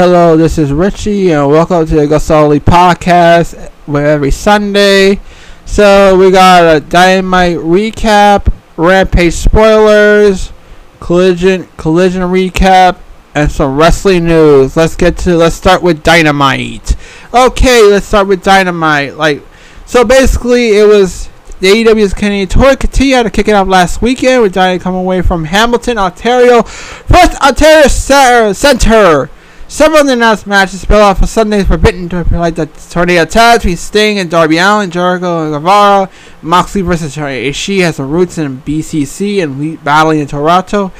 Hello, 0.00 0.36
this 0.36 0.58
is 0.58 0.72
Richie, 0.72 1.32
and 1.32 1.50
welcome 1.50 1.84
to 1.84 1.94
the 1.96 2.06
Gasoli 2.06 2.60
podcast. 2.60 3.68
Where 3.86 4.06
every 4.06 4.30
Sunday, 4.30 5.18
so 5.66 6.16
we 6.16 6.30
got 6.30 6.76
a 6.76 6.78
Dynamite 6.78 7.56
recap, 7.56 8.52
Rampage 8.76 9.34
spoilers, 9.34 10.52
Collision 11.00 11.66
Collision 11.76 12.22
recap, 12.22 12.98
and 13.34 13.50
some 13.50 13.76
wrestling 13.76 14.26
news. 14.26 14.76
Let's 14.76 14.94
get 14.94 15.18
to 15.18 15.36
let's 15.36 15.56
start 15.56 15.82
with 15.82 16.04
Dynamite. 16.04 16.94
Okay, 17.34 17.82
let's 17.90 18.06
start 18.06 18.28
with 18.28 18.44
Dynamite. 18.44 19.16
Like, 19.16 19.42
so 19.84 20.04
basically, 20.04 20.78
it 20.78 20.86
was 20.86 21.28
the 21.58 21.72
AEW's 21.72 22.14
Canadian 22.14 22.46
tour 22.46 22.76
continued 22.76 23.24
to 23.24 23.30
kick 23.30 23.48
it 23.48 23.52
off 23.52 23.66
last 23.66 24.00
weekend 24.00 24.42
with 24.42 24.54
Dynamite 24.54 24.80
coming 24.80 25.00
away 25.00 25.22
from 25.22 25.46
Hamilton, 25.46 25.98
Ontario, 25.98 26.62
first 26.62 27.36
Ontario 27.42 28.52
Center. 28.52 29.28
Several 29.70 30.00
of 30.00 30.06
the 30.06 30.14
announced 30.14 30.46
matches 30.46 30.80
spell 30.80 31.02
off 31.02 31.18
for 31.18 31.26
Sunday's 31.26 31.66
Forbidden 31.66 32.08
to 32.08 32.24
like 32.32 32.54
the 32.54 32.64
tornado 32.88 33.26
tag 33.26 33.60
between 33.60 33.76
Sting 33.76 34.18
and 34.18 34.30
Darby 34.30 34.56
Allin, 34.56 34.90
Jericho 34.90 35.44
and 35.44 35.52
Guevara, 35.52 36.08
Moxley 36.40 36.80
versus 36.80 37.14
Ishii 37.14 37.82
has 37.82 37.96
some 37.96 38.10
roots 38.10 38.38
in 38.38 38.62
BCC 38.62 39.42
and 39.42 39.84
battling 39.84 40.20
in 40.20 40.26
Toronto. 40.26 40.90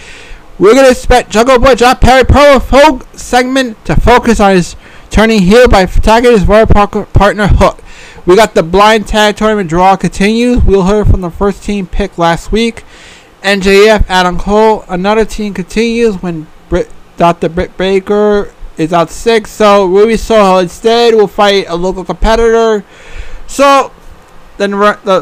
We're 0.59 0.75
gonna 0.75 0.91
expect 0.91 1.31
Jungle 1.31 1.59
Boy 1.59 1.77
John 1.77 1.97
Perry 1.97 2.25
Pro 2.25 2.61
Folk 2.61 3.07
segment 3.17 3.83
to 3.87 3.97
focus 3.99 4.39
on 4.39 4.57
his 4.57 4.77
turning 5.09 5.41
heel 5.41 5.67
by 5.67 5.87
his 5.87 6.47
royal 6.47 6.67
partner 6.67 7.47
Hook. 7.47 7.83
We 8.27 8.37
got 8.37 8.53
the 8.53 8.63
blind 8.63 9.07
tag 9.07 9.37
tournament 9.37 9.71
draw 9.71 9.97
continues. 9.97 10.63
We'll 10.63 10.87
hear 10.87 11.07
from 11.07 11.23
the 11.23 11.31
first 11.31 11.65
team 11.65 11.87
pick 11.87 12.19
last 12.19 12.53
week. 12.53 12.85
MJF 13.43 14.05
Adam 14.11 14.39
Cole. 14.39 14.85
Another 14.89 15.25
team 15.25 15.55
continues 15.55 16.17
when 16.17 16.49
Brit, 16.69 16.91
Dr. 17.17 17.49
Britt 17.49 17.79
Baker 17.79 18.53
is 18.79 18.93
out 18.93 19.11
sick. 19.11 19.47
So 19.47 19.87
Ruby 19.87 20.17
Soho 20.17 20.59
instead 20.59 21.15
will 21.15 21.29
fight 21.29 21.67
a 21.69 21.77
local 21.77 22.05
competitor. 22.05 22.85
So 23.47 23.93
then, 24.57 24.73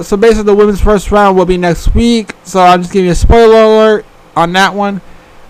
so 0.03 0.17
basically 0.17 0.45
the 0.45 0.55
women's 0.55 0.81
first 0.81 1.11
round 1.11 1.37
will 1.37 1.47
be 1.47 1.57
next 1.57 1.95
week. 1.95 2.35
So 2.45 2.61
I'm 2.61 2.83
just 2.83 2.93
giving 2.93 3.07
you 3.07 3.13
a 3.13 3.17
spoiler 3.17 3.63
alert 3.63 4.07
on 4.37 4.53
that 4.53 4.75
one. 4.75 5.01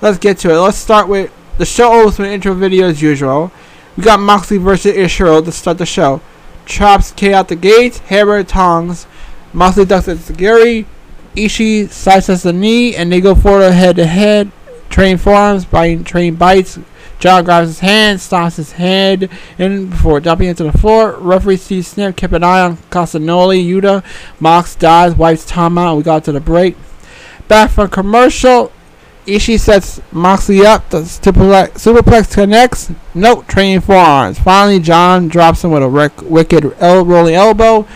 Let's 0.00 0.18
get 0.18 0.38
to 0.38 0.50
it. 0.50 0.58
Let's 0.58 0.78
start 0.78 1.08
with 1.08 1.32
the 1.58 1.66
show 1.66 1.92
opens 1.92 2.18
with 2.18 2.28
an 2.28 2.34
intro 2.34 2.54
video 2.54 2.88
as 2.88 3.02
usual. 3.02 3.50
We 3.96 4.02
got 4.02 4.20
Moxley 4.20 4.58
versus 4.58 4.94
Ishiro 4.94 5.44
to 5.44 5.52
start 5.52 5.78
the 5.78 5.86
show. 5.86 6.20
Chops 6.66 7.12
K 7.12 7.32
out 7.32 7.48
the 7.48 7.56
gate, 7.56 7.96
hammer 7.98 8.42
tongs. 8.44 9.06
Moxley 9.52 9.86
ducks 9.86 10.08
into 10.08 10.32
Gary. 10.34 10.86
Ishii 11.34 11.84
sidesteps 11.84 12.42
the 12.42 12.52
knee, 12.52 12.94
and 12.94 13.10
they 13.10 13.20
go 13.20 13.34
forward 13.34 13.70
head 13.70 13.96
to 13.96 14.06
head. 14.06 14.50
Train 14.90 15.16
forearms, 15.16 15.64
biting, 15.64 16.04
train 16.04 16.34
bites. 16.34 16.78
John 17.18 17.44
grabs 17.44 17.68
his 17.68 17.80
hand, 17.80 18.18
stomps 18.18 18.56
his 18.56 18.72
head 18.72 19.30
in 19.58 19.88
before 19.88 20.20
dumping 20.20 20.48
into 20.48 20.64
the 20.64 20.76
floor. 20.76 21.16
Referee 21.18 21.56
sees 21.56 21.88
Snip, 21.88 22.16
keep 22.16 22.32
an 22.32 22.44
eye 22.44 22.60
on 22.60 22.76
Castagnoli, 22.90 23.64
Yuta. 23.66 24.04
Mox 24.38 24.74
dies, 24.74 25.14
wipes 25.14 25.46
Tom 25.46 25.78
out, 25.78 25.96
we 25.96 26.02
got 26.02 26.24
to 26.24 26.32
the 26.32 26.40
break. 26.40 26.76
Back 27.48 27.70
from 27.70 27.88
commercial, 27.88 28.70
Ishii 29.26 29.58
sets 29.58 30.00
Moxley 30.12 30.64
up. 30.64 30.90
The 30.90 31.00
superplex, 31.00 32.34
connects. 32.34 32.92
Note, 33.14 33.48
training 33.48 33.80
forearms. 33.80 34.38
Finally, 34.38 34.80
John 34.80 35.28
drops 35.28 35.64
him 35.64 35.72
with 35.72 35.82
a 35.82 36.24
wicked 36.24 36.76
el- 36.78 37.04
rolling 37.04 37.34
elbow. 37.34 37.86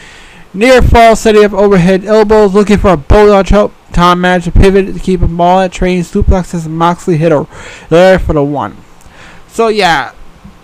Near 0.52 0.82
fall, 0.82 1.14
setting 1.14 1.44
up 1.44 1.52
overhead 1.52 2.04
elbows, 2.04 2.54
looking 2.54 2.78
for 2.78 2.90
a 2.90 2.96
bulldog 2.96 3.46
choke. 3.46 3.72
Tom 3.92 4.20
managed 4.20 4.46
to 4.46 4.52
pivot 4.52 4.92
to 4.92 4.98
keep 4.98 5.20
him 5.20 5.36
ball 5.36 5.60
at 5.60 5.72
training 5.72 6.02
suplexes. 6.02 6.68
Moxley 6.68 7.16
hit 7.16 7.30
a 7.32 7.46
there 7.88 8.18
for 8.18 8.32
the 8.32 8.42
one. 8.42 8.76
So 9.50 9.68
yeah, 9.68 10.12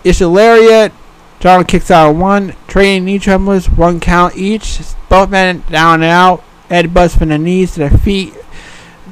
it's 0.03 0.21
a 0.21 0.27
lariat. 0.27 0.93
John 1.39 1.65
kicks 1.65 1.91
out 1.91 2.15
one. 2.15 2.55
Training 2.67 3.05
knee 3.05 3.19
tremblers, 3.19 3.69
one 3.69 3.99
count 3.99 4.35
each. 4.35 4.79
Both 5.09 5.29
men 5.29 5.63
down 5.69 6.01
and 6.01 6.11
out. 6.11 6.43
Ed 6.69 6.93
busts 6.93 7.17
from 7.17 7.29
the 7.29 7.37
knees 7.37 7.73
to 7.73 7.89
the 7.89 7.97
feet. 7.97 8.33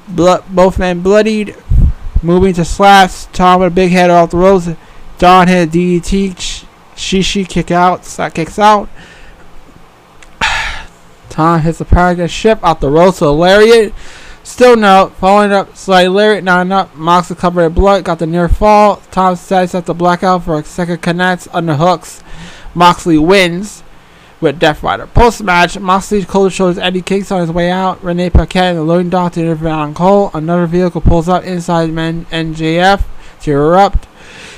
Both 0.07 0.79
men 0.79 1.01
bloodied. 1.01 1.55
Moving 2.21 2.53
to 2.55 2.65
slaps. 2.65 3.27
Tom 3.33 3.59
with 3.59 3.71
a 3.71 3.75
big 3.75 3.91
head 3.91 4.09
off 4.09 4.31
the 4.31 4.37
ropes. 4.37 4.69
John 5.17 5.47
hit 5.47 5.69
a 5.69 5.71
DDT. 5.71 6.65
Shishi 6.95 7.47
kick 7.47 7.69
out. 7.71 8.05
Slap 8.05 8.33
kicks 8.33 8.57
out. 8.57 8.89
Tom 11.29 11.61
hits 11.61 11.81
a 11.81 11.85
paragon 11.85 12.27
ship 12.27 12.59
off 12.63 12.79
the 12.79 12.89
ropes 12.89 13.19
to 13.19 13.25
a 13.25 13.27
lariat. 13.27 13.93
Still 14.45 14.75
no. 14.75 15.11
Following 15.17 15.51
up, 15.51 15.75
slight 15.75 16.11
lariat, 16.11 16.43
not 16.43 16.61
enough. 16.61 16.95
Moxley 16.95 17.35
covered 17.35 17.63
in 17.63 17.73
blood, 17.73 18.03
got 18.03 18.19
the 18.19 18.27
near 18.27 18.47
fall. 18.47 18.97
Tom 19.09 19.35
sets 19.35 19.73
up 19.73 19.85
the 19.85 19.93
blackout 19.95 20.43
for 20.43 20.59
a 20.59 20.63
second 20.63 21.01
connects, 21.01 21.47
underhooks. 21.47 22.21
Moxley 22.75 23.17
wins 23.17 23.81
with 24.39 24.59
Death 24.59 24.83
Rider. 24.83 25.07
Post 25.07 25.41
match, 25.41 25.79
Moxley 25.79 26.23
cold 26.25 26.53
shoulders 26.53 26.77
Eddie 26.77 27.01
Kicks 27.01 27.31
on 27.31 27.41
his 27.41 27.51
way 27.51 27.71
out. 27.71 28.03
Renee 28.03 28.29
Paquette 28.29 28.75
and 28.75 28.77
the 28.77 28.83
loading 28.83 29.09
dock 29.09 29.33
to 29.33 29.41
intervene 29.41 29.71
on 29.71 29.95
Cole. 29.95 30.29
Another 30.35 30.67
vehicle 30.67 31.01
pulls 31.01 31.27
up 31.27 31.43
inside 31.43 31.89
men 31.89 32.25
MJF 32.25 33.03
to 33.41 33.51
erupt. 33.51 34.07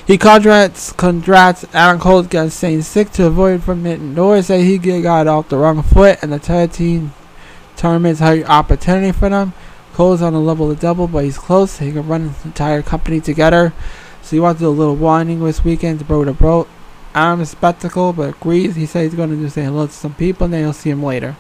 He 0.06 0.18
contracts, 0.18 0.92
contracts 0.92 1.66
Adam 1.74 2.02
Cole 2.02 2.20
against 2.20 2.58
staying 2.58 2.82
sick 2.82 3.12
to 3.14 3.28
avoid 3.28 3.64
from 3.64 3.86
hitting 3.86 4.16
doors. 4.16 4.48
Say 4.48 4.66
he 4.66 4.78
got 4.78 5.28
off 5.28 5.48
the 5.48 5.58
wrong 5.58 5.82
foot 5.82 6.20
and 6.22 6.34
the 6.34 6.40
tag 6.40 6.74
team 6.74 7.14
tournament's 7.78 8.22
a 8.22 8.44
opportunity 8.44 9.14
for 9.14 9.30
them. 9.30 9.54
Cole's 9.98 10.22
on 10.22 10.36
a 10.36 10.40
level 10.40 10.70
of 10.70 10.80
double, 10.80 11.08
but 11.08 11.24
he's 11.24 11.40
close. 11.40 11.80
He 11.80 11.92
can 11.92 12.08
run 12.08 12.28
the 12.28 12.36
entire 12.46 12.84
company 12.84 13.20
together. 13.20 13.74
So 14.22 14.36
he 14.36 14.40
wants 14.40 14.60
to 14.60 14.66
do 14.66 14.70
a 14.70 14.70
little 14.70 14.96
winding 14.96 15.44
this 15.44 15.64
weekend 15.64 15.98
to 15.98 16.06
bro 16.06 16.24
to 16.24 16.34
bro. 16.34 16.68
I'm 17.16 17.42
a 17.42 17.48
spectacle, 17.48 18.14
but 18.14 18.30
agrees. 18.36 18.76
He 18.76 18.86
said 18.86 19.06
he's 19.06 19.16
going 19.16 19.32
to 19.32 19.36
do 19.36 19.50
say 19.50 19.64
hello 19.64 19.88
to 19.88 19.92
some 19.92 20.14
people, 20.14 20.46
and 20.46 20.54
then 20.54 20.62
you'll 20.62 20.74
see 20.74 20.92
him 20.92 21.02
later. 21.02 21.36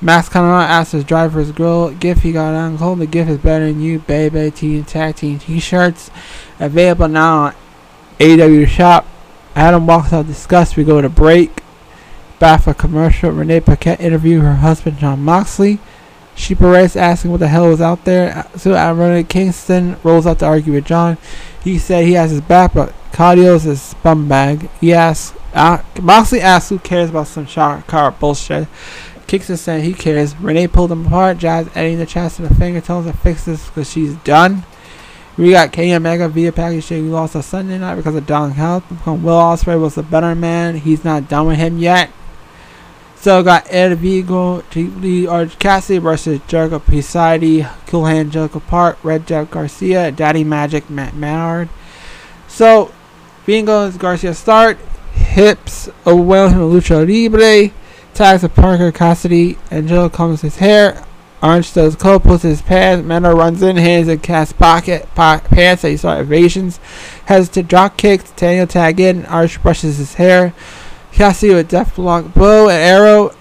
Max 0.00 0.28
Canada 0.28 0.70
asks 0.70 0.92
his 0.92 1.02
driver's 1.02 1.50
grill 1.50 1.90
gift 1.90 2.22
he 2.22 2.30
got 2.30 2.54
on 2.54 2.76
hold. 2.76 3.00
The 3.00 3.06
gift 3.06 3.30
is 3.30 3.38
better 3.38 3.66
than 3.66 3.80
you, 3.80 3.98
baby. 3.98 4.52
Team 4.52 4.84
tag 4.84 5.16
team 5.16 5.40
t-shirts 5.40 6.12
available 6.60 7.08
now 7.08 7.46
on 7.46 7.54
AW 8.20 8.64
Shop. 8.64 9.08
Adam 9.56 9.88
walks 9.88 10.12
out 10.12 10.28
disgust. 10.28 10.76
We 10.76 10.84
go 10.84 11.02
to 11.02 11.08
break. 11.08 11.64
Back 12.38 12.62
for 12.62 12.74
commercial. 12.74 13.32
Renee 13.32 13.58
Paquette 13.58 14.00
interview 14.00 14.38
her 14.42 14.54
husband 14.54 14.98
John 14.98 15.24
Moxley. 15.24 15.80
She 16.38 16.54
Perez 16.54 16.94
asking 16.94 17.32
what 17.32 17.40
the 17.40 17.48
hell 17.48 17.68
was 17.68 17.80
out 17.80 18.04
there. 18.04 18.46
So 18.56 18.70
Renee 18.94 19.24
Kingston 19.24 19.96
rolls 20.04 20.24
out 20.24 20.38
to 20.38 20.46
argue 20.46 20.72
with 20.72 20.86
John. 20.86 21.18
He 21.62 21.78
said 21.78 22.04
he 22.04 22.12
has 22.12 22.30
his 22.30 22.40
back, 22.40 22.72
but 22.74 22.94
Cardio's 23.10 23.66
a 23.66 23.72
scumbag. 23.72 24.70
He 24.80 24.94
asks, 24.94 25.36
uh, 25.52 25.82
Moxley 26.00 26.40
asks 26.40 26.68
who 26.68 26.78
cares 26.78 27.10
about 27.10 27.26
some 27.26 27.46
car 27.46 28.12
bullshit. 28.12 28.68
Kingston 29.26 29.56
said 29.56 29.82
he 29.82 29.92
cares. 29.92 30.36
Renee 30.36 30.68
pulled 30.68 30.92
him 30.92 31.06
apart. 31.06 31.38
Jazz 31.38 31.68
adding 31.74 31.98
the 31.98 32.06
chest 32.06 32.38
and 32.38 32.48
the 32.48 32.54
finger 32.54 32.80
tells 32.80 33.04
her 33.06 33.12
to 33.12 33.18
fix 33.18 33.44
this 33.44 33.66
because 33.66 33.90
she's 33.90 34.14
done. 34.18 34.62
We 35.36 35.50
got 35.50 35.72
Kenny 35.72 35.92
Omega 35.92 36.28
via 36.28 36.52
package 36.52 36.88
we 36.90 37.00
lost 37.00 37.34
on 37.34 37.42
Sunday 37.42 37.78
night 37.78 37.96
because 37.96 38.14
of 38.14 38.26
Don 38.26 38.52
health. 38.52 38.88
Will 39.06 39.38
Ospreay 39.38 39.80
was 39.80 39.98
a 39.98 40.02
better 40.04 40.34
man. 40.34 40.76
He's 40.76 41.04
not 41.04 41.28
done 41.28 41.48
with 41.48 41.58
him 41.58 41.78
yet. 41.78 42.10
So 43.20 43.42
got 43.42 43.66
Ed 43.68 43.96
Vigo, 43.98 44.62
Lee 44.74 45.26
Arch 45.26 45.58
Cassidy 45.58 45.98
versus 45.98 46.40
Jericho 46.46 46.78
Pisati, 46.78 47.68
Cool 47.88 48.06
Hand 48.06 48.30
Jericho 48.30 48.60
Park, 48.60 48.96
Red 49.02 49.26
Jeff 49.26 49.50
Garcia, 49.50 50.12
Daddy 50.12 50.44
Magic 50.44 50.88
Matt 50.88 51.14
Menard. 51.14 51.68
So 52.46 52.92
and 53.48 53.98
Garcia 53.98 54.34
start, 54.34 54.78
hips 55.14 55.86
him 56.06 56.26
with 56.26 56.52
Lucha 56.52 57.06
Libre, 57.06 57.74
tags 58.14 58.44
of 58.44 58.54
Parker 58.54 58.92
Cassidy, 58.92 59.58
Angelo 59.70 60.08
combs 60.08 60.42
his 60.42 60.56
hair, 60.56 61.04
Orange 61.42 61.72
does 61.72 61.96
coat, 61.96 62.24
puts 62.24 62.42
his 62.42 62.62
pants, 62.62 63.06
Menard 63.06 63.36
runs 63.36 63.62
in, 63.62 63.76
hands 63.76 64.08
in 64.08 64.18
Cass 64.20 64.52
pocket, 64.52 65.08
po- 65.14 65.40
pants, 65.40 65.82
he 65.82 65.96
start 65.96 66.20
evasions, 66.20 66.78
has 67.26 67.48
to 67.50 67.62
drop 67.62 67.96
kicks, 67.96 68.30
Daniel 68.32 68.66
tag 68.66 69.00
in, 69.00 69.24
Arch 69.26 69.62
brushes 69.62 69.98
his 69.98 70.14
hair, 70.14 70.52
Cassidy 71.12 71.54
with 71.54 71.68
Death 71.68 71.96
Block 71.96 72.32
Bow 72.34 72.68
and 72.68 72.80
Arrow. 72.80 73.34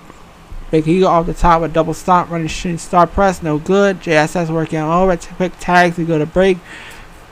Big 0.72 0.88
Eagle 0.88 1.08
off 1.08 1.26
the 1.26 1.34
top 1.34 1.62
with 1.62 1.74
double 1.74 1.94
stop, 1.94 2.30
running 2.30 2.48
shooting 2.48 2.78
star 2.78 3.08
press, 3.08 3.42
no 3.42 3.58
good. 3.58 4.02
JSS 4.02 4.50
working 4.50 4.80
over. 4.80 5.16
Quick 5.16 5.54
tags, 5.60 5.98
we 5.98 6.04
go 6.04 6.18
to 6.18 6.26
break. 6.26 6.58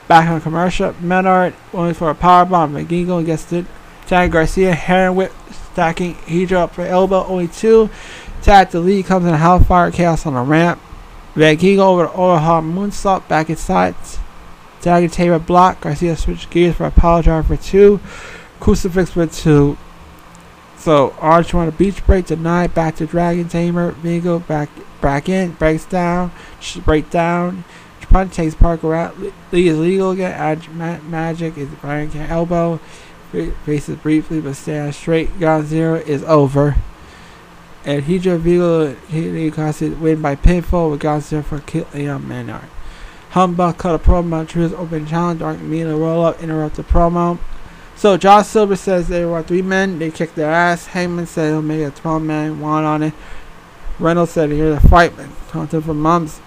Back 0.08 0.28
on 0.28 0.40
commercial. 0.40 0.94
Menard 1.00 1.52
going 1.72 1.94
for 1.94 2.10
a 2.10 2.14
power 2.14 2.44
bomb. 2.44 2.74
McGeagle 2.74 3.26
gets 3.26 3.52
it. 3.52 3.66
tag 4.06 4.30
Garcia. 4.30 4.72
Heron 4.72 5.16
whip 5.16 5.32
stacking 5.72 6.14
Hydra 6.14 6.60
up 6.60 6.74
for 6.74 6.82
elbow. 6.82 7.24
Only 7.26 7.48
two. 7.48 7.90
Tag 8.40 8.70
the 8.70 8.78
lead 8.80 9.06
comes 9.06 9.26
in 9.26 9.34
a 9.34 9.36
Hellfire 9.36 9.90
Chaos 9.90 10.24
on 10.24 10.34
the 10.34 10.40
ramp. 10.40 10.80
McGeagle 11.34 11.80
over 11.80 12.04
the 12.04 12.12
overhaul 12.12 12.62
moonsault 12.62 13.26
back 13.28 13.50
inside. 13.50 13.96
Tag 14.80 15.10
Taylor 15.10 15.40
block. 15.40 15.80
Garcia 15.80 16.16
switch 16.16 16.48
gears 16.50 16.76
for 16.76 16.86
a 16.86 16.92
power 16.92 17.20
drive 17.20 17.48
for 17.48 17.56
two. 17.56 17.98
Crucifix 18.60 19.10
for 19.10 19.26
two. 19.26 19.76
So 20.86 21.16
Arch 21.18 21.52
on 21.52 21.66
a 21.66 21.72
beach 21.72 22.06
break 22.06 22.26
tonight. 22.26 22.72
back 22.72 22.94
to 22.94 23.06
Dragon 23.06 23.48
Tamer. 23.48 23.90
Vigo 23.90 24.38
back 24.38 24.68
back 25.00 25.28
in, 25.28 25.50
breaks 25.54 25.84
down, 25.84 26.30
break 26.84 27.10
down. 27.10 27.64
Punch 28.02 28.34
takes 28.34 28.54
Parker 28.54 28.94
out. 28.94 29.16
Lee 29.50 29.66
is 29.66 29.80
legal 29.80 30.12
again. 30.12 30.30
Ad, 30.30 30.72
ma- 30.72 31.00
magic 31.00 31.58
is 31.58 31.68
Brian 31.80 32.08
can 32.08 32.30
elbow. 32.30 32.78
faces 33.64 33.96
briefly 33.96 34.40
but 34.40 34.54
stands 34.54 34.96
straight. 34.96 35.36
Ground 35.40 35.66
Zero 35.66 35.96
is 35.96 36.22
over. 36.22 36.76
And 37.84 38.04
Hydra 38.04 38.38
Vigo 38.38 38.94
Hideo 38.94 39.52
Kasi 39.52 39.88
win 39.88 40.22
by 40.22 40.36
pinfall 40.36 40.92
with 40.92 41.00
Ground 41.00 41.24
Zero 41.24 41.42
for 41.42 41.60
Leon 41.94 42.28
Menard. 42.28 42.68
Humbug 43.30 43.76
cut 43.76 43.96
a 43.96 43.98
promo 43.98 44.34
on 44.34 44.46
Truth's 44.46 44.72
open 44.74 45.04
challenge. 45.04 45.40
Dark 45.40 45.58
Mila 45.58 45.96
roll 45.96 46.24
up, 46.24 46.40
interrupt 46.40 46.76
the 46.76 46.84
promo. 46.84 47.40
So 47.96 48.18
Josh 48.18 48.46
Silver 48.46 48.76
says 48.76 49.08
they 49.08 49.24
were 49.24 49.42
three 49.42 49.62
men. 49.62 49.98
They 49.98 50.10
kicked 50.10 50.36
their 50.36 50.50
ass. 50.50 50.88
Hangman 50.88 51.26
said 51.26 51.48
he'll 51.48 51.62
make 51.62 51.80
a 51.80 51.90
12 51.90 52.22
man 52.22 52.60
one 52.60 52.84
on 52.84 53.02
it. 53.02 53.14
Reynolds 53.98 54.32
said 54.32 54.50
here's 54.50 54.76
a 54.76 54.88
fight. 54.88 55.12
Taunted 55.48 55.84
for 55.84 55.94
months. 55.94 56.40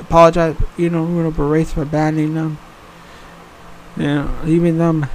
Apologized, 0.00 0.58
you 0.76 0.90
know, 0.90 1.04
Bruno 1.04 1.30
berates 1.30 1.72
for 1.72 1.84
banning 1.84 2.34
them. 2.34 2.58
You 3.96 4.02
know, 4.02 4.38
leaving 4.44 4.78
them 4.78 5.06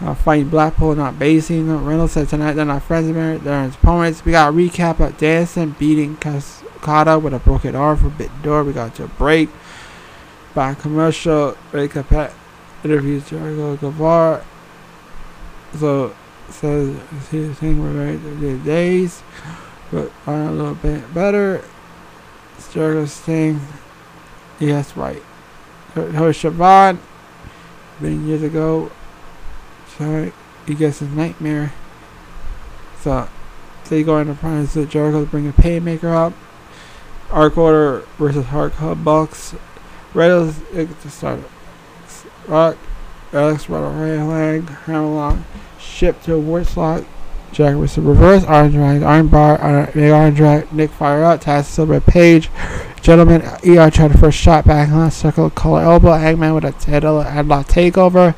uh, 0.00 0.14
fighting 0.14 0.48
Blackpool, 0.48 0.94
not 0.94 1.18
basing 1.18 1.66
them. 1.66 1.84
Reynolds 1.84 2.12
said 2.12 2.28
tonight 2.28 2.52
they're 2.52 2.64
not 2.64 2.82
friends 2.84 3.08
anymore. 3.08 3.38
They're 3.38 3.64
his 3.64 3.74
opponents. 3.74 4.24
We 4.24 4.32
got 4.32 4.50
a 4.50 4.56
recap 4.56 5.00
of 5.00 5.18
Danielson 5.18 5.74
beating 5.78 6.16
Cascada 6.16 7.20
with 7.20 7.34
a 7.34 7.40
broken 7.40 7.74
arm 7.74 7.96
for 7.96 8.10
bit 8.10 8.30
door. 8.42 8.62
We 8.62 8.72
got 8.72 8.98
a 9.00 9.08
break. 9.08 9.48
By 10.54 10.74
commercial, 10.74 11.56
Ray 11.72 11.88
Capet 11.88 12.32
interviews 12.84 13.28
Jericho 13.28 13.76
Guevara. 13.76 14.44
So 15.76 16.14
says 16.50 16.96
his 17.30 17.58
thing 17.58 17.82
we're 17.82 17.92
ready 17.92 18.18
to 18.18 18.58
days 18.58 19.22
but 19.90 20.10
are 20.26 20.42
a 20.42 20.52
little 20.52 20.74
bit 20.74 21.12
better. 21.14 21.64
Jericho's 22.72 23.16
thing, 23.16 23.60
yes, 24.58 24.96
right. 24.96 25.22
Her 25.94 26.32
Siobhan, 26.32 26.98
been 28.00 28.26
years 28.26 28.42
ago. 28.42 28.90
Sorry, 29.96 30.32
he 30.66 30.74
gets 30.74 30.98
his 30.98 31.08
nightmare. 31.10 31.72
So, 33.00 33.28
they 33.88 34.02
go 34.02 34.18
into 34.18 34.34
prime. 34.34 34.66
So 34.66 34.84
Jericho 34.84 35.24
bring 35.24 35.48
a 35.48 35.52
Painmaker 35.52 36.14
up. 36.14 36.34
Arc 37.30 37.56
Order 37.56 38.06
versus 38.18 38.46
Hard 38.46 38.72
Hub 38.74 39.04
Bucks. 39.04 39.54
Reynolds 40.14 40.58
to 40.72 41.10
start. 41.10 41.40
Rock, 42.46 42.76
Alex 43.32 43.68
Rattle 43.68 43.90
Leg, 44.26 44.68
Hammerlock, 44.68 45.38
ship 45.78 46.22
to 46.22 46.32
Warslot, 46.32 47.04
Jack 47.52 47.76
with 47.76 47.94
the 47.94 48.02
reverse 48.02 48.44
orange 48.44 48.74
drag, 48.74 49.02
iron 49.02 49.28
bar, 49.28 49.60
uh, 49.60 49.90
big 49.92 50.10
orange 50.10 50.36
drag, 50.36 50.72
Nick 50.72 50.90
fire 50.90 51.22
out, 51.22 51.42
Taz 51.42 51.64
silver 51.64 52.00
page, 52.00 52.50
gentleman, 53.02 53.42
ER 53.42 53.90
tried 53.90 54.12
the 54.12 54.18
first 54.18 54.38
shot 54.38 54.64
back 54.64 54.90
on 54.90 55.10
circle 55.10 55.50
collar 55.50 55.82
elbow, 55.82 56.12
Hangman 56.12 56.54
with 56.54 56.64
a 56.64 56.72
title 56.72 57.22
headlock 57.22 57.68
takeover, 57.68 58.34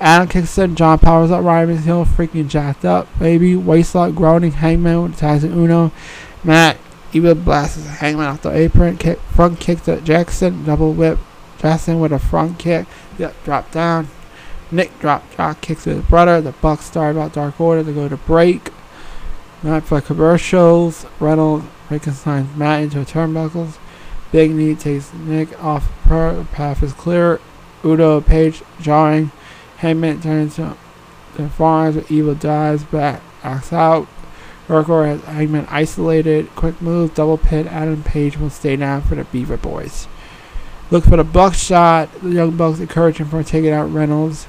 Adam 0.00 0.28
Kingston, 0.28 0.74
John 0.74 0.98
Powers 0.98 1.30
up, 1.30 1.42
Ryan 1.42 1.78
Hill 1.78 2.04
freaking 2.04 2.48
jacked 2.48 2.84
up, 2.84 3.06
baby, 3.18 3.54
waistlock 3.54 4.14
groaning, 4.14 4.52
Hangman 4.52 5.02
with 5.02 5.18
Taz 5.18 5.44
and 5.44 5.54
Uno, 5.54 5.92
Matt, 6.44 6.76
Evil 7.12 7.34
blasts 7.34 7.86
Hangman 7.86 8.26
off 8.26 8.42
the 8.42 8.50
apron, 8.50 8.98
kick, 8.98 9.18
front 9.18 9.60
kick 9.60 9.82
to 9.84 10.00
Jackson, 10.02 10.64
double 10.64 10.92
whip, 10.92 11.18
Jackson 11.58 12.00
with 12.00 12.12
a 12.12 12.18
front 12.18 12.58
kick, 12.58 12.86
yep, 13.16 13.34
drop 13.44 13.70
down, 13.70 14.08
Nick 14.70 14.98
drop 14.98 15.34
drop 15.34 15.60
kicks 15.60 15.84
to 15.84 15.94
his 15.94 16.04
brother. 16.04 16.40
The 16.40 16.52
Bucks 16.52 16.84
start 16.84 17.16
about 17.16 17.32
Dark 17.32 17.60
Order 17.60 17.84
to 17.84 17.92
go 17.92 18.08
to 18.08 18.16
break. 18.16 18.72
Not 19.62 19.84
for 19.84 20.00
commercials. 20.00 21.06
Reynolds 21.20 21.66
reconciles 21.90 22.48
Matt 22.56 22.82
into 22.82 23.00
a 23.00 23.04
turnbuckles. 23.04 23.78
Big 24.32 24.50
Knee 24.50 24.74
takes 24.74 25.12
Nick 25.14 25.62
off 25.62 25.90
per 26.02 26.44
path 26.52 26.82
is 26.82 26.92
clear. 26.92 27.40
Udo 27.84 28.20
Page 28.20 28.62
jarring. 28.80 29.30
Heyman 29.78 30.22
turns 30.22 30.56
to 30.56 30.76
the 31.36 31.48
farms 31.48 31.96
with 31.96 32.10
evil 32.10 32.34
dives 32.34 32.84
back 32.84 33.22
acts 33.42 33.72
out. 33.72 34.08
Urkel 34.68 35.06
has 35.06 35.22
Hangman 35.22 35.66
isolated. 35.70 36.48
Quick 36.56 36.82
move, 36.82 37.14
double 37.14 37.38
pin. 37.38 37.68
Adam 37.68 38.02
Page 38.02 38.36
will 38.36 38.50
stay 38.50 38.74
down 38.74 39.02
for 39.02 39.14
the 39.14 39.24
Beaver 39.24 39.56
Boys. 39.56 40.08
Look 40.90 41.04
for 41.04 41.16
the 41.16 41.24
buckshot. 41.24 42.12
The 42.20 42.30
Young 42.30 42.56
Bucks 42.56 42.80
encourage 42.80 43.18
him 43.18 43.28
for 43.28 43.42
taking 43.44 43.70
out 43.70 43.92
Reynolds. 43.92 44.46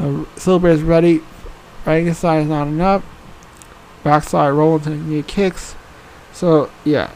Uh, 0.00 0.24
Silver 0.36 0.68
is 0.68 0.82
ready. 0.82 1.20
Right 1.84 2.14
side 2.14 2.42
is 2.42 2.48
not 2.48 2.68
enough. 2.68 3.04
Backside 4.02 4.54
rolling 4.54 4.82
to 4.84 4.90
knee 4.90 5.22
kicks. 5.22 5.74
So 6.32 6.70
yeah, 6.84 7.10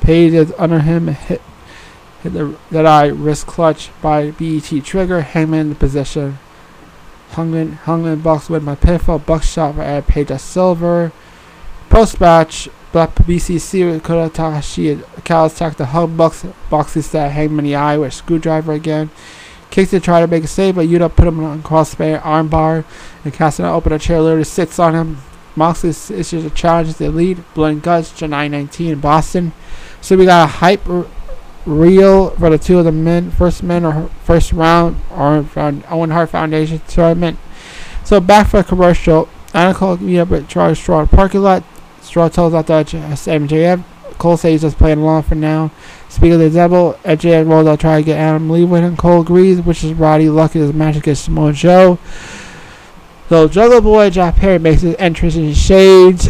Page 0.00 0.32
is 0.32 0.52
under 0.58 0.80
him. 0.80 1.08
Hit, 1.08 1.42
hit 2.22 2.32
the 2.32 2.56
that 2.70 2.86
eye 2.86 3.06
wrist 3.06 3.46
clutch 3.46 3.90
by 4.00 4.30
BET 4.30 4.84
trigger. 4.84 5.20
Hangman 5.20 5.60
in 5.60 5.68
the 5.70 5.74
position. 5.74 6.38
Hangman 7.30 7.72
Hangman 7.72 8.20
box 8.20 8.48
with 8.48 8.62
my 8.62 8.76
pinfall. 8.76 9.24
Buckshot 9.24 9.74
for 9.74 9.82
Ed 9.82 10.06
Page 10.06 10.30
at 10.30 10.40
silver. 10.40 11.12
Post 11.90 12.20
match. 12.20 12.68
Black 12.92 13.14
BCC 13.16 13.90
with 13.90 14.04
Kota 14.04 14.32
Takahashi. 14.32 15.00
Cal 15.24 15.46
attacked 15.46 15.78
the 15.78 15.86
Hug 15.86 16.16
Bucks. 16.16 16.46
Boxy 16.70 17.02
stat 17.02 17.32
Hangman 17.32 17.64
the 17.64 17.74
eye 17.74 17.98
with 17.98 18.14
screwdriver 18.14 18.72
again. 18.72 19.10
Kicks 19.74 19.90
to 19.90 19.98
try 19.98 20.20
to 20.20 20.28
make 20.28 20.44
a 20.44 20.46
save, 20.46 20.76
but 20.76 20.86
Yuta 20.86 21.12
put 21.16 21.26
him 21.26 21.42
on 21.42 21.60
crossbar 21.64 22.20
armbar, 22.20 22.84
and 23.24 23.34
Cassidy 23.34 23.66
open 23.66 23.92
a 23.92 23.98
chair 23.98 24.20
literally 24.20 24.44
sits 24.44 24.78
on 24.78 24.94
him. 24.94 25.18
Moxley 25.56 25.90
issues 25.90 26.44
a 26.44 26.50
challenge 26.50 26.92
to 26.92 26.98
the 26.98 27.10
lead. 27.10 27.42
Blood 27.54 27.72
and 27.72 27.82
Guts, 27.82 28.12
July 28.12 28.46
19 28.46 28.92
in 28.92 29.00
Boston. 29.00 29.52
So 30.00 30.16
we 30.16 30.26
got 30.26 30.44
a 30.44 30.46
hype 30.46 30.86
reel 31.66 32.30
for 32.30 32.50
the 32.50 32.58
two 32.58 32.78
of 32.78 32.84
the 32.84 32.92
men, 32.92 33.32
first 33.32 33.64
men 33.64 33.84
or 33.84 34.08
first 34.22 34.52
round 34.52 35.00
or 35.10 35.44
Owen 35.90 36.10
Hart 36.10 36.30
Foundation 36.30 36.80
tournament. 36.86 37.36
So 38.04 38.20
back 38.20 38.50
for 38.50 38.60
a 38.60 38.64
commercial. 38.64 39.28
Anna 39.52 39.74
Cole 39.74 39.96
meet 39.96 40.20
up 40.20 40.30
at 40.30 40.46
Charles 40.46 40.78
Straw 40.78 41.04
parking 41.04 41.42
lot. 41.42 41.64
Straw 42.00 42.28
tells 42.28 42.54
out 42.54 42.68
that 42.68 42.86
MJF. 42.86 43.82
Cole 44.18 44.36
says 44.36 44.52
he's 44.52 44.60
just 44.62 44.78
playing 44.78 44.98
along 44.98 45.24
for 45.24 45.34
now. 45.34 45.70
Speaking 46.08 46.34
of 46.34 46.40
the 46.40 46.50
devil, 46.50 46.98
MJF 47.04 47.48
rolls 47.48 47.66
out 47.66 47.80
try 47.80 48.00
to 48.00 48.04
get 48.04 48.18
Adam 48.18 48.48
Lee 48.48 48.64
with 48.64 48.82
him. 48.82 48.96
Cole 48.96 49.22
agrees, 49.22 49.60
which 49.60 49.82
is 49.82 49.92
Roddy 49.92 50.28
lucky 50.28 50.60
his 50.60 50.72
match 50.72 50.96
against 50.96 51.24
Samoa 51.24 51.52
Joe. 51.52 51.98
So 53.28 53.48
Jungle 53.48 53.80
Boy 53.80 54.10
Jack 54.10 54.36
Perry 54.36 54.58
makes 54.58 54.82
his 54.82 54.94
entrance 54.98 55.34
in 55.34 55.52
shades. 55.54 56.28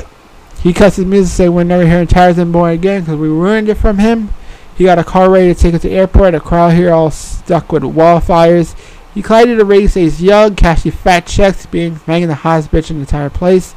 He 0.62 0.72
cuts 0.72 0.96
his 0.96 1.04
music 1.04 1.34
say 1.34 1.48
we're 1.48 1.64
never 1.64 1.86
hearing 1.86 2.06
Tarzan 2.06 2.50
Boy 2.50 2.70
again 2.70 3.02
because 3.02 3.19
we 3.19 3.28
ruined 3.28 3.69
it 3.69 3.75
from 3.75 3.98
him. 3.98 4.31
He 4.76 4.84
got 4.84 4.98
a 4.98 5.04
car 5.04 5.31
ready 5.31 5.52
to 5.52 5.60
take 5.60 5.75
us 5.75 5.82
to 5.82 5.88
the 5.88 5.94
airport. 5.94 6.32
The 6.32 6.40
crowd 6.40 6.72
here 6.72 6.92
all 6.92 7.10
stuck 7.10 7.70
with 7.70 7.82
wildfires. 7.82 8.75
He 9.12 9.22
collided 9.22 9.58
the 9.58 9.64
ring, 9.64 9.86
says 9.86 10.22
young, 10.22 10.56
cashing 10.56 10.90
fat 10.90 11.26
checks, 11.26 11.66
being 11.66 12.00
making 12.06 12.28
the 12.28 12.34
hottest 12.34 12.72
bitch 12.72 12.90
in 12.90 12.96
the 12.96 13.02
entire 13.02 13.31
place. 13.31 13.74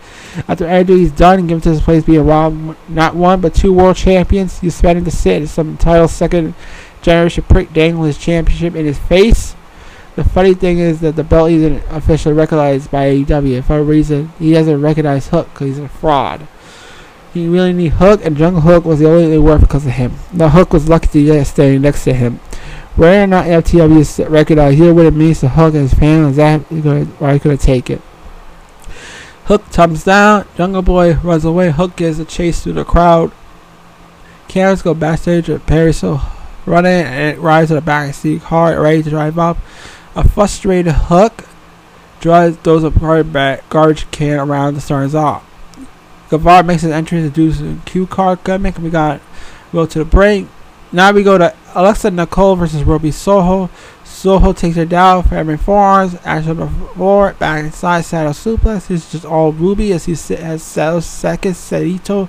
After 0.47 0.65
everything 0.67 0.97
he's 0.97 1.11
done 1.11 1.39
and 1.39 1.47
given 1.47 1.61
to 1.61 1.69
his 1.69 1.81
place 1.81 2.03
being 2.03 2.25
wild, 2.25 2.75
not 2.89 3.15
one 3.15 3.41
but 3.41 3.53
two 3.53 3.73
world 3.73 3.95
champions, 3.95 4.59
he's 4.59 4.75
spending 4.75 5.05
to 5.05 5.11
sit 5.11 5.41
in 5.41 5.47
some 5.47 5.77
title 5.77 6.07
second 6.07 6.53
generation 7.01 7.43
prick 7.43 7.73
dangling 7.73 8.07
his 8.07 8.17
championship 8.17 8.75
in 8.75 8.85
his 8.85 8.97
face. 8.97 9.55
The 10.15 10.23
funny 10.23 10.55
thing 10.55 10.79
is 10.79 10.99
that 11.01 11.15
the 11.15 11.23
belt 11.23 11.51
isn't 11.51 11.83
officially 11.89 12.33
recognized 12.33 12.89
by 12.89 13.05
AEW. 13.05 13.63
For 13.63 13.77
a 13.77 13.83
reason, 13.83 14.31
he 14.39 14.51
doesn't 14.51 14.81
recognize 14.81 15.27
Hook 15.27 15.47
because 15.53 15.67
he's 15.67 15.79
a 15.79 15.87
fraud. 15.87 16.47
He 17.33 17.47
really 17.47 17.71
need 17.71 17.93
Hook, 17.93 18.25
and 18.25 18.35
Jungle 18.35 18.61
Hook 18.61 18.83
was 18.83 18.97
the 18.97 19.07
only 19.07 19.27
thing 19.27 19.43
worth 19.43 19.61
because 19.61 19.85
of 19.85 19.91
him. 19.91 20.13
The 20.33 20.49
Hook 20.49 20.73
was 20.73 20.89
lucky 20.89 21.07
to 21.07 21.23
get 21.23 21.43
standing 21.45 21.83
next 21.83 22.03
to 22.05 22.13
him. 22.13 22.39
Whether 22.95 23.23
or 23.23 23.27
not 23.27 23.45
FTW 23.45 23.99
is 23.99 24.19
recognized 24.27 24.79
here 24.79 24.91
what 24.91 25.05
it 25.05 25.13
means 25.13 25.41
to 25.41 25.49
Hook 25.49 25.75
and 25.75 25.83
his 25.83 25.93
fans, 25.93 26.37
that 26.37 26.61
why 26.61 27.33
he 27.33 27.39
could 27.39 27.51
have 27.51 27.61
take 27.61 27.91
it. 27.91 28.01
Hook 29.47 29.71
comes 29.71 30.03
down, 30.03 30.45
Jungle 30.57 30.81
Boy 30.81 31.13
runs 31.13 31.45
away, 31.45 31.71
Hook 31.71 31.95
gets 31.95 32.19
a 32.19 32.25
chase 32.25 32.61
through 32.61 32.73
the 32.73 32.83
crowd. 32.83 33.31
Cameras 34.49 34.81
go 34.81 34.93
backstage 34.93 35.47
with 35.47 35.65
Perry 35.65 35.93
so 35.93 36.19
running 36.65 36.91
and 36.91 37.37
rides 37.37 37.69
to 37.69 37.75
the 37.75 37.81
back 37.81 38.13
seat 38.13 38.41
car, 38.41 38.77
ready 38.81 39.03
to 39.03 39.09
drive 39.09 39.39
up. 39.39 39.57
A 40.17 40.27
frustrated 40.27 40.93
Hook 40.93 41.45
drives 42.19 42.57
throws 42.57 42.83
a 42.83 43.61
garbage 43.69 44.11
can 44.11 44.37
around 44.37 44.73
the 44.73 44.81
stars 44.81 45.15
off. 45.15 45.45
Guevara 46.29 46.63
makes 46.63 46.81
his 46.81 46.91
entrance 46.91 47.25
to 47.29 47.33
do 47.33 47.53
some 47.53 47.81
cue 47.85 48.05
card 48.05 48.43
gimmick. 48.43 48.77
We 48.77 48.89
got 48.89 49.21
go 49.71 49.85
to 49.85 49.99
the 49.99 50.03
break. 50.03 50.47
Now 50.91 51.13
we 51.13 51.23
go 51.23 51.37
to 51.37 51.55
Alexa 51.73 52.11
Nicole 52.11 52.57
versus 52.57 52.83
Ruby 52.83 53.11
Soho. 53.11 53.69
Soho 54.17 54.51
takes 54.51 54.75
her 54.75 54.85
down 54.85 55.21
for 55.21 55.35
having 55.35 55.57
forearms, 55.57 56.15
action 56.25 56.49
on 56.49 56.57
the 56.57 56.93
floor, 56.95 57.33
back 57.33 57.63
inside, 57.63 58.01
saddle 58.01 58.33
suplex. 58.33 58.89
Is 58.89 59.11
just 59.11 59.25
all 59.25 59.51
Ruby 59.51 59.93
as 59.93 60.05
he 60.05 60.13
has 60.33 60.63
settles 60.63 61.05
second. 61.05 61.51
Sedito 61.51 62.27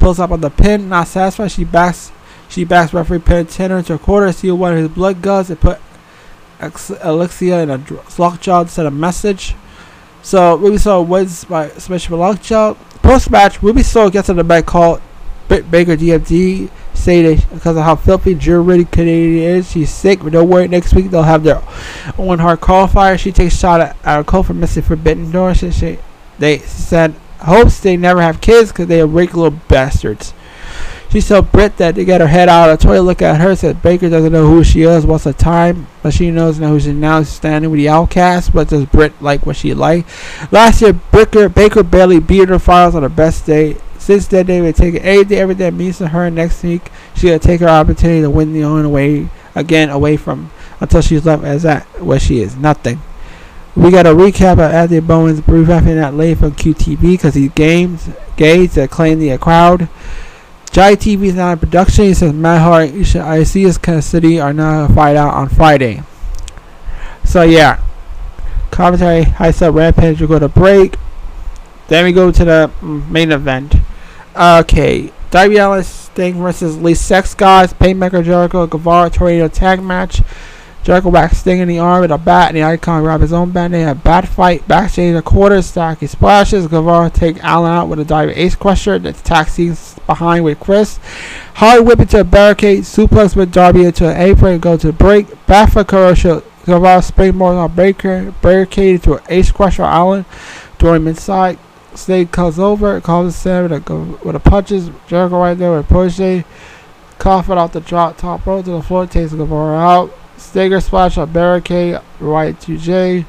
pulls 0.00 0.18
up 0.18 0.32
on 0.32 0.40
the 0.40 0.50
pin, 0.50 0.88
not 0.88 1.06
satisfied. 1.06 1.52
She 1.52 1.62
backs 1.62 2.10
she 2.48 2.64
backs 2.64 2.92
referee 2.92 3.20
pin 3.20 3.46
tenor 3.46 3.78
into 3.78 3.94
a 3.94 3.98
quarter, 3.98 4.32
see 4.32 4.50
one 4.50 4.72
of 4.72 4.78
his 4.78 4.88
blood 4.88 5.22
guts, 5.22 5.50
and 5.50 5.60
put 5.60 5.78
Alexia 7.00 7.62
in 7.62 7.70
a 7.70 7.80
lockjaw 8.18 8.64
to 8.64 8.68
send 8.68 8.88
a 8.88 8.90
message. 8.90 9.54
So 10.22 10.56
Ruby 10.56 10.78
Soho 10.78 11.02
wins 11.02 11.44
by 11.44 11.68
special 11.68 12.18
lockjaw. 12.18 12.74
Post 13.02 13.30
match, 13.30 13.62
Ruby 13.62 13.84
Soho 13.84 14.10
gets 14.10 14.28
on 14.30 14.34
the 14.34 14.42
back 14.42 14.66
call. 14.66 15.00
Baker 15.70 15.96
say 15.96 17.22
that 17.34 17.46
because 17.52 17.76
of 17.76 17.82
how 17.82 17.96
filthy 17.96 18.34
Drew 18.34 18.84
Canadian 18.84 19.56
is, 19.56 19.70
she's 19.70 19.90
sick. 19.90 20.20
But 20.22 20.32
don't 20.32 20.48
worry, 20.48 20.68
next 20.68 20.94
week 20.94 21.10
they'll 21.10 21.22
have 21.22 21.42
their 21.42 21.62
own 22.18 22.38
hard 22.38 22.60
qualifier. 22.60 23.18
She 23.18 23.32
takes 23.32 23.58
shot 23.58 23.80
at, 23.80 23.96
at 24.04 24.26
Cole 24.26 24.42
for 24.42 24.54
missing 24.54 24.82
Forbidden 24.82 25.30
Door. 25.30 25.54
She, 25.54 25.70
she, 25.70 25.98
they 26.38 26.58
said 26.58 27.14
hopes 27.40 27.80
they 27.80 27.96
never 27.96 28.22
have 28.22 28.40
kids 28.40 28.70
because 28.70 28.86
they 28.86 29.00
are 29.00 29.06
regular 29.06 29.50
bastards. 29.50 30.34
She 31.10 31.20
told 31.20 31.50
Britt 31.50 31.76
that 31.78 31.96
to 31.96 32.04
get 32.04 32.20
her 32.20 32.28
head 32.28 32.48
out 32.48 32.70
of 32.70 32.78
the 32.78 32.86
toilet, 32.86 33.02
look 33.02 33.22
at 33.22 33.40
her, 33.40 33.56
said 33.56 33.82
Baker 33.82 34.08
doesn't 34.08 34.32
know 34.32 34.46
who 34.46 34.62
she 34.62 34.82
is, 34.82 35.04
what's 35.04 35.24
the 35.24 35.32
time, 35.32 35.88
but 36.04 36.14
she 36.14 36.30
knows 36.30 36.60
now 36.60 36.68
who 36.68 36.78
she's 36.78 36.94
now 36.94 37.24
standing 37.24 37.68
with 37.72 37.78
the 37.78 37.88
outcast, 37.88 38.52
but 38.52 38.68
does 38.68 38.84
Britt 38.84 39.20
like 39.20 39.44
what 39.44 39.56
she 39.56 39.74
like? 39.74 40.06
Last 40.52 40.80
year, 40.82 40.92
Baker, 40.92 41.48
Baker 41.48 41.82
barely 41.82 42.20
beat 42.20 42.48
her 42.48 42.60
finals 42.60 42.94
on 42.94 43.02
her 43.02 43.08
best 43.08 43.44
day. 43.44 43.76
Since 44.00 44.28
then, 44.28 44.46
they 44.46 44.60
would 44.60 44.74
take 44.74 44.94
anything, 44.96 45.38
everything 45.38 45.66
that 45.66 45.74
means 45.74 45.98
to 45.98 46.08
her 46.08 46.30
next 46.30 46.62
week. 46.62 46.90
She 47.14 47.30
would 47.30 47.42
take 47.42 47.60
her 47.60 47.68
opportunity 47.68 48.22
to 48.22 48.30
win 48.30 48.54
the 48.54 48.64
own 48.64 48.86
away 48.86 49.28
again 49.54 49.90
away 49.90 50.16
from 50.16 50.50
until 50.80 51.02
she's 51.02 51.26
left 51.26 51.44
as 51.44 51.62
that 51.64 51.84
where 52.00 52.18
she 52.18 52.40
is 52.40 52.56
nothing. 52.56 53.00
We 53.76 53.90
got 53.90 54.06
a 54.06 54.10
recap 54.10 54.54
of 54.54 54.60
Anthony 54.60 55.00
Bowens 55.00 55.40
recapping 55.42 55.96
that 55.96 56.14
late 56.14 56.38
from 56.38 56.52
QTV 56.52 57.00
because 57.02 57.34
he 57.34 57.48
games 57.48 58.08
gays 58.36 58.74
that 58.74 58.90
claim 58.90 59.18
the 59.18 59.36
crowd. 59.38 59.88
Jai 60.72 60.94
TV 60.96 61.24
is 61.26 61.34
not 61.34 61.52
in 61.52 61.58
production. 61.58 62.06
He 62.06 62.14
says 62.14 62.32
Matt 62.32 62.62
Hart, 62.62 63.16
I 63.16 63.42
see 63.42 63.64
his 63.64 63.76
Kansas 63.76 64.06
City 64.06 64.40
are 64.40 64.52
not 64.52 64.94
fight 64.94 65.16
out 65.16 65.34
on 65.34 65.48
Friday. 65.50 66.02
So 67.24 67.42
yeah, 67.42 67.82
commentary. 68.70 69.24
High 69.24 69.50
sub 69.50 69.74
Rampage. 69.74 70.20
We 70.20 70.26
go 70.26 70.38
to 70.38 70.48
break. 70.48 70.96
Then 71.88 72.04
we 72.04 72.12
go 72.12 72.30
to 72.32 72.44
the 72.44 72.70
mm, 72.80 73.08
main 73.10 73.30
event. 73.30 73.74
Okay, 74.36 75.12
Darby 75.30 75.56
Allin 75.56 75.82
Sting 75.82 76.34
versus 76.34 76.76
Le 76.76 76.94
Sex 76.94 77.34
Gods, 77.34 77.72
Painmaker 77.74 78.24
Jericho, 78.24 78.66
Guevara 78.66 79.10
Tornado 79.10 79.48
tag 79.48 79.82
match. 79.82 80.22
Jericho 80.82 81.10
whacks 81.10 81.38
Sting 81.38 81.58
in 81.58 81.68
the 81.68 81.78
arm 81.78 82.00
with 82.00 82.10
a 82.10 82.16
bat, 82.16 82.48
and 82.48 82.56
the 82.56 82.62
Icon 82.62 83.02
grab 83.02 83.20
his 83.20 83.34
own. 83.34 83.52
They 83.52 83.82
have 83.82 84.02
bat 84.02 84.26
fight. 84.26 84.66
Backstage, 84.66 85.14
a 85.14 85.20
quarter 85.20 85.60
stack. 85.60 85.98
He 85.98 86.06
splashes. 86.06 86.68
Guevara 86.68 87.10
take 87.10 87.36
Allin 87.44 87.70
out 87.70 87.88
with 87.88 87.98
a 88.00 88.04
diving 88.04 88.36
ace 88.36 88.54
crusher. 88.54 88.98
The 88.98 89.12
taxi 89.12 89.74
behind 90.06 90.44
with 90.44 90.58
Chris. 90.58 90.98
Hard 91.54 91.86
whip 91.86 92.00
into 92.00 92.20
a 92.20 92.24
barricade. 92.24 92.84
Suplex 92.84 93.36
with 93.36 93.52
Darby 93.52 93.84
into 93.84 94.08
an 94.08 94.16
apron. 94.16 94.58
Go 94.58 94.78
to 94.78 94.92
break. 94.92 95.26
Bat 95.46 95.72
for 95.72 95.84
Kuroshi. 95.84 96.42
Guevara 96.64 97.02
springboard 97.02 97.56
on 97.56 97.74
breaker. 97.74 98.32
Barricade 98.40 98.94
into 98.94 99.14
an 99.14 99.22
ace 99.28 99.52
crusher. 99.52 99.82
Allin. 99.82 100.24
Throwing 100.78 101.02
him 101.02 101.08
inside. 101.08 101.58
Sting 101.94 102.28
comes 102.28 102.58
over. 102.58 103.00
Calls 103.00 103.36
Sam 103.36 103.70
with 103.70 103.90
a, 103.90 103.94
with 104.24 104.36
a 104.36 104.40
punches. 104.40 104.90
Jericho 105.06 105.38
right 105.38 105.54
there 105.54 105.72
with 105.72 105.90
a 105.90 105.92
push. 105.92 106.18
Cough 107.18 107.50
it 107.50 107.58
off 107.58 107.72
the 107.72 107.80
drop 107.80 108.16
top 108.16 108.46
rope 108.46 108.64
to 108.64 108.70
the 108.72 108.82
floor. 108.82 109.06
Takes 109.06 109.32
Guevara 109.32 109.78
out. 109.78 110.10
Stinger 110.36 110.80
splash 110.80 111.18
on 111.18 111.30
barricade, 111.32 112.00
right 112.18 112.58
to 112.62 112.78
J. 112.78 113.26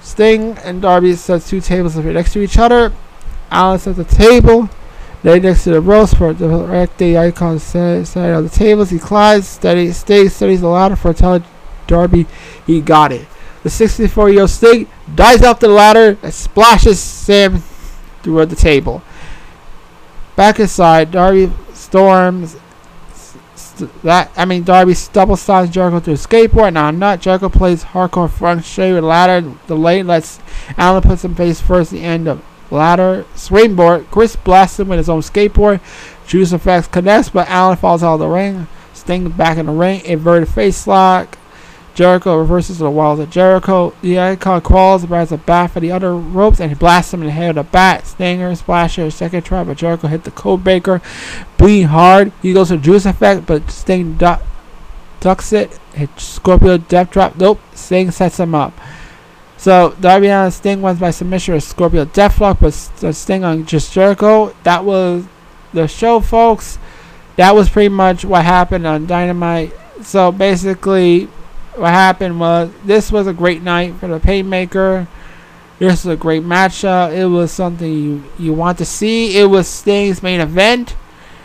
Sting 0.00 0.56
and 0.58 0.80
Darby 0.80 1.14
sets 1.14 1.50
two 1.50 1.60
tables 1.60 1.96
up 1.96 2.04
next 2.04 2.32
to 2.32 2.40
each 2.40 2.58
other. 2.58 2.92
Alice 3.50 3.86
at 3.86 3.96
the 3.96 4.04
table. 4.04 4.70
They 5.22 5.38
next 5.40 5.64
to 5.64 5.70
the 5.70 5.80
ropes 5.80 6.14
for 6.14 6.32
the 6.32 6.48
direct 6.48 6.96
the 6.96 7.18
icon 7.18 7.58
side 7.58 8.06
on 8.16 8.44
the 8.44 8.48
tables. 8.48 8.90
He 8.90 8.98
climbs, 8.98 9.48
steady, 9.48 9.92
stays, 9.92 10.34
studies 10.34 10.62
the 10.62 10.68
ladder 10.68 10.96
for 10.96 11.12
telling 11.12 11.44
Darby 11.86 12.26
he 12.66 12.80
got 12.80 13.12
it. 13.12 13.26
The 13.62 13.70
64 13.70 14.30
year 14.30 14.40
old 14.42 14.50
Sting 14.50 14.88
dives 15.14 15.42
off 15.42 15.60
the 15.60 15.68
ladder 15.68 16.18
and 16.22 16.32
splashes 16.32 16.98
Sam 16.98 17.62
through 18.22 18.46
the 18.46 18.56
table. 18.56 19.02
Back 20.36 20.60
inside, 20.60 21.10
Darby 21.10 21.52
storms 21.74 22.56
that 24.02 24.30
I 24.36 24.44
mean 24.44 24.62
Darby 24.62 24.94
double 25.12 25.36
slides 25.36 25.70
Jericho 25.70 26.00
through 26.00 26.14
a 26.14 26.16
skateboard. 26.16 26.74
Now 26.74 26.90
not 26.90 27.20
Jericho 27.20 27.48
plays 27.48 27.84
hardcore 27.84 28.30
front 28.30 28.64
straight 28.64 28.92
with 28.92 29.04
ladder. 29.04 29.54
The 29.66 29.76
late 29.76 30.06
lets 30.06 30.38
Allin 30.76 31.02
put 31.02 31.18
some 31.18 31.34
face 31.34 31.60
first. 31.60 31.90
The 31.90 32.02
end 32.02 32.28
of 32.28 32.44
ladder 32.70 33.24
springboard. 33.34 34.10
Chris 34.10 34.36
blasts 34.36 34.78
him 34.78 34.88
with 34.88 34.98
his 34.98 35.08
own 35.08 35.20
skateboard. 35.20 35.80
Judas 36.26 36.52
Effects 36.52 36.88
connects, 36.88 37.30
but 37.30 37.48
Allin 37.50 37.76
falls 37.76 38.02
out 38.02 38.14
of 38.14 38.20
the 38.20 38.28
ring. 38.28 38.68
Sting 38.92 39.28
back 39.30 39.58
in 39.58 39.66
the 39.66 39.72
ring. 39.72 40.02
Inverted 40.04 40.48
face 40.48 40.86
lock. 40.86 41.36
Jericho 41.94 42.38
reverses 42.38 42.78
the 42.78 42.90
walls 42.90 43.18
of 43.18 43.30
Jericho. 43.30 43.92
The 44.02 44.18
icon 44.18 44.60
crawls, 44.60 45.04
grabs 45.04 45.32
a 45.32 45.36
bat 45.36 45.72
for 45.72 45.80
the 45.80 45.92
other 45.92 46.16
ropes, 46.16 46.60
and 46.60 46.78
blasts 46.78 47.12
him 47.12 47.20
in 47.20 47.26
the 47.26 47.32
head 47.32 47.56
with 47.56 47.66
a 47.66 47.70
bat. 47.70 48.06
Stinger, 48.06 48.54
Splasher, 48.54 49.10
second 49.10 49.44
try, 49.44 49.64
but 49.64 49.76
Jericho 49.76 50.06
hit 50.08 50.24
the 50.24 50.30
code 50.30 50.64
breaker. 50.64 51.02
Bleeding 51.58 51.88
hard. 51.88 52.32
He 52.42 52.52
goes 52.52 52.68
to 52.68 52.78
Judas 52.78 53.06
Effect, 53.06 53.46
but 53.46 53.70
Sting 53.70 54.16
du- 54.16 54.40
ducks 55.20 55.52
it. 55.52 55.78
Hit 55.94 56.10
Scorpio 56.18 56.78
death 56.78 57.10
drop. 57.10 57.36
Nope. 57.36 57.60
Sting 57.74 58.10
sets 58.10 58.38
him 58.40 58.54
up. 58.54 58.72
So 59.60 59.94
Darby 60.00 60.28
Allin 60.28 60.50
Sting 60.52 60.80
wins 60.80 60.98
by 61.00 61.10
submission 61.10 61.52
with 61.52 61.64
Scorpio 61.64 62.06
Deathlock, 62.06 62.60
but 62.60 63.14
Sting 63.14 63.44
on 63.44 63.66
just 63.66 63.92
Jericho. 63.92 64.54
That 64.62 64.86
was 64.86 65.26
the 65.74 65.86
show, 65.86 66.20
folks. 66.20 66.78
That 67.36 67.54
was 67.54 67.68
pretty 67.68 67.90
much 67.90 68.24
what 68.24 68.44
happened 68.44 68.86
on 68.86 69.06
Dynamite. 69.06 69.74
So 70.02 70.32
basically, 70.32 71.28
what 71.76 71.90
happened 71.90 72.40
was 72.40 72.70
this 72.84 73.12
was 73.12 73.26
a 73.26 73.32
great 73.32 73.62
night 73.62 73.94
for 73.96 74.08
the 74.08 74.20
Painmaker. 74.20 75.06
This 75.78 76.04
was 76.04 76.14
a 76.14 76.16
great 76.16 76.42
matchup. 76.42 77.16
It 77.16 77.26
was 77.26 77.50
something 77.50 77.90
you, 77.90 78.24
you 78.38 78.52
want 78.52 78.78
to 78.78 78.84
see. 78.84 79.38
It 79.38 79.46
was 79.46 79.66
Sting's 79.66 80.22
main 80.22 80.40
event. 80.40 80.94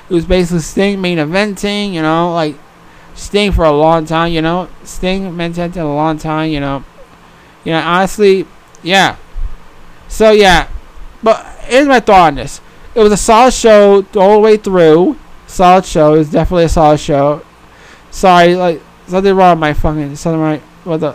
It 0.10 0.14
was 0.14 0.26
basically 0.26 0.60
Sting 0.60 1.02
main 1.02 1.18
eventing, 1.18 1.94
you 1.94 2.02
know, 2.02 2.34
like 2.34 2.56
Sting 3.16 3.52
for 3.52 3.64
a 3.64 3.72
long 3.72 4.06
time, 4.06 4.32
you 4.32 4.42
know. 4.42 4.70
Sting 4.84 5.36
main 5.36 5.54
eventing 5.54 5.78
a 5.78 5.86
long 5.86 6.18
time, 6.18 6.52
you 6.52 6.60
know. 6.60 6.84
You 7.64 7.72
know, 7.72 7.80
honestly, 7.80 8.46
yeah. 8.84 9.16
So 10.08 10.32
yeah. 10.32 10.68
But 11.24 11.44
here's 11.62 11.88
my 11.88 12.00
thought 12.00 12.28
on 12.28 12.36
this. 12.36 12.62
It 12.94 13.00
was 13.00 13.12
a 13.12 13.18
solid 13.18 13.54
show 13.54 14.06
all 14.16 14.34
the 14.34 14.40
way 14.40 14.58
through. 14.58 15.18
Solid 15.48 15.86
show. 15.86 16.14
It 16.14 16.20
was 16.20 16.32
definitely 16.32 16.66
a 16.66 16.70
solid 16.70 17.00
show. 17.00 17.44
Sorry, 18.12 18.56
like 18.56 18.82
something 19.08 19.36
wrong 19.36 19.58
with 19.58 19.60
my 19.60 19.74
fucking 19.74 20.16
something 20.16 20.42
right 20.42 20.62
with 20.86 21.02
the 21.02 21.14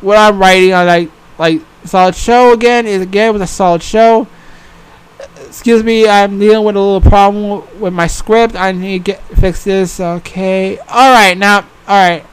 what 0.00 0.16
I'm 0.16 0.38
writing 0.38 0.72
on 0.72 0.86
like 0.86 1.10
like 1.38 1.60
solid 1.84 2.14
show 2.14 2.52
again 2.52 2.86
is 2.86 3.02
again 3.02 3.32
with 3.32 3.42
a 3.42 3.46
solid 3.46 3.82
show. 3.82 4.26
Excuse 5.46 5.84
me, 5.84 6.08
I'm 6.08 6.38
dealing 6.38 6.64
with 6.64 6.76
a 6.76 6.80
little 6.80 7.00
problem 7.00 7.62
with 7.80 7.92
my 7.92 8.06
script. 8.08 8.56
I 8.56 8.72
need 8.72 9.04
to 9.04 9.12
get 9.12 9.22
fix 9.38 9.64
this. 9.64 10.00
Okay. 10.00 10.78
Alright, 10.80 11.38
now 11.38 11.66
alright. 11.88 12.24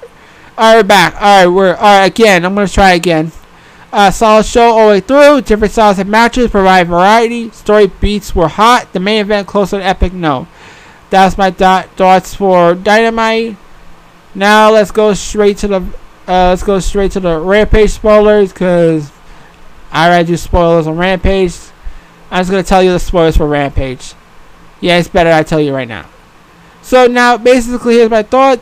Alright, 0.58 0.88
back. 0.88 1.16
Alright, 1.16 1.52
we're 1.52 1.76
alright 1.76 2.10
again. 2.12 2.46
I'm 2.46 2.56
gonna 2.56 2.68
try 2.68 2.92
again. 2.94 3.32
Uh, 3.94 4.10
solid 4.10 4.46
show 4.46 4.72
all 4.72 4.88
the 4.88 4.94
way 4.94 5.00
through. 5.02 5.42
Different 5.42 5.74
styles 5.74 6.00
of 6.00 6.08
matches 6.08 6.50
provide 6.50 6.88
variety. 6.88 7.52
Story 7.52 7.88
beats 7.88 8.34
were 8.34 8.48
hot. 8.48 8.92
The 8.94 9.00
main 9.00 9.22
event 9.22 9.48
close 9.48 9.72
to 9.72 9.84
epic. 9.84 10.14
No, 10.14 10.48
that's 11.10 11.38
my 11.38 11.50
dot 11.50 11.90
thoughts 11.98 12.34
for 12.34 12.74
Dynamite. 12.74 13.58
Now 14.34 14.72
let's 14.72 14.92
go 14.92 15.14
straight 15.14 15.58
to 15.58 15.68
the 15.68 15.82
uh, 16.28 16.50
let's 16.50 16.64
go 16.64 16.80
straight 16.80 17.12
to 17.14 17.20
the 17.20 17.38
Rampage 17.38 17.90
spoilers 17.90 18.54
because 18.54 19.12
I 19.92 20.08
already 20.08 20.28
do 20.28 20.38
spoilers 20.38 20.88
on 20.88 20.98
Rampage. 20.98 21.58
I'm 22.30 22.40
just 22.40 22.52
gonna 22.52 22.64
tell 22.64 22.82
you 22.82 22.92
the 22.92 23.00
spoilers 23.00 23.36
for 23.36 23.48
Rampage. 23.48 24.14
Yeah, 24.80 24.98
it's 24.98 25.10
better 25.10 25.32
I 25.32 25.44
tell 25.44 25.60
you 25.60 25.74
right 25.74 25.88
now. 25.88 26.08
So 26.82 27.08
now 27.08 27.38
basically 27.38 27.96
here's 27.96 28.10
my 28.10 28.24
thought. 28.24 28.62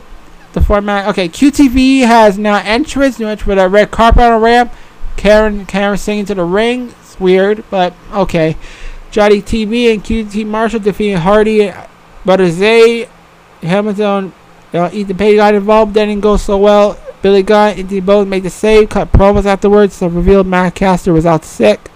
The 0.52 0.60
format. 0.60 1.06
Okay, 1.10 1.28
QTV 1.28 2.00
has 2.00 2.36
now 2.36 2.56
entrance. 2.56 3.20
New 3.20 3.28
entrance 3.28 3.46
with 3.46 3.58
a 3.58 3.68
red 3.68 3.92
carpet 3.92 4.22
on 4.22 4.32
a 4.32 4.38
ramp. 4.40 4.72
Karen 5.16 5.64
Karen 5.66 5.96
singing 5.96 6.24
to 6.26 6.34
the 6.34 6.44
ring. 6.44 6.88
It's 7.00 7.20
weird, 7.20 7.62
but 7.70 7.94
okay. 8.12 8.56
Johnny 9.12 9.40
TV 9.42 9.92
and 9.92 10.02
QT 10.02 10.44
Marshall 10.46 10.80
defeating 10.80 11.18
Hardy, 11.18 11.72
Butter 12.24 12.50
Zay, 12.50 13.08
Hamilton 13.60 14.32
you 14.72 14.78
know, 14.78 14.90
Ethan 14.92 15.16
Page 15.16 15.36
got 15.36 15.54
involved, 15.54 15.94
that 15.94 16.06
didn't 16.06 16.22
go 16.22 16.36
so 16.36 16.56
well. 16.58 16.98
Billy 17.22 17.42
Gunn 17.42 17.78
and 17.78 18.06
both 18.06 18.26
made 18.28 18.44
the 18.44 18.50
save, 18.50 18.88
cut 18.88 19.12
promos 19.12 19.44
afterwards, 19.44 19.94
so 19.94 20.06
revealed 20.06 20.46
Max 20.46 20.78
Caster 20.78 21.12
was 21.12 21.26
out 21.26 21.44
sick. 21.44 21.90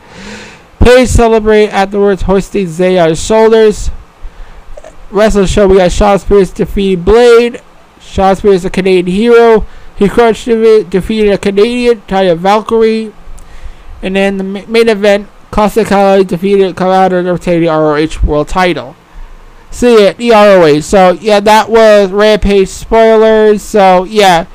Page 0.80 1.08
celebrate 1.08 1.68
afterwards, 1.68 2.22
hoisting 2.22 2.66
Zay 2.66 2.98
on 2.98 3.10
his 3.10 3.24
shoulders. 3.24 3.90
The 5.10 5.46
show, 5.46 5.68
we 5.68 5.76
got 5.76 5.92
Shawn 5.92 6.18
Spears 6.18 6.50
defeating 6.50 7.04
Blade. 7.04 7.62
Shawn 8.00 8.36
Spears, 8.36 8.64
a 8.64 8.70
Canadian 8.70 9.06
hero. 9.06 9.66
He 9.96 10.08
crushed 10.08 10.46
defeated 10.46 11.32
a 11.32 11.38
Canadian, 11.38 12.02
Taya 12.02 12.36
Valkyrie. 12.36 13.12
And 14.02 14.16
then 14.16 14.36
the 14.36 14.44
main 14.44 14.88
event, 14.88 15.28
Costa 15.52 15.84
Kali 15.84 16.24
defeated 16.24 16.74
Colorado 16.74 17.22
to 17.22 17.32
retain 17.32 17.60
the 17.60 17.68
ROH 17.68 18.26
World 18.26 18.48
title 18.48 18.96
see 19.74 20.06
it, 20.06 20.16
the 20.16 20.30
ROH. 20.30 20.80
So 20.80 21.12
yeah, 21.12 21.40
that 21.40 21.68
was 21.68 22.10
Rampage 22.10 22.68
spoilers. 22.68 23.62
So 23.62 24.04
yeah. 24.04 24.46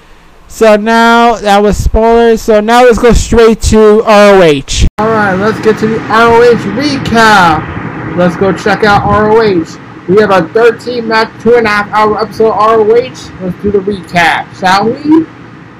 So 0.47 0.75
now 0.75 1.35
that 1.35 1.61
was 1.61 1.77
spoilers. 1.77 2.41
So 2.41 2.59
now 2.59 2.83
let's 2.83 2.99
go 2.99 3.13
straight 3.13 3.61
to 3.63 4.01
ROH. 4.01 4.87
Alright, 4.99 5.39
let's 5.39 5.59
get 5.63 5.77
to 5.79 5.87
the 5.87 5.99
ROH 5.99 6.63
recap. 6.75 8.17
Let's 8.17 8.35
go 8.35 8.55
check 8.55 8.83
out 8.83 9.05
ROH. 9.05 9.77
We 10.07 10.19
have 10.21 10.31
a 10.31 10.47
13 10.53 11.07
match, 11.07 11.29
two 11.43 11.55
and 11.55 11.67
a 11.67 11.69
half 11.69 11.87
hour 11.91 12.19
episode 12.19 12.49
ROH. 12.49 13.41
Let's 13.41 13.61
do 13.61 13.71
the 13.71 13.79
recap, 13.79 14.51
shall 14.59 14.85
we? 14.85 15.25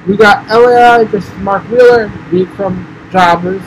We 0.06 0.16
got 0.16 0.46
LAI 0.46 1.04
versus 1.04 1.34
Mark 1.38 1.68
Wheeler, 1.68 2.12
beat 2.30 2.48
from 2.50 2.86
Jobbers. 3.10 3.62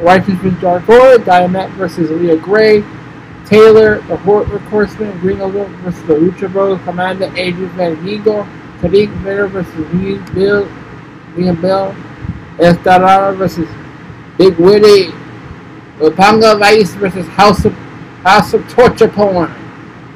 Righteous 0.00 0.34
versus 0.40 0.60
Dark 0.60 0.88
Order, 0.88 1.22
Diamond 1.22 1.74
versus 1.74 2.10
Leah 2.10 2.38
Gray, 2.38 2.82
Taylor, 3.50 3.98
the 4.02 4.16
Horseman, 4.16 5.18
Green 5.18 5.38
Eagle 5.38 5.64
versus 5.82 6.00
the 6.06 6.14
Lucha 6.14 6.50
Bros, 6.50 6.80
Commander 6.84 7.32
Adrian 7.36 7.68
Van 7.70 8.08
Eagle, 8.08 8.46
Tariq 8.78 9.10
Vader 9.24 9.48
versus 9.48 9.74
Liam 9.88 10.32
Bill, 10.32 10.68
Liam 11.34 11.60
Bell, 11.60 11.92
Estarada 12.58 13.36
versus 13.36 13.68
Big 14.38 14.56
Witty, 14.56 15.08
Lupanga 15.98 16.60
Vice 16.60 16.94
versus 16.94 17.26
House 17.26 17.64
of 17.64 17.72
House 18.22 18.54
of 18.54 18.68
Torture 18.68 19.08
Porn, 19.08 19.52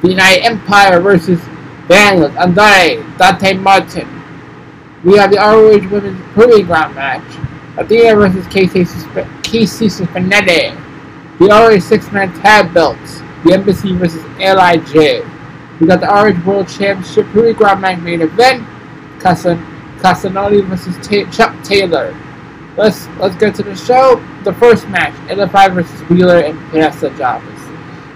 the 0.01 0.11
United 0.11 0.45
Empire 0.45 1.01
versus 1.01 1.41
Daniels, 1.89 2.33
Andrade, 2.37 3.03
Dante 3.17 3.55
Martin. 3.55 4.07
We 5.03 5.17
have 5.17 5.31
the 5.31 5.39
ROH 5.39 5.91
Women's 5.91 6.21
Proving 6.31 6.67
Ground 6.67 6.95
match. 6.95 7.21
Athena 7.77 8.15
versus 8.15 8.47
Casey, 8.47 8.85
Casey 9.43 9.89
The 9.89 10.77
ROH 11.41 11.79
six-man 11.79 12.33
tag 12.39 12.73
belts. 12.73 13.24
The 13.45 13.53
Embassy 13.53 13.93
versus 13.93 14.23
LIJ. 14.39 15.23
We 15.79 15.85
got 15.85 15.99
the 15.99 16.07
ROH 16.07 16.43
World 16.47 16.67
Championship 16.67 17.27
Proving 17.27 17.53
Ground 17.53 17.79
match 17.79 18.01
main 18.01 18.21
event. 18.21 18.67
Casan 19.19 19.63
Casanoli 19.99 20.65
versus 20.65 20.95
Ta 21.07 21.29
Chuck 21.29 21.63
Taylor. 21.63 22.19
Let's 22.75 23.07
let's 23.19 23.35
get 23.35 23.53
to 23.55 23.63
the 23.63 23.75
show. 23.75 24.15
The 24.43 24.53
first 24.53 24.87
match, 24.87 25.13
LFI 25.29 25.75
versus 25.75 26.01
Wheeler 26.09 26.39
and 26.39 26.59
Pasta 26.71 27.11
Jobbers. 27.11 27.59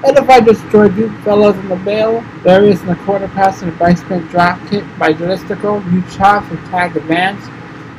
LFI 0.01 0.45
destroyed 0.45 0.95
Duke 0.95 1.15
Fellows 1.21 1.55
in 1.57 1.69
the 1.69 1.75
bail. 1.75 2.23
Darius 2.43 2.81
in 2.81 2.87
the 2.87 2.95
quarter 2.95 3.27
pass 3.27 3.61
and 3.61 3.71
a 3.71 3.75
vice 3.75 4.01
spin 4.01 4.21
drop 4.29 4.59
kick 4.67 4.83
by 4.97 5.13
Juristico. 5.13 5.85
New 5.91 6.01
chops 6.09 6.49
and 6.49 6.59
tag 6.71 6.97
advance. 6.97 7.45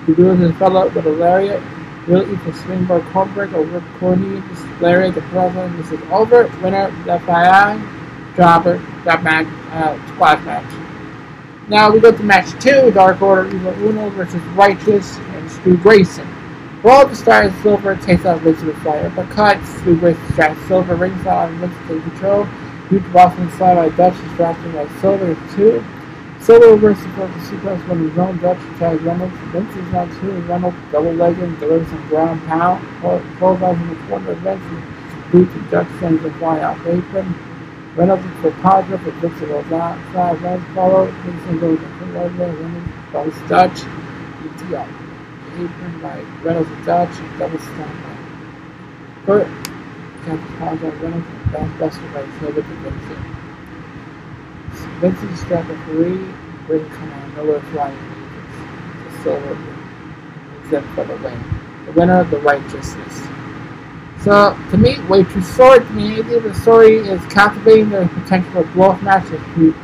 He 0.05 0.15
deals 0.15 0.41
his 0.41 0.51
fellow 0.57 0.89
with 0.89 1.07
a 1.07 1.11
lariat. 1.11 1.63
Will 2.11 2.29
eats 2.29 2.45
a 2.45 2.53
springboard 2.55 3.05
over 3.55 3.81
Corny. 4.01 4.41
This 4.41 4.65
lariat 4.81 5.15
the 5.15 5.21
president. 5.31 5.77
This 5.77 5.93
is 5.93 6.01
over. 6.11 6.49
Winner 6.61 6.91
FII. 7.05 8.37
Jobber. 8.37 8.79
That 9.05 9.23
match. 9.23 9.47
Uh, 9.71 9.97
match. 10.45 11.69
Now 11.69 11.93
we 11.93 12.01
go 12.01 12.11
to 12.11 12.23
match 12.25 12.51
two. 12.61 12.91
Dark 12.91 13.23
Order 13.23 13.55
Evil 13.55 13.73
Uno 13.85 14.11
versus 14.11 14.43
Righteous 14.57 15.19
and 15.19 15.49
Stu 15.49 15.77
Grayson. 15.77 16.27
Roll 16.83 17.07
the 17.07 17.15
Star 17.15 17.49
Silver 17.63 17.95
takes 17.95 18.25
out 18.25 18.43
with 18.43 18.77
fire, 18.79 19.09
but 19.15 19.31
cuts 19.31 19.69
Stu 19.69 19.97
Grayson 19.97 20.33
straps 20.33 20.61
Silver 20.67 20.97
ringside 20.97 21.51
on 21.51 21.59
Vince 21.59 21.77
take 21.87 22.03
control. 22.03 22.45
Huge 22.89 23.13
Boston 23.13 23.49
slide 23.53 23.77
by 23.77 23.89
Dutch 23.97 24.21
distracting 24.21 24.73
by 24.73 24.89
Silver 25.01 25.37
two. 25.55 25.85
Reverses 26.49 27.05
for 27.15 27.29
the 27.29 27.41
sequence 27.43 27.87
when 27.87 28.09
his 28.09 28.19
own 28.19 28.39
Dutch 28.39 28.59
tags 28.79 29.03
Reynolds. 29.03 29.35
Vince 29.53 29.77
is 29.77 29.93
now 29.93 30.07
two 30.21 30.33
Reynolds 30.49 30.77
double 30.91 31.13
legging 31.13 31.55
delivers 31.57 31.89
some 31.89 32.09
ground 32.09 32.45
pound. 32.47 32.85
Out 33.05 33.23
in 33.23 33.89
the 33.89 33.95
corner 34.09 34.31
of 34.31 34.39
Vince 34.39 34.63
and 34.65 35.31
boots 35.31 35.55
and 35.55 35.71
Dutch 35.71 35.89
sends 36.01 36.23
the 36.23 36.31
fly 36.33 36.61
out 36.61 36.79
apron. 36.87 37.35
Reynolds 37.95 38.25
for 38.41 38.51
positive, 38.63 39.05
but 39.05 39.15
Vince 39.15 39.41
goes 39.41 39.73
outside. 39.73 40.39
Vince 40.39 40.65
follows. 40.75 41.15
Vince 41.23 41.61
goes 41.61 41.79
into 41.79 42.05
Reynolds. 42.07 42.89
Reynolds 43.13 43.41
by 43.41 43.49
Dutch. 43.49 43.85
ETL 44.43 44.89
apron 45.55 46.01
by 46.01 46.21
Reynolds 46.43 46.71
and 46.71 46.87
Dutch, 46.87 47.19
and 47.19 47.39
double 47.39 47.59
slam 47.59 48.03
by 48.03 49.27
Burt. 49.27 49.47
Captain 50.25 50.57
Ponzo 50.59 51.03
Reynolds 51.03 51.27
and 51.27 51.53
back 51.53 51.79
buster 51.79 52.09
by 52.13 52.25
Silver 52.41 52.63
to 52.63 52.63
Vincent. 52.63 53.30
Vincent 55.01 55.37
struck 55.39 55.69
a 55.69 55.85
three, 55.87 56.19
ring 56.69 56.89
command, 56.91 57.37
nowhere 57.37 57.61
flying 57.73 57.97
to 57.97 59.23
Silver 59.23 59.71
then 60.71 60.95
for 60.95 61.05
the 61.05 61.17
win. 61.17 61.45
The 61.87 61.93
winner 61.93 62.21
of 62.21 62.31
the 62.31 62.39
righteousness. 62.39 63.27
So, 64.23 64.57
to 64.71 64.77
me, 64.77 65.01
way 65.07 65.25
too 65.25 65.43
short. 65.43 65.87
To 65.87 65.93
me, 65.93 66.21
the 66.21 66.41
the 66.41 66.55
story 66.55 66.97
is 66.97 67.25
captivating. 67.27 67.91
the 67.91 68.09
potential 68.15 68.53
for 68.53 68.65
blow 68.73 68.97
match. 68.99 69.27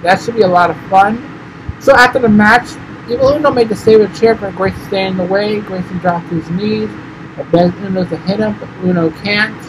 That 0.03 0.21
should 0.21 0.37
be 0.37 0.43
a 0.43 0.49
lot 0.49 0.71
of 0.71 0.77
fun. 0.89 1.19
So, 1.81 1.95
after 1.95 2.19
the 2.19 2.29
match, 2.29 2.69
Evil 3.11 3.29
Uno 3.29 3.51
made 3.51 3.69
the 3.69 3.77
save 3.77 4.01
with 4.01 4.19
chair 4.19 4.37
for 4.37 4.51
Grayson 4.53 4.81
to 4.81 4.87
stay 4.87 5.07
in 5.07 5.17
the 5.17 5.25
way. 5.25 5.61
Grayson 5.61 5.99
dropped 5.99 6.29
his 6.29 6.49
knees. 6.51 6.91
It 7.39 7.51
begs 7.53 7.75
Uno 7.77 8.05
to 8.05 8.17
hit 8.19 8.41
him, 8.41 8.59
but 8.59 8.69
Uno 8.85 9.11
can't. 9.23 9.63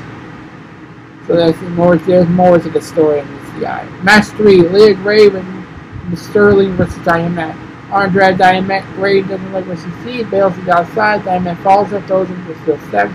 So 1.27 1.35
there's 1.35 1.59
more, 1.71 1.97
there's 1.97 2.27
more 2.29 2.57
to 2.57 2.69
the 2.69 2.81
story 2.81 3.19
in 3.19 3.37
this 3.37 3.46
guy. 3.59 3.87
Match 4.03 4.25
3, 4.25 4.61
Leah 4.69 4.93
Gray 4.95 5.27
and 5.27 6.17
Sterling 6.17 6.73
versus 6.73 7.03
Diamond. 7.03 7.57
Andre 7.91 8.35
Diamond 8.35 8.85
Gray 8.95 9.21
doesn't 9.21 9.53
like 9.53 9.65
what 9.65 9.79
she 9.79 9.91
sees, 10.03 10.27
bails 10.27 10.53
to 10.55 10.61
the 10.61 10.73
outside. 10.73 11.23
Diamond 11.23 11.57
falls 11.59 11.91
and 11.91 12.05
throws 12.05 12.27
him 12.27 12.45
to 12.47 12.53
the 12.65 12.87
steps. 12.87 13.13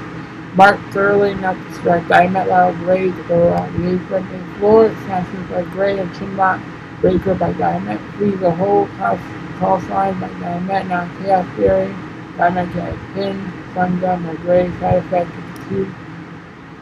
Mark 0.55 0.79
Sterling 0.91 1.41
not 1.41 1.57
strike 1.75 2.07
Diamond, 2.09 2.49
allows 2.49 2.77
Gray 2.77 3.11
to 3.11 3.23
go 3.25 3.53
on 3.53 3.83
the 3.83 3.95
apron 3.95 4.27
and 4.27 4.57
floor. 4.57 4.89
Snatches 5.05 5.51
by 5.51 5.63
Gray 5.73 5.99
and 5.99 6.11
chinlock 6.15 6.63
breaker 7.01 7.35
by 7.35 7.53
Diamond. 7.53 8.01
Frees 8.17 8.39
the 8.41 8.51
whole 8.51 8.87
house 8.97 9.21
call 9.59 9.81
sign 9.83 10.19
by 10.19 10.29
Diamond, 10.41 10.89
now 10.89 11.09
Chaos 11.19 11.47
Theory. 11.57 11.95
Diamond 12.37 12.73
gets 12.73 12.99
pin, 13.15 13.53
Sun 13.75 14.01
Gun, 14.01 14.25
by 14.25 14.35
Gray, 14.37 14.71
side 14.81 15.05
effect, 15.05 15.31
two. 15.69 15.93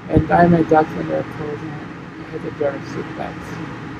And 0.09 0.27
Diamond 0.29 0.69
ducks 0.69 0.91
in 0.93 1.09
their 1.09 1.23
closing 1.23 1.80
the 2.39 2.51
German 2.53 2.81
suplex. 2.87 3.35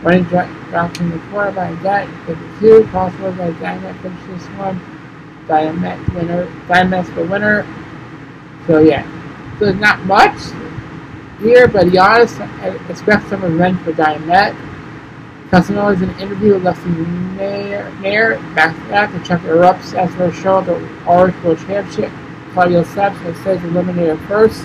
Running 0.03 0.25
drop 0.25 1.01
in 1.01 1.11
the 1.11 1.19
corner 1.31 1.53
by 1.53 1.73
that, 1.83 2.09
52, 2.27 2.89
possible 2.91 3.33
by 3.33 3.51
Diamond 3.53 4.01
finish 4.01 4.21
this 4.29 4.47
one. 4.57 4.81
Diamond 5.47 6.09
winner, 6.15 6.45
Diamond's 6.69 7.11
the 7.15 7.25
winner. 7.25 7.67
So 8.67 8.79
yeah, 8.79 9.05
so 9.59 9.73
not 9.73 10.05
much 10.05 10.39
here, 11.41 11.69
but 11.69 11.95
honest, 11.97 12.41
I 12.41 12.69
expect 12.89 13.29
some 13.29 13.43
revenge 13.43 13.81
for 13.81 13.93
Diamond. 13.93 14.57
Casanova 15.51 15.93
is 15.93 16.03
an 16.03 16.17
interview 16.21 16.55
with 16.55 16.63
Leslie 16.63 16.93
Nair, 16.93 17.91
Nair 18.01 18.39
back 18.55 18.77
to 18.77 18.89
back, 18.89 19.13
and 19.13 19.25
Chuck 19.25 19.41
erupts 19.43 19.95
as 19.95 20.15
for 20.15 20.27
a 20.27 20.33
show 20.33 20.61
the 20.61 20.77
Orange 21.07 21.35
World 21.43 21.59
Championship. 21.59 22.13
Claudio 22.53 22.85
Saps 22.85 23.19
says 23.43 23.63
eliminated 23.65 24.19
first. 24.29 24.65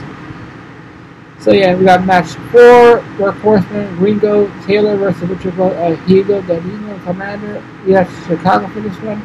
So 1.45 1.51
yeah, 1.51 1.75
we 1.75 1.85
got 1.85 2.03
match 2.07 2.33
four, 2.49 3.05
Dark 3.19 3.35
Horseman, 3.35 3.99
Ringo, 3.99 4.49
Taylor 4.65 4.97
versus 4.97 5.29
Richard 5.29 5.59
uh, 5.59 5.95
Hugo, 6.07 6.41
Danilo, 6.41 6.97
Commander. 7.03 7.63
We 7.85 7.91
have 7.91 8.09
Chicago 8.25 8.67
for 8.69 8.79
this 8.79 8.97
one. 9.03 9.21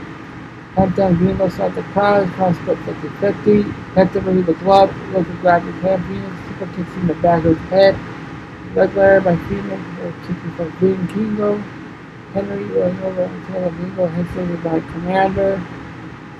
Penta 0.75 1.17
Greenlow 1.17 1.51
start 1.51 1.75
the 1.75 1.83
prize, 1.95 2.29
cross 2.33 2.55
split 2.57 2.77
50-50. 2.81 3.73
Penta 3.95 4.21
versus 4.21 4.45
the 4.45 4.53
glove, 4.53 4.95
local 5.15 5.33
the 5.33 5.81
champion, 5.81 6.39
super 6.47 6.67
kicks 6.77 6.95
in 6.97 7.07
the 7.07 7.15
back 7.15 7.43
of 7.43 7.59
his 7.59 7.69
head. 7.71 7.97
Leg 8.75 8.95
layer 8.95 9.23
by 9.23 9.35
Freeman, 9.47 9.83
kicking 10.27 10.53
from 10.57 10.71
Green 10.79 11.09
Kingo. 11.09 11.57
Henry 12.35 12.83
and 12.83 12.99
Taylor 13.47 13.71
Bingo, 13.71 14.07
head 14.09 14.63
by 14.63 14.81
Commander. 14.93 15.80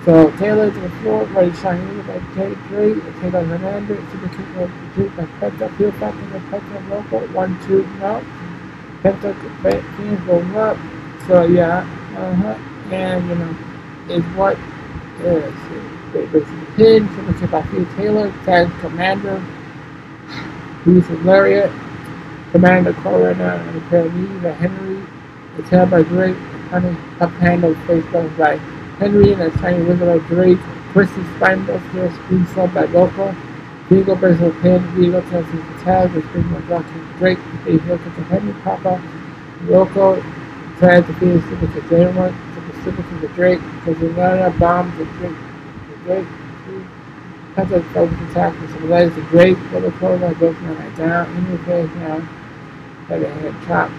So 0.05 0.31
Taylor 0.39 0.71
to 0.71 0.81
the 0.81 0.89
floor, 1.01 1.25
ready 1.27 1.53
shine 1.57 1.87
over 1.87 2.03
by 2.05 2.35
Tay 2.35 2.55
Trey, 2.69 2.95
Taylor 3.21 3.45
Hernandez, 3.45 3.99
super 4.11 4.29
kick 4.29 4.57
over 4.57 4.73
two 4.95 5.11
by 5.11 5.25
Penta, 5.25 5.77
field 5.77 5.95
factor 5.97 6.25
by 6.27 6.39
Penta 6.39 6.89
local, 6.89 7.21
one, 7.35 7.61
two, 7.67 7.87
no. 7.99 8.25
Penta 9.03 9.35
fans 9.63 10.21
going 10.27 10.57
up. 10.57 10.79
So 11.27 11.43
yeah, 11.43 11.81
uh-huh. 12.17 12.59
And 12.91 13.29
you 13.29 13.35
know, 13.35 13.57
is 14.09 14.25
what 14.37 14.59
is 15.21 15.55
they 16.15 16.25
basically 16.27 16.67
pin, 16.77 17.09
super 17.15 17.39
kick 17.39 17.51
by 17.51 17.63
Field 17.65 17.89
Taylor, 17.97 18.33
tag 18.47 18.71
Commander, 18.81 19.39
who's 20.83 21.07
a 21.11 21.15
lariat, 21.25 21.71
Commander 22.53 22.95
Corona 22.95 23.63
and 23.69 23.77
a 23.77 23.81
pair 23.91 24.07
of 24.07 24.15
knees 24.15 24.43
by 24.43 24.53
Henry, 24.53 25.07
the 25.59 25.63
tail 25.65 25.85
by 25.85 26.03
Drake, 26.05 26.37
honey 26.71 26.97
up 27.21 27.31
handle 27.33 27.75
face 27.87 28.05
by 28.13 28.27
Henry 29.01 29.33
and 29.33 29.41
a 29.41 29.51
tiny 29.53 29.83
wizard 29.83 30.27
Drake, 30.27 30.59
Buster, 30.93 32.13
Screen 32.13 32.47
Sub 32.49 32.75
by 32.75 32.85
Local, 32.85 33.35
Vigo 33.89 34.15
Brazil 34.15 34.53
tells 34.61 34.83
him 34.93 35.23
to 35.23 35.85
tag, 35.85 36.11
which 36.13 36.25
brings 36.27 36.47
my 36.51 36.61
drop 36.69 36.85
Drake, 37.17 37.39
they 37.65 37.79
look 37.89 37.99
at 38.03 38.13
Henry 38.29 38.53
Papa, 38.63 39.01
Local, 39.65 40.23
tag 40.79 41.07
the 41.07 41.15
Phoenix 41.15 41.49
with 41.49 41.73
the 41.73 41.81
Dynamite, 41.89 42.35
to 42.55 42.61
the 42.61 42.73
Pacific 42.75 43.09
to 43.09 43.15
the 43.27 43.29
Drake, 43.29 43.61
because 43.77 43.99
there's 44.01 44.17
not 44.17 44.35
enough 44.35 44.59
bombs 44.59 44.95
to 44.99 45.05
Drake, 45.17 45.37
the 45.89 45.97
Drake, 46.05 46.29
Penta 47.57 47.83
focus 47.95 48.31
attack 48.31 48.61
with 48.61 48.71
some 48.71 48.91
legs 48.91 49.15
to 49.15 49.23
Drake, 49.23 49.57
double 49.73 49.93
close, 49.93 50.23
I 50.23 50.35
go 50.35 50.53
from 50.53 50.77
my 50.79 50.89
down, 50.91 51.35
in 51.37 51.49
your 51.49 51.59
face 51.65 51.91
now 51.97 52.21
had 53.09 53.23
a 53.23 53.29
head 53.29 53.55
chop. 53.67 53.91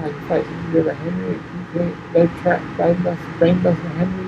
Like 0.00 0.14
fighting 0.28 0.72
with 0.72 0.86
a 0.86 0.94
Henry, 0.94 1.38
leg 2.14 2.30
trap, 2.40 2.62
brain 2.76 3.02
bust, 3.02 3.20
brain 3.38 3.60
bust 3.62 3.80
Henry, 3.80 4.27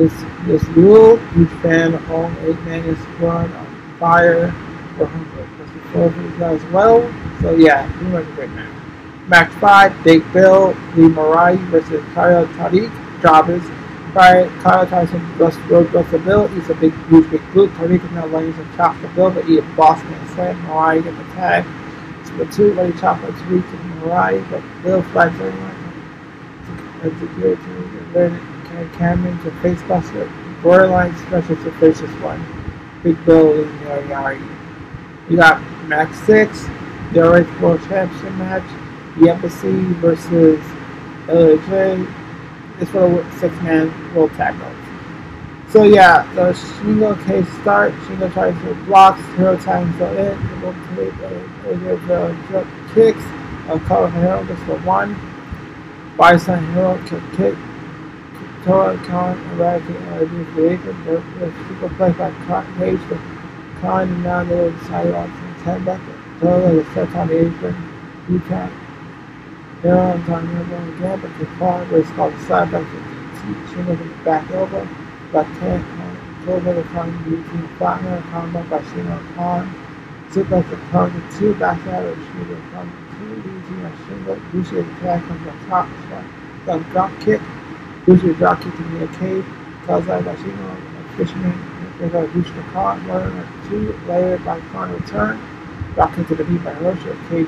this 0.00 0.24
this 0.46 0.64
rule, 0.70 1.18
huge 1.34 1.50
fan 1.60 1.92
of 1.92 2.02
home 2.04 2.34
eight 2.46 2.58
man 2.62 2.82
is 2.86 2.98
squad 3.14 3.52
on 3.52 3.96
fire 3.98 4.50
for 4.96 5.06
him 5.06 6.42
as 6.42 6.64
well. 6.72 7.02
So 7.42 7.54
yeah, 7.54 7.90
pretty 7.92 8.12
much 8.12 8.24
a 8.24 8.32
great 8.32 8.50
match. 8.50 8.72
Match 9.28 9.52
five, 9.60 9.92
Big 10.02 10.22
Bill, 10.32 10.74
Lee 10.96 11.08
Moriarty 11.08 11.62
versus 11.64 12.02
Kyle 12.14 12.46
Tariq, 12.46 12.90
Jobbers. 13.22 13.62
Kyle 14.12 14.86
Tyson 14.88 15.38
Russ 15.38 15.56
Road 15.70 15.92
Russell 15.94 16.18
Bill. 16.20 16.48
He's 16.48 16.68
a 16.68 16.74
big, 16.74 16.92
huge, 17.06 17.30
big 17.30 17.42
boot. 17.52 17.70
Tariq 17.74 18.04
is 18.04 18.10
now 18.10 18.26
laying 18.26 18.52
some 18.54 18.68
chop 18.76 19.00
the 19.02 19.08
Bill, 19.08 19.30
but 19.30 19.44
he 19.44 19.58
a 19.58 19.62
boss 19.76 20.02
man 20.02 20.26
slam. 20.34 20.60
Moriarty 20.62 21.02
get 21.02 21.16
the 21.16 21.24
tag. 21.34 21.64
So 22.24 22.36
the 22.38 22.46
two 22.46 22.72
ready 22.72 22.98
chop 22.98 23.20
for 23.20 23.28
Tariq 23.28 23.64
and 23.72 24.00
Moriarty, 24.00 24.44
but 24.50 24.62
Bill 24.82 25.02
flags 25.12 25.38
everyone. 25.38 25.76
As 27.02 27.12
the 27.20 27.26
gear 27.40 27.54
to 27.54 28.12
learn 28.12 28.49
it, 28.80 28.92
Cameron 28.94 29.38
to 29.44 29.50
face 29.62 29.80
buster. 29.82 30.30
Borderline 30.62 31.16
special 31.26 31.56
to 31.56 31.72
face 31.78 32.00
this 32.00 32.10
one. 32.20 32.44
Big 33.02 33.22
Bill 33.24 33.62
and 33.62 33.84
Moriarty. 33.84 34.44
We 35.28 35.36
got 35.36 35.62
match 35.86 36.12
six, 36.26 36.66
the 37.12 37.26
Orange 37.26 37.60
World 37.60 37.80
Championship 37.88 38.32
match. 38.34 38.64
The 39.18 39.30
Embassy 39.30 39.82
versus 40.00 40.60
LJ 41.26 42.06
it's 42.80 42.90
for 42.90 43.20
a 43.20 43.32
six 43.38 43.54
man 43.62 43.92
world 44.14 44.32
tag. 44.32 44.56
So 45.68 45.84
yeah, 45.84 46.22
the 46.34 46.52
Shingo 46.52 47.14
case 47.26 47.46
start, 47.60 47.92
Shingo 48.06 48.32
tries 48.32 48.54
to 48.64 48.74
block, 48.86 49.18
hero 49.36 49.56
times 49.58 49.94
go 49.98 50.08
in, 50.16 50.48
the 50.48 50.66
will 50.66 50.72
take 50.96 51.14
the 52.48 52.66
kicks, 52.94 53.22
uh, 53.68 53.78
Color 53.86 54.10
Hero 54.10 54.44
just 54.46 54.62
for 54.62 54.78
one. 54.78 55.14
Bison 56.16 56.72
Hero 56.72 56.98
kick 57.06 57.22
kick. 57.36 57.69
Toa 58.64 58.96
Khan 59.06 59.38
energy 59.60 60.44
creation, 60.52 61.04
the, 61.04 61.16
the 61.38 61.52
super 61.66 61.88
play 61.96 62.12
by 62.12 62.30
Page 62.78 63.00
the 63.08 63.18
Khan 63.80 64.08
and 64.08 64.22
now 64.22 64.44
they 64.44 64.70
decide 64.70 65.14
on 65.14 65.28
some 65.28 65.64
10 65.64 65.84
back. 65.84 66.00
The 66.40 66.86
set 66.94 67.14
on 67.16 67.28
the 67.28 67.46
apron, 67.46 67.76
U-Count. 68.28 68.72
There 69.82 69.98
on 69.98 70.22
time 70.26 70.44
again, 70.60 71.20
but 71.20 71.38
the 71.38 71.46
car 71.56 71.84
was 71.86 72.06
called 72.10 72.38
side 72.40 72.70
back 72.70 72.84
to 72.84 73.72
chin 73.72 73.88
of 73.88 73.98
the 73.98 74.04
back 74.24 74.50
elbow. 74.50 74.86
Back 75.32 75.46
ten, 75.58 75.82
over 76.46 76.74
the 76.74 76.82
time 76.92 77.12
using 77.24 77.68
flatner 77.78 78.20
combat 78.30 78.68
by 78.68 78.80
Shino 78.80 79.34
Khan. 79.36 79.72
Back 80.34 80.68
the 80.68 80.76
target 80.90 81.22
two 81.38 81.54
back 81.54 81.80
out 81.86 82.04
of 82.04 82.18
Shino 82.18 82.72
Khan. 82.72 82.92
Two 83.16 83.36
using 83.36 83.84
a 83.84 83.92
shingle. 84.06 84.36
Bushi 84.52 84.80
attack 84.80 85.30
on 85.30 85.44
the 85.44 85.52
top 85.66 85.88
shot. 86.10 86.24
Then 86.66 86.82
drop 86.92 87.20
kick. 87.20 87.40
Bushi 88.10 88.34
drop 88.34 88.60
kick 88.60 88.74
to 88.74 88.82
the 88.82 89.06
cave. 89.18 89.44
Kazai 89.86 90.24
by 90.24 90.34
Shino. 90.34 91.16
Fisherman. 91.16 91.54
They 92.00 92.08
got 92.08 92.32
Bushi 92.32 92.50
Khan. 92.72 93.06
One 93.06 93.46
two 93.68 93.92
layered 94.08 94.44
by 94.44 94.58
Khan 94.72 94.92
return. 94.92 95.38
Kick 95.94 96.26
to 96.26 96.34
the 96.34 96.42
knee 96.42 96.58
by 96.58 96.74
Hiroshi. 96.74 97.14
Cage 97.28 97.46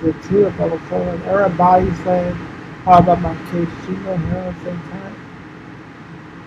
the 0.00 0.14
two 0.26 0.46
of 0.46 0.56
double 0.56 0.78
colon 0.88 1.20
error 1.24 1.50
body 1.50 1.92
slam. 1.96 2.34
How 2.86 3.00
about 3.00 3.20
my 3.20 3.34
case 3.50 3.68
Shingo 3.84 4.16
here 4.24 4.36
at 4.36 4.54
the 4.54 4.64
same 4.64 4.80
time? 4.88 5.14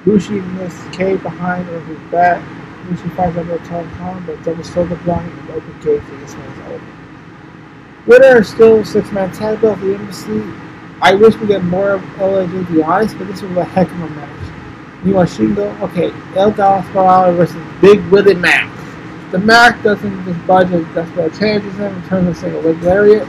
Bushi 0.03 0.41
missed 0.57 0.91
K 0.91 1.17
behind 1.17 1.69
with 1.69 1.85
his 1.85 1.99
back. 2.09 2.41
Bushi 2.89 3.07
fights 3.09 3.37
over 3.37 3.59
Tom 3.59 3.87
Khan, 3.97 4.23
but 4.25 4.43
double 4.43 4.63
shoulder 4.63 4.95
block 5.03 5.21
and 5.21 5.49
open 5.51 5.79
cage 5.79 6.01
for 6.01 6.15
this 6.15 6.33
one's 6.33 6.59
over. 6.71 6.81
Winner 8.07 8.41
is 8.41 8.49
still 8.49 8.83
six 8.83 9.11
man 9.11 9.31
tag 9.31 9.61
belt 9.61 9.79
the 9.79 9.93
embassy. 9.93 10.41
I 11.03 11.15
wish 11.15 11.35
we 11.35 11.47
get 11.47 11.65
more 11.65 11.91
of 11.91 12.01
to 12.17 12.65
be 12.71 12.81
honest, 12.81 13.17
but 13.17 13.27
this 13.27 13.41
was 13.41 13.57
a 13.57 13.65
heck 13.65 13.91
of 13.91 14.01
a 14.01 14.09
match. 14.11 15.03
You 15.03 15.15
want 15.15 15.29
Shingo? 15.29 15.77
Okay, 15.81 16.13
El 16.37 16.51
Dallas 16.51 16.87
versus 17.35 17.61
Big 17.81 17.99
Willie 18.05 18.35
Max. 18.35 18.71
The 19.33 19.39
Mack 19.39 19.83
doesn't 19.83 20.23
just 20.23 20.47
budge 20.47 20.69
that's 20.93 21.09
what 21.17 21.37
changes 21.37 21.75
him 21.75 21.93
in 21.93 22.07
terms 22.07 22.29
of 22.29 22.37
single 22.37 22.61
leg 22.61 22.81
lariat. 22.81 23.27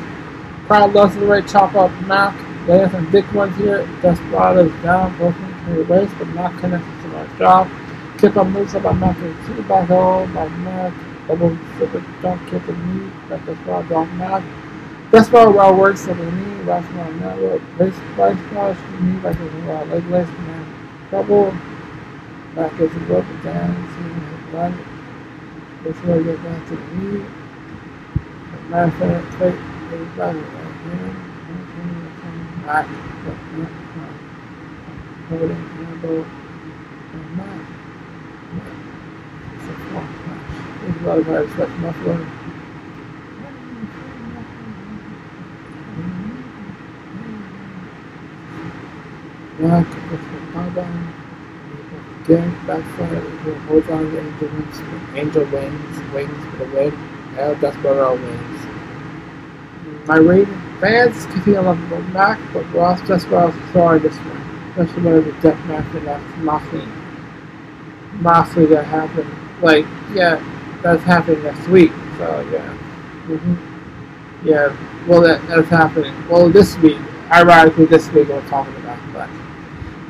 Crowd 0.68 0.92
loves 0.92 1.16
the 1.16 1.26
right 1.26 1.44
chop 1.48 1.74
up 1.74 1.90
Mack. 2.02 2.36
They 2.68 2.78
have 2.78 2.92
some 2.92 3.10
big 3.10 3.26
ones 3.32 3.56
here. 3.56 3.84
Desperado's 4.00 4.70
down, 4.84 5.16
broken 5.16 5.42
to 5.64 5.74
the 5.74 5.84
waist, 5.92 6.14
but 6.16 6.28
not 6.28 6.56
connected 6.60 7.02
to 7.02 7.08
my 7.08 7.26
job. 7.38 7.68
Kick 8.18 8.36
up 8.36 8.46
moves 8.46 8.76
up 8.76 8.84
by 8.84 8.92
Mack 8.92 9.16
and 9.18 9.46
two 9.46 9.62
back 9.64 9.88
hole 9.88 10.28
by 10.28 10.46
Mack. 10.46 10.94
Double 11.26 11.56
flip 11.76 11.92
it, 11.96 12.04
don't 12.22 12.38
kick 12.46 12.64
the 12.66 12.72
knee. 12.72 13.10
Back 13.28 13.44
Desperado 13.46 13.88
drop 13.88 14.08
Mack. 14.10 14.44
Desperado 15.14 15.52
well 15.52 15.76
works 15.76 16.08
on 16.08 16.18
the 16.18 16.32
knee. 16.32 16.62
Rational 16.64 17.12
network. 17.12 17.62
Base 17.78 17.94
right 18.18 18.36
splash 18.48 18.76
the 18.76 19.00
knee 19.04 19.20
like 19.20 19.38
a 19.38 19.42
leg 19.94 20.04
lace 20.06 20.26
man. 20.26 20.64
Double. 21.08 21.52
Mack 22.56 22.76
gets 22.76 22.94
broken 23.06 23.40
down. 23.44 23.74
His 23.74 24.52
run 24.52 24.72
before 25.84 26.16
you 26.16 26.24
get 26.24 26.42
back 26.42 26.66
to 26.66 26.74
the 26.74 26.82
knee. 26.96 27.24
Matter 28.68 28.90
of 28.90 28.94
fact, 28.98 29.38
take 29.38 29.58
the 29.90 29.96
body 30.16 30.38
right 30.40 30.74
here. 30.82 31.14
Not. 32.66 32.86
Holding 35.28 35.64
elbow 35.86 36.26
and 37.12 37.36
not. 37.36 37.60
It's 39.54 39.62
a 39.62 39.74
front 39.90 40.10
flash. 40.24 40.54
There's 40.80 40.96
a 40.96 41.06
lot 41.06 41.18
of 41.18 41.24
guys 41.26 41.50
that's 41.56 41.74
muffler. 41.78 42.43
Back 49.64 49.86
with 50.10 50.20
the 50.20 50.70
down. 50.74 51.14
Again, 52.24 52.66
backfire 52.66 53.22
will 53.46 53.58
hold 53.60 53.88
on 53.88 54.12
the 54.12 54.20
angel 54.20 54.48
wings, 54.48 54.82
angel 55.14 55.44
wings, 55.46 56.12
wings 56.12 56.50
for 56.50 56.56
the 56.58 56.74
win. 56.74 57.38
El 57.38 57.54
Desperado 57.54 58.14
wins. 58.16 58.66
My 60.06 60.16
rating 60.16 60.60
fans 60.80 61.24
continue 61.24 61.62
to 61.62 61.86
the 61.88 61.98
Mack, 62.12 62.38
but 62.52 62.70
Ross 62.74 63.00
Desperado's 63.08 63.54
sorry 63.72 64.00
this 64.00 64.14
one. 64.18 64.36
Especially 64.76 65.02
when 65.02 65.24
the 65.24 65.32
death 65.40 65.66
match 65.66 65.94
and 65.94 66.06
that's 66.08 66.36
Moxley. 66.40 66.86
Moxley 68.20 68.66
that 68.66 68.84
happened. 68.84 69.32
Like, 69.62 69.86
yeah, 70.12 70.44
that's 70.82 71.02
happening 71.04 71.42
next 71.42 71.66
week. 71.68 71.92
So, 72.18 72.46
yeah. 72.52 72.76
Mm-hmm. 73.28 74.46
Yeah, 74.46 74.76
well, 75.08 75.22
that, 75.22 75.40
that's 75.48 75.70
happening. 75.70 76.14
Well, 76.28 76.50
this 76.50 76.76
week. 76.78 76.98
Ironically, 77.30 77.86
this 77.86 78.10
week 78.10 78.28
we're 78.28 78.46
talking 78.48 78.76
about. 78.76 79.00
But, 79.14 79.30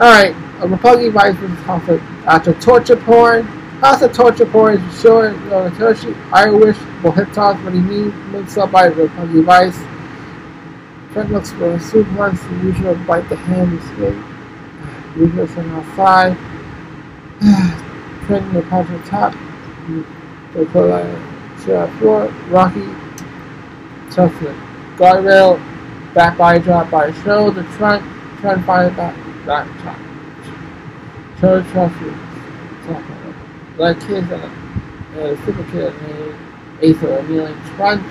alright 0.01 0.35
a 0.61 0.69
Republican 0.69 1.13
vice 1.13 1.37
versus 1.37 1.99
after 2.27 2.55
torture 2.55 2.97
porn. 2.97 3.47
Of 3.83 4.13
torture 4.15 4.47
porn 4.47 4.81
is 4.81 5.05
you 5.05 5.11
know, 5.11 5.69
the 5.69 6.17
Irish 6.33 6.79
toss 7.35 7.63
when 7.65 7.75
he 7.75 7.81
needs 7.81 8.15
moves 8.33 8.57
up 8.57 8.73
by 8.73 8.87
Republican 8.87 9.45
vice. 9.45 9.79
Trent 11.13 11.31
looks 11.31 11.51
for 11.53 11.75
a 11.75 11.79
suplex, 11.79 12.41
the 12.49 12.67
usual 12.67 12.95
bite 13.07 13.29
the 13.29 13.37
hand 13.37 13.79
escape. 13.79 14.25
Usual 15.17 15.47
from 15.47 15.71
outside. 15.75 16.37
Trent 18.27 18.53
the 18.55 18.63
on 18.73 19.03
top. 19.05 19.35
They 20.55 20.65
put 20.65 20.91
a 20.91 21.63
share 21.65 21.89
floor. 21.99 22.29
Rocky 22.49 22.87
the 24.15 24.55
guardrail. 24.97 25.61
Back 26.15 26.39
by 26.39 26.59
drop 26.59 26.91
by 26.91 27.13
shoulder. 27.23 27.65
Trent. 27.77 28.03
Trent 28.41 28.65
finds 28.65 28.97
back 28.97 29.24
back 29.47 29.69
top. 29.83 29.99
Church 31.41 31.67
Trophy. 31.73 32.13
Like 33.77 33.99
kids 34.01 34.31
and 34.31 34.43
uh, 35.19 35.45
super 35.45 35.65
kid 35.71 35.93
named 36.03 36.35
Aether 36.83 37.23
kneeling 37.29 37.61
front. 37.77 38.03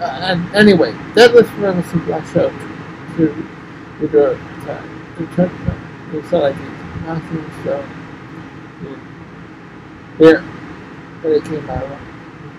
Uh, 0.00 0.04
and 0.22 0.54
anyway, 0.54 0.92
that 1.14 1.32
was 1.32 1.48
for 1.50 1.72
the 1.72 1.82
super 1.84 2.24
show 2.32 2.48
to 3.16 4.06
the 4.06 4.32
attack. 4.32 4.84
The 5.18 5.26
church 5.34 5.52
they 6.12 6.22
saw 6.28 6.38
like 6.38 6.56
these 6.56 7.02
massive 7.02 7.52
show. 7.64 7.84
Here, 10.18 10.44
but 11.22 11.32
it 11.32 11.44
came 11.44 11.68
out 11.70 11.82
of 11.82 11.98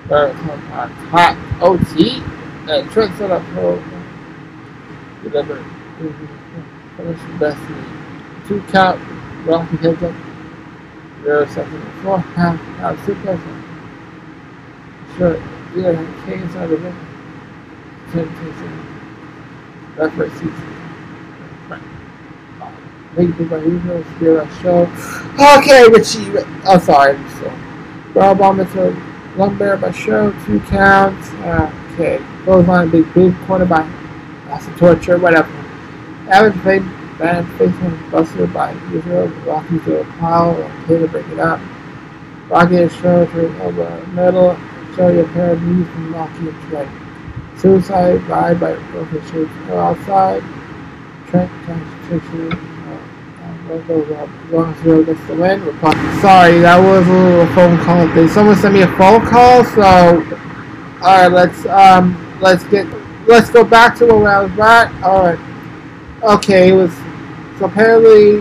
very 0.08 0.34
hot, 0.34 1.62
OT. 1.62 2.22
And 2.70 2.90
Trent 2.92 3.18
set 3.18 3.32
up 3.32 3.44
for 3.54 3.82
deliver 5.24 5.64
finish 7.00 7.22
the 7.22 7.40
destiny 7.40 8.00
two 8.50 8.62
count, 8.72 9.00
Rocky 9.46 9.78
heads 9.78 10.02
up, 10.02 10.16
zero 11.24 11.46
seconds 11.46 11.86
before, 11.86 12.18
half, 12.20 12.60
half 12.80 12.98
suplex. 13.06 13.40
Sure, 15.16 15.38
either 15.78 15.96
have 15.96 16.26
K 16.26 16.34
inside 16.42 16.68
the 16.68 16.78
ring. 16.78 16.96
Ten, 18.12 18.28
ten 18.28 18.54
seconds. 18.56 18.90
Referee 19.98 20.30
sees 20.40 20.52
Big 23.16 23.38
Big 23.38 23.52
Usual 23.52 24.04
Spirit 24.16 24.48
Show. 24.62 24.82
Okay, 25.58 25.88
Richie. 25.90 26.26
Oh, 26.66 26.80
sorry. 26.80 27.18
So, 27.40 27.54
Raw 28.16 28.34
Bomb 28.34 28.60
is 28.62 28.76
a 28.76 28.92
Lumber 29.36 29.78
by 29.78 29.92
Show. 29.92 30.32
Two 30.46 30.60
counts. 30.62 31.30
Uh, 31.44 31.72
okay. 31.94 32.18
On 32.48 32.90
Big 32.90 33.14
Big 33.14 33.36
Corner 33.46 33.66
by 33.66 33.82
Acid 34.48 34.76
Torture. 34.78 35.18
Whatever. 35.18 35.50
Average 36.30 36.64
Fade 36.64 37.18
Band 37.18 37.48
Facing 37.58 38.12
Buster 38.12 38.46
by 38.48 38.72
Usual. 38.92 39.28
Rocky 39.46 39.80
to 39.80 40.02
a 40.02 40.04
pile. 40.20 40.52
Okay 40.84 41.00
to 41.00 41.08
break 41.08 41.28
it 41.30 41.40
up. 41.40 41.60
Rocky 42.50 42.76
is 42.76 42.96
Show 42.98 43.26
to 43.26 43.62
Elbow 43.62 44.06
Metal. 44.08 44.58
Show 44.96 45.10
your 45.10 45.28
pair 45.30 45.54
of 45.54 45.62
knees 45.64 45.88
from 45.88 46.14
Rocky 46.14 46.50
and 46.50 46.72
right. 46.72 46.88
Suicide 47.58 48.22
Ride 48.28 48.60
by 48.60 48.74
Broken 48.92 49.22
Shades 49.32 49.50
Outside. 49.72 50.44
Trent 51.28 51.52
Constitution. 51.66 52.70
Win. 53.70 55.62
Sorry, 56.22 56.60
that 56.60 56.80
was 56.80 57.08
a 57.08 57.12
little 57.12 57.46
phone 57.54 57.78
call 57.84 58.08
thing. 58.16 58.28
Someone 58.28 58.56
sent 58.56 58.74
me 58.74 58.82
a 58.82 58.88
phone 58.98 59.24
call, 59.28 59.64
so 59.64 60.24
alright, 61.04 61.32
let's 61.32 61.66
um 61.68 62.18
let's 62.42 62.64
get 62.66 62.88
let's 63.28 63.52
go 63.52 63.64
back 63.64 63.96
to 63.98 64.08
where 64.08 64.28
I 64.28 64.44
was 64.44 64.60
at. 64.60 65.04
Alright. 65.04 65.49
Okay, 66.22 66.70
it 66.70 66.74
was 66.74 66.94
so 67.60 67.66
apparently 67.66 68.40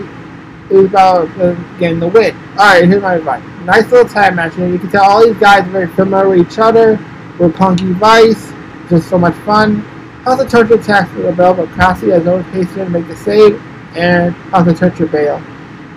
it 0.69 0.73
was 0.75 0.85
about 0.85 1.29
uh, 1.39 1.53
getting 1.77 1.99
the 1.99 2.07
win. 2.07 2.35
Alright, 2.51 2.85
here's 2.85 3.01
my 3.01 3.15
advice. 3.15 3.43
Nice 3.65 3.89
little 3.91 4.07
tag 4.07 4.35
match. 4.35 4.55
And 4.57 4.71
you 4.73 4.79
can 4.79 4.89
tell 4.89 5.03
all 5.03 5.25
these 5.25 5.37
guys 5.37 5.65
are 5.67 5.71
very 5.71 5.87
familiar 5.87 6.29
with 6.29 6.51
each 6.51 6.59
other. 6.59 6.99
With 7.39 7.55
Punky 7.55 7.93
Vice, 7.93 8.51
just 8.89 9.09
so 9.09 9.17
much 9.17 9.33
fun. 9.45 9.77
House 10.25 10.41
of 10.41 10.49
Torture 10.49 10.73
attacks 10.75 11.09
for 11.11 11.21
the 11.21 11.31
bell, 11.31 11.53
but 11.53 11.69
Cassie 11.69 12.09
has 12.09 12.25
no 12.25 12.43
patient 12.51 12.75
to 12.75 12.89
make 12.89 13.07
the 13.07 13.15
save 13.15 13.61
and 13.95 14.35
House 14.51 14.67
of 14.67 14.77
Torture 14.77 15.07
bail. 15.07 15.41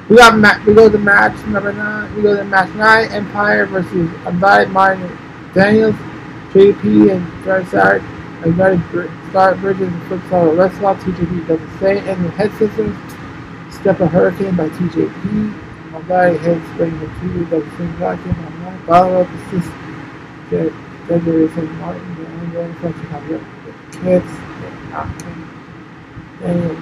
We 0.09 0.17
got 0.17 0.39
ma- 0.39 0.63
we 0.65 0.75
go 0.75 0.89
to 0.89 0.99
match 0.99 1.35
number 1.47 1.73
nine. 1.73 2.15
We 2.15 2.23
go 2.23 2.37
to 2.37 2.45
match 2.45 2.73
nine. 2.77 3.11
Empire 3.11 3.67
versus 3.67 4.09
Undivided 4.25 4.71
Martin 4.71 5.19
Daniels, 5.53 5.97
JP 6.53 7.11
and 7.13 7.45
Jared 7.45 7.67
Sarek. 7.67 8.03
Undivided 8.45 8.81
Br- 8.91 9.09
Star 9.33 9.55
Bridges 9.55 9.89
and 9.89 10.03
Flip 10.09 10.21
Star 10.27 10.47
Wrestler. 10.51 10.95
TJP 10.97 11.49
does 11.49 11.59
the 11.59 11.79
same. 11.79 12.07
And 12.07 12.23
the 12.27 12.31
Head 12.33 12.53
Sisters. 12.59 12.95
Step 13.75 13.99
a 14.01 14.07
Hurricane 14.07 14.55
by 14.55 14.69
TJP. 14.69 15.25
Undivided 15.95 16.41
Head 16.43 16.63
Spring 16.75 16.99
by 16.99 17.07
TV 17.07 17.49
does 17.49 17.65
the 17.65 17.71
same 17.79 17.93
vacuum. 17.97 18.37
Battle 18.87 19.23
of 19.23 19.33
the 19.33 19.39
System. 19.49 19.73
Gregory 21.07 21.47
and 21.47 21.79
Martin. 21.81 22.15
The 22.15 22.27
ongoing 22.27 22.75
function 22.75 23.09
of 23.15 23.27
the 23.27 23.41
kids. 24.05 24.31
Daniels. 26.41 26.79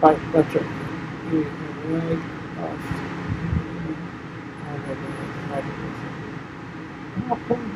By. 0.00 0.14
He 0.14 1.38
leg 1.90 2.20
off. 2.60 2.80
Books. 7.26 7.26
What? 7.26 7.36
What? 7.36 7.46
Therefore, 7.48 7.75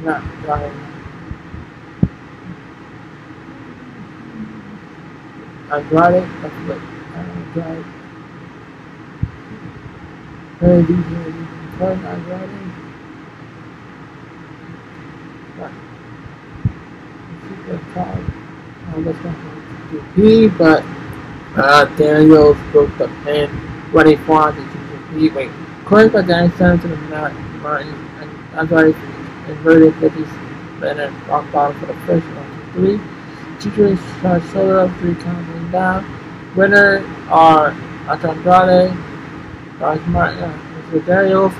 Not 0.00 0.22
dying. 0.46 0.72
Andrade, 5.72 6.22
that's 6.40 6.54
what 6.68 6.78
Andrade. 7.14 7.84
Very 10.60 10.82
deep, 10.82 10.96
very 10.96 11.32
deep. 11.32 11.48
Turn 11.78 12.04
Andrade. 12.04 12.50
Right. 15.58 15.74
Super 17.48 17.80
card. 17.92 18.24
Uh, 18.88 19.00
that's 19.00 19.24
not 19.24 19.34
going 19.34 19.58
to 19.90 20.14
be, 20.14 20.48
but 20.48 20.84
uh, 21.56 21.84
Daniels 21.96 22.56
broke 22.70 22.96
the 22.98 23.08
pin. 23.24 23.50
Running 23.90 24.18
forward 24.24 24.54
to 24.54 24.60
GP. 24.60 25.34
Wait. 25.34 25.50
According 25.82 26.12
to 26.12 26.22
Danny 26.22 26.52
Stanton 26.54 26.92
and 26.92 27.10
Matt 27.10 27.32
Martin, 27.62 27.88
and 28.18 28.68
Inverted 29.48 29.94
50s 29.94 30.80
minute 30.80 31.12
rock 31.26 31.50
bottom 31.52 31.78
for 31.80 31.86
the 31.86 31.94
first 32.06 32.26
one, 32.26 32.72
three. 32.72 33.00
Teacher 33.58 33.96
shot 34.20 34.42
shoulder 34.52 34.80
up, 34.80 34.96
three 34.98 35.14
counting 35.16 35.70
down. 35.70 36.04
Winner 36.54 37.04
are 37.28 37.70
Andrade, 38.08 38.96
Guys 39.78 40.06
Martin, 40.06 40.42
uh, 40.42 40.58
Mr. 40.90 41.04
Daniels. 41.06 41.52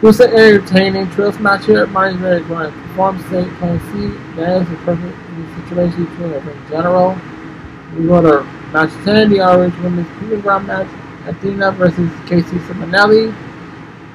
Who's 0.00 0.20
an 0.20 0.30
entertaining 0.30 1.10
trills 1.10 1.38
match 1.38 1.66
here? 1.66 1.86
Martin's 1.86 2.20
very 2.20 2.42
going 2.42 2.72
to 2.72 2.78
perform 2.88 3.18
state 3.28 3.48
plan 3.54 3.80
C. 3.92 4.36
Daniels 4.36 4.68
is 4.68 4.78
perfect 4.84 5.16
in 5.30 5.64
situation 5.64 6.04
them 6.30 6.48
in 6.48 6.68
general. 6.68 7.18
We 7.96 8.06
go 8.06 8.20
to 8.20 8.44
match 8.72 8.90
10, 9.04 9.30
the 9.30 9.40
Orange 9.40 9.76
Women's 9.78 10.08
Proving 10.18 10.40
Ground 10.40 10.66
match. 10.66 10.88
Athena 11.26 11.72
versus 11.72 12.10
Casey 12.26 12.58
Simonelli. 12.66 13.34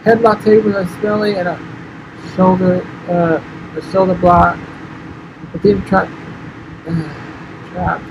Headlock 0.04 0.44
table 0.44 0.76
on 0.76 0.86
Spinelli 0.86 1.38
and 1.38 1.48
a 1.48 1.69
shoulder, 2.36 2.82
uh, 3.10 3.42
a 3.78 3.92
shoulder 3.92 4.16
block. 4.16 4.58
Athena 5.54 5.86
trapped 5.88 6.12
Trap. 7.72 8.02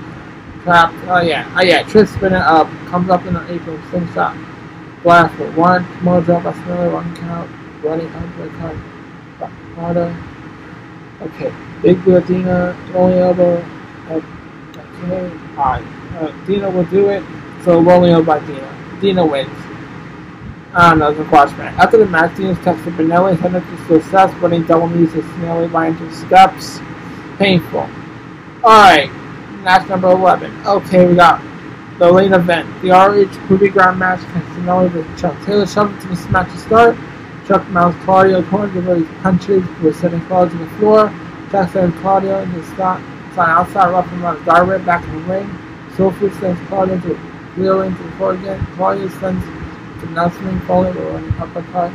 Trap. 0.63 0.93
Oh 1.07 1.21
yeah. 1.21 1.51
Oh 1.55 1.61
yeah. 1.61 1.83
Trish 1.83 2.07
spinning 2.07 2.35
up. 2.35 2.67
Comes 2.87 3.09
up 3.09 3.25
in 3.25 3.35
an 3.35 3.49
apron. 3.49 3.81
Slingshot. 3.89 4.37
Blast 5.03 5.35
for 5.35 5.51
one. 5.51 5.85
More 6.03 6.21
drop 6.21 6.43
by 6.43 6.53
Smelly. 6.53 6.89
One 6.89 7.15
count. 7.17 7.49
Running 7.83 8.07
uppercut. 8.07 8.75
Harder. 9.75 10.15
Okay. 11.21 11.53
Big 11.81 12.03
Blue 12.03 12.21
Dina. 12.21 12.75
Rolling 12.93 13.19
elbow. 13.19 13.57
Uh, 14.09 14.21
okay. 15.03 15.31
Alright. 15.57 15.83
Uh, 16.15 16.45
Dina 16.45 16.69
will 16.69 16.85
do 16.85 17.09
it. 17.09 17.23
So 17.63 17.81
rolling 17.81 18.11
elbow 18.11 18.25
by 18.25 18.45
Dina. 18.45 18.97
Dina 19.01 19.25
wins. 19.25 19.49
Ah, 20.71 20.87
I 20.87 20.89
don't 20.91 20.99
know, 20.99 21.09
it's 21.09 21.19
a 21.19 21.25
quash 21.25 21.57
match. 21.57 21.75
After 21.79 21.97
the 21.97 22.05
match, 22.05 22.37
Dina's 22.37 22.57
texted 22.59 22.95
Benelli, 22.95 23.37
headed 23.39 23.63
to 23.63 24.01
success, 24.01 24.31
running 24.35 24.63
double 24.63 24.87
knees 24.87 25.11
to 25.13 25.21
Snelly 25.21 25.71
by 25.71 25.87
into 25.87 26.13
steps. 26.13 26.79
Painful. 27.39 27.89
Alright, 28.63 29.11
match 29.63 29.89
number 29.89 30.11
11. 30.11 30.67
Okay, 30.67 31.07
we 31.07 31.15
got 31.15 31.41
the 31.97 32.11
late 32.11 32.31
event. 32.31 32.67
The 32.83 32.91
RH 32.91 33.49
Movie 33.49 33.69
Ground 33.69 33.97
match, 33.97 34.19
Castagnoli 34.19 34.91
versus 34.91 35.21
Chuck 35.21 35.35
Taylor. 35.43 35.65
Shoved 35.65 35.99
to 36.01 36.07
this 36.07 36.29
match 36.29 36.51
to 36.51 36.57
start. 36.59 36.97
Chuck 37.47 37.67
mounts 37.69 37.97
Claudio, 38.05 38.43
to 38.43 38.95
these 38.95 39.07
punches, 39.23 39.63
was 39.81 39.97
sending 39.97 40.21
Claudio 40.27 40.55
to 40.55 40.65
the 40.65 40.69
floor. 40.77 41.11
Chuck 41.49 41.71
sends 41.71 41.97
Claudio 41.97 42.43
in 42.43 42.53
the 42.53 42.63
stop, 42.75 43.01
sign 43.33 43.49
outside, 43.49 43.89
rough 43.89 44.11
and 44.11 44.21
runs 44.21 44.45
Garrett 44.45 44.85
back 44.85 45.03
in 45.05 45.15
the 45.15 45.33
ring. 45.33 45.49
Sophie 45.97 46.29
sends 46.39 46.61
Claudio 46.67 46.99
to 47.01 47.15
wheel 47.57 47.81
into 47.81 48.03
the 48.03 48.11
floor 48.11 48.33
again. 48.33 48.63
Claudio 48.75 49.09
sends 49.19 49.43
to 49.99 50.11
Nelson, 50.11 50.59
following 50.61 50.93
the 50.93 51.01
running 51.01 51.33
uppercut. 51.39 51.91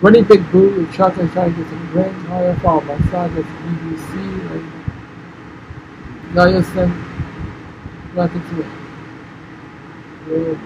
Running 0.00 0.24
big 0.24 0.50
boot 0.50 0.76
with 0.76 0.92
and 1.18 1.32
to 1.32 1.62
get 1.62 1.70
to 1.70 1.76
the 1.76 1.86
ring. 1.92 2.24
Claudio 2.24 2.54
followed 2.56 2.86
by 2.88 2.98
side 3.10 3.34
with 3.34 3.46
BBC. 3.46 4.14
Nothing 8.14 8.42
to 8.50 8.60
it. 8.60 8.66
Will 10.28 10.58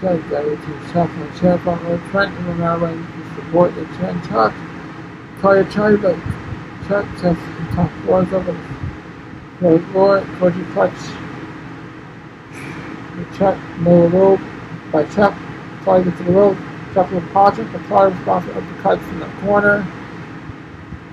Chuck 0.00 0.30
got 0.30 0.44
it 0.44 0.56
to 0.56 0.92
Chuck 0.92 1.10
and 1.10 1.36
Chuck 1.38 1.66
on 1.66 1.84
the 1.84 1.98
and 2.36 2.60
ready 2.78 2.98
to 2.98 3.34
support 3.34 3.74
the 3.74 3.84
Trent 3.96 4.24
Chuck. 4.26 4.54
Charge 5.40 6.00
but 6.00 6.16
Chuck 6.88 7.06
just 7.20 7.40
and 7.40 7.70
top 7.74 7.90
floors 8.04 8.32
over 8.32 8.52
the 8.52 9.78
floor 9.92 10.18
your 10.56 10.66
clutch. 10.72 10.92
The 13.16 13.24
Chuck 13.36 13.58
no 13.80 14.06
rope 14.06 14.40
by 14.90 15.04
Chuck. 15.06 15.36
Claudia 15.88 16.12
to 16.12 16.22
the 16.24 16.32
rope. 16.32 16.58
Chuck 16.92 17.10
will 17.10 17.22
project. 17.32 17.72
The 17.72 17.78
Claudia 17.88 18.14
responsible 18.14 18.60
for 18.60 18.60
the 18.60 18.82
cuts 18.82 19.02
in 19.08 19.20
the 19.20 19.26
corner. 19.40 19.86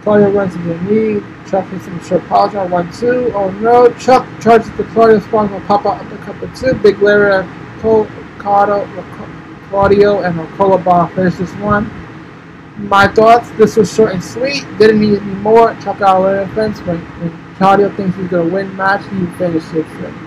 Claudia 0.02 0.28
runs 0.28 0.52
to 0.54 0.60
the 0.64 0.78
knee. 0.82 1.22
Chuck 1.50 1.66
hits 1.70 1.86
him 1.86 1.98
short 2.04 2.28
pause 2.28 2.54
on 2.56 2.70
one 2.70 2.92
two. 2.92 3.32
Oh 3.34 3.50
no! 3.52 3.88
Chuck 3.98 4.28
charges 4.42 4.70
the 4.76 4.84
Claudio 4.84 5.22
spawn 5.22 5.50
will 5.50 5.62
pop 5.62 5.86
out 5.86 6.06
uppercut 6.06 6.36
for 6.36 6.54
two. 6.74 6.74
Big 6.80 7.02
Larry, 7.02 7.48
Col- 7.80 8.06
Claudio, 8.38 8.86
Claudio, 9.70 10.22
and 10.24 10.38
Colabah 10.58 11.16
finish 11.16 11.36
this 11.36 11.54
one. 11.56 11.90
my 12.78 13.08
thoughts. 13.08 13.50
This 13.52 13.78
was 13.78 13.96
short 13.96 14.12
and 14.12 14.22
sweet. 14.22 14.66
Didn't 14.78 15.00
need 15.00 15.22
any 15.22 15.36
more. 15.36 15.74
Chuck 15.76 16.02
out 16.02 16.22
little 16.24 16.46
defense 16.48 16.82
when, 16.82 16.98
when 17.22 17.56
Claudio 17.56 17.90
thinks 17.96 18.18
he's 18.18 18.28
gonna 18.28 18.50
win 18.50 18.76
match. 18.76 19.04
He 19.08 19.26
finishes 19.38 19.74
it. 19.74 20.25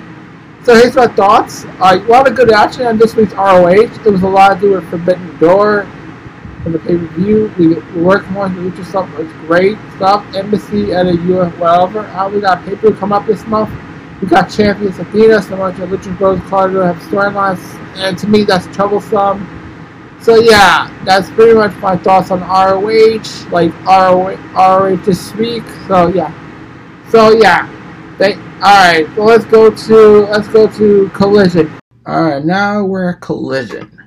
So 0.68 0.74
here's 0.74 0.96
my 0.96 1.06
thoughts. 1.06 1.64
Uh, 1.80 1.98
a 1.98 2.08
lot 2.10 2.28
of 2.28 2.36
good 2.36 2.52
action 2.52 2.84
on 2.84 2.98
this 2.98 3.16
week's 3.16 3.32
ROH. 3.32 3.86
There 4.02 4.12
was 4.12 4.22
a 4.22 4.28
lot 4.28 4.56
to 4.56 4.60
do 4.60 4.72
with 4.72 4.86
Forbidden 4.90 5.38
Door 5.38 5.88
for 6.62 6.68
the 6.68 6.78
pay-per-view. 6.78 7.54
We 7.56 8.02
worked 8.02 8.28
more 8.28 8.44
on 8.44 8.70
the 8.70 8.84
stuff. 8.84 9.08
It 9.14 9.24
was 9.24 9.32
great 9.46 9.78
stuff. 9.96 10.26
Embassy 10.34 10.92
at 10.92 11.06
a 11.06 11.14
US, 11.14 11.54
whatever. 11.54 12.02
How 12.02 12.28
we 12.28 12.42
got 12.42 12.66
paper 12.66 12.92
come 12.92 13.14
up 13.14 13.24
this 13.24 13.46
month. 13.46 13.70
We 14.20 14.28
got 14.28 14.50
champions 14.50 14.98
Athena, 14.98 15.40
so 15.40 15.56
much 15.56 15.78
of 15.78 15.88
Lucha 15.88 16.18
Bros, 16.18 16.38
Carter 16.50 16.84
have 16.84 16.96
storylines, 16.96 17.64
and 17.96 18.18
to 18.18 18.26
me 18.26 18.44
that's 18.44 18.66
troublesome. 18.76 19.48
So 20.20 20.34
yeah, 20.34 20.94
that's 21.06 21.30
pretty 21.30 21.54
much 21.54 21.74
my 21.76 21.96
thoughts 21.96 22.30
on 22.30 22.40
ROH, 22.40 23.50
like 23.50 23.72
ROH, 23.86 24.36
ROH 24.52 24.96
this 24.96 25.34
week. 25.36 25.64
So 25.86 26.08
yeah, 26.08 26.30
so 27.08 27.30
yeah, 27.30 27.66
they, 28.18 28.34
all 28.60 28.92
right. 28.92 29.16
Well, 29.16 29.26
let's 29.26 29.44
go 29.44 29.70
to 29.70 30.20
let's 30.26 30.48
go 30.48 30.66
to 30.66 31.08
Collision. 31.10 31.70
All 32.06 32.22
right, 32.24 32.44
now 32.44 32.84
we're 32.84 33.14
Collision. 33.14 34.02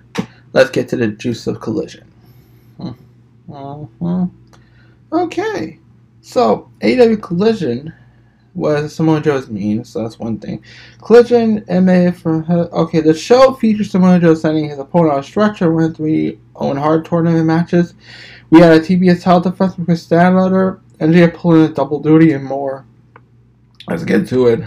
Let's 0.51 0.69
get 0.69 0.89
to 0.89 0.97
the 0.97 1.07
juice 1.07 1.47
of 1.47 1.61
Collision. 1.61 2.11
Uh-huh. 3.49 4.25
Okay, 5.13 5.79
so 6.19 6.69
AEW 6.81 7.21
Collision 7.21 7.93
was 8.53 8.93
Samoa 8.93 9.21
Joe's 9.21 9.49
mean, 9.49 9.85
so 9.85 10.03
that's 10.03 10.19
one 10.19 10.37
thing. 10.37 10.61
Collision 11.01 11.63
MA 11.69 12.11
from 12.11 12.43
okay, 12.49 12.99
the 12.99 13.13
show 13.13 13.53
features 13.53 13.91
Samoa 13.91 14.19
Joe 14.19 14.33
sending 14.33 14.67
his 14.67 14.79
opponent 14.79 15.13
on 15.13 15.19
a 15.21 15.23
stretcher, 15.23 15.71
winning 15.71 15.93
three 15.93 16.39
Owen 16.57 16.75
Hart 16.75 17.05
tournament 17.05 17.45
matches. 17.45 17.93
We 18.49 18.59
had 18.59 18.73
a 18.73 18.79
TBS 18.81 19.23
title 19.23 19.39
defense 19.39 19.77
with 19.77 19.85
Kris 19.85 20.05
Statlander, 20.05 20.81
and 20.99 21.13
they 21.13 21.25
pulling 21.29 21.71
a 21.71 21.73
double 21.73 22.01
duty 22.01 22.33
and 22.33 22.43
more. 22.43 22.85
Let's 23.87 24.03
get 24.03 24.27
to 24.27 24.47
it. 24.47 24.61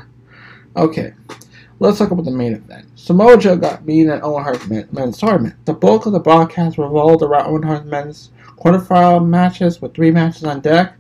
Okay, 0.77 1.14
let's 1.79 1.98
talk 1.98 2.11
about 2.11 2.24
the 2.24 2.31
main 2.31 2.55
event. 2.55 2.87
Samoa 2.96 3.38
Joe 3.38 3.57
got 3.57 3.87
beaten 3.87 4.11
at 4.11 4.24
Owen 4.24 4.42
Hart's 4.42 4.66
men's 4.66 5.18
tournament. 5.18 5.55
The 5.66 5.72
bulk 5.72 6.07
of 6.07 6.12
the 6.12 6.20
broadcast 6.20 6.79
revolved 6.79 7.22
around 7.22 7.46
Owen 7.46 7.62
Hart's 7.62 7.87
men's 7.87 8.31
quarterfinal 8.59 9.27
matches 9.27 9.81
with 9.81 9.94
three 9.94 10.11
matches 10.11 10.44
on 10.44 10.61
deck. 10.61 10.96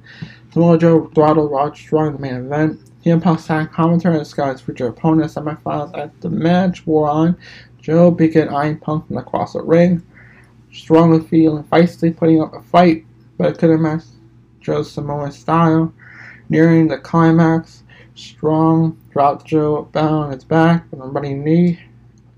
Samoa 0.52 0.78
Joe 0.78 1.10
throttled 1.14 1.50
Rod 1.50 1.76
Strong 1.76 2.06
in 2.08 2.12
the 2.14 2.18
main 2.20 2.34
event. 2.34 2.80
CM 3.04 3.22
Punk 3.22 3.40
sat 3.40 3.72
commentary 3.72 4.14
and 4.14 4.24
discussed 4.24 4.64
future 4.64 4.86
opponents. 4.86 5.34
Semifinals 5.34 5.96
at 5.98 6.18
the 6.20 6.30
match 6.30 6.86
wore 6.86 7.08
on. 7.08 7.36
Joe 7.82 8.10
began 8.10 8.48
eyeing 8.48 8.78
Punk 8.78 9.06
from 9.06 9.18
across 9.18 9.52
the 9.54 9.62
ring. 9.62 10.02
Strong 10.72 11.10
was 11.10 11.26
feeling 11.26 11.64
feisty, 11.64 12.16
putting 12.16 12.40
up 12.40 12.54
a 12.54 12.62
fight, 12.62 13.04
but 13.36 13.58
couldn't 13.58 13.82
match 13.82 14.04
Joe's 14.60 14.90
Samoan 14.90 15.32
style. 15.32 15.92
Nearing 16.48 16.88
the 16.88 16.98
climax, 16.98 17.83
Strong 18.14 18.96
dropped 19.12 19.46
Joe 19.46 19.88
on 19.94 20.32
his 20.32 20.44
back 20.44 20.84
with 20.90 21.00
a 21.00 21.04
running 21.04 21.42
knee, 21.42 21.80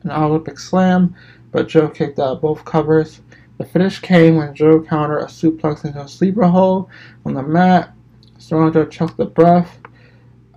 an 0.03 0.11
Olympic 0.11 0.59
slam, 0.59 1.15
but 1.53 1.69
Joe 1.69 1.89
kicked 1.89 2.19
out 2.19 2.41
both 2.41 2.65
covers. 2.65 3.21
The 3.59 3.65
finish 3.65 4.01
came 4.01 4.37
when 4.37 4.55
Joe 4.55 4.81
countered 4.81 5.21
a 5.21 5.27
suplex 5.27 5.85
into 5.85 6.01
a 6.01 6.09
sleeper 6.09 6.45
hold 6.45 6.89
on 7.25 7.35
the 7.35 7.43
mat. 7.43 7.93
Strong 8.39 8.73
Joe 8.73 8.87
choked 8.87 9.17
the 9.17 9.27
breath 9.27 9.79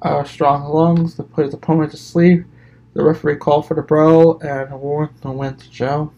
out 0.03 0.21
of 0.21 0.31
Strong 0.31 0.63
lungs 0.63 1.15
to 1.15 1.23
put 1.23 1.45
his 1.45 1.53
opponent 1.53 1.91
to 1.91 1.97
sleep. 1.97 2.45
The 2.93 3.03
referee 3.03 3.37
called 3.37 3.67
for 3.67 3.73
the 3.73 3.81
brawl 3.81 4.39
and 4.39 4.71
awarded 4.71 5.21
the 5.21 5.31
win 5.31 5.55
to 5.55 5.69
Joe. 5.69 6.11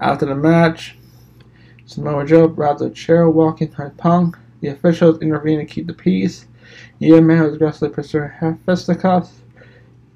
After 0.00 0.26
the 0.26 0.34
match, 0.34 0.96
Samoa 1.86 2.26
Joe 2.26 2.48
grabbed 2.48 2.82
a 2.82 2.90
chair 2.90 3.28
walking 3.28 3.68
toward 3.68 3.96
Punk. 3.96 4.36
The 4.60 4.68
officials 4.68 5.20
intervened 5.20 5.66
to 5.66 5.74
keep 5.74 5.86
the 5.86 5.94
peace. 5.94 6.46
The 6.98 7.20
man 7.20 7.42
was 7.42 7.54
aggressively 7.54 7.90
pursuing 7.90 8.30
fisticuffs. 8.64 9.42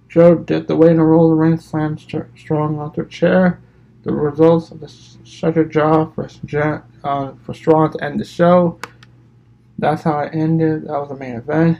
Joe 0.08 0.36
dipped 0.36 0.68
the 0.68 0.80
and 0.80 1.06
rolled 1.06 1.32
the 1.32 1.36
ring, 1.36 1.58
slammed 1.58 2.00
Strong 2.00 2.78
onto 2.78 3.02
a 3.02 3.06
chair. 3.06 3.60
The 4.04 4.12
results 4.12 4.70
of 4.70 4.80
the 4.80 4.88
stretcher 4.88 5.64
jaw 5.64 6.06
for, 6.06 6.28
uh, 7.04 7.32
for 7.44 7.54
Strong 7.54 7.92
to 7.92 8.04
end 8.04 8.18
the 8.18 8.24
show. 8.24 8.80
That's 9.78 10.02
how 10.02 10.20
it 10.20 10.34
ended. 10.34 10.84
That 10.84 10.98
was 10.98 11.10
the 11.10 11.16
main 11.16 11.36
event. 11.36 11.78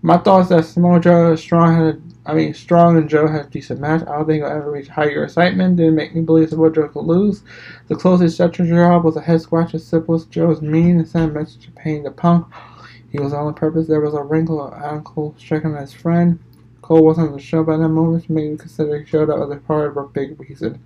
My 0.00 0.18
thoughts 0.18 0.48
that 0.48 0.64
Samoa 0.64 1.00
Joe 1.00 1.36
Strong 1.36 1.76
had, 1.76 2.02
I 2.26 2.34
mean, 2.34 2.54
Strong 2.54 2.96
and 2.96 3.08
Joe 3.08 3.26
had 3.28 3.46
a 3.46 3.50
decent 3.50 3.80
match. 3.80 4.02
I 4.02 4.16
don't 4.16 4.26
think 4.26 4.42
it'll 4.42 4.56
ever 4.56 4.70
reach 4.70 4.88
higher 4.88 5.24
excitement. 5.24 5.76
Didn't 5.76 5.94
make 5.94 6.14
me 6.14 6.22
believe 6.22 6.48
Samoa 6.48 6.72
Joe 6.72 6.88
could 6.88 7.04
lose. 7.04 7.42
The 7.88 7.94
closest 7.94 8.34
stretcher 8.34 8.66
job 8.66 9.04
was 9.04 9.16
a 9.16 9.20
head 9.20 9.40
scratch 9.42 9.74
as 9.74 9.86
simple 9.86 10.14
as 10.14 10.24
Joe's 10.26 10.62
mean 10.62 10.98
and 10.98 11.08
sent 11.08 11.30
a 11.30 11.34
message 11.34 11.66
to 11.66 11.72
pain 11.72 12.04
to 12.04 12.10
Punk. 12.10 12.46
He 13.14 13.20
was 13.20 13.32
on 13.32 13.54
purpose. 13.54 13.86
There 13.86 14.00
was 14.00 14.14
a 14.14 14.24
wrinkle 14.24 14.60
of 14.60 15.04
Cole 15.04 15.36
striking 15.38 15.76
his 15.76 15.92
friend. 15.92 16.40
Cole 16.82 17.04
wasn't 17.04 17.28
on 17.28 17.34
the 17.34 17.40
show 17.40 17.62
by 17.62 17.76
that 17.76 17.88
moment, 17.88 18.28
made 18.28 18.50
me 18.50 18.56
consider 18.56 18.98
he 18.98 19.06
showed 19.06 19.30
up 19.30 19.40
as 19.40 19.56
a 19.56 19.60
part 19.60 19.86
of 19.86 19.96
a 19.96 20.08
big 20.08 20.40
reason. 20.40 20.82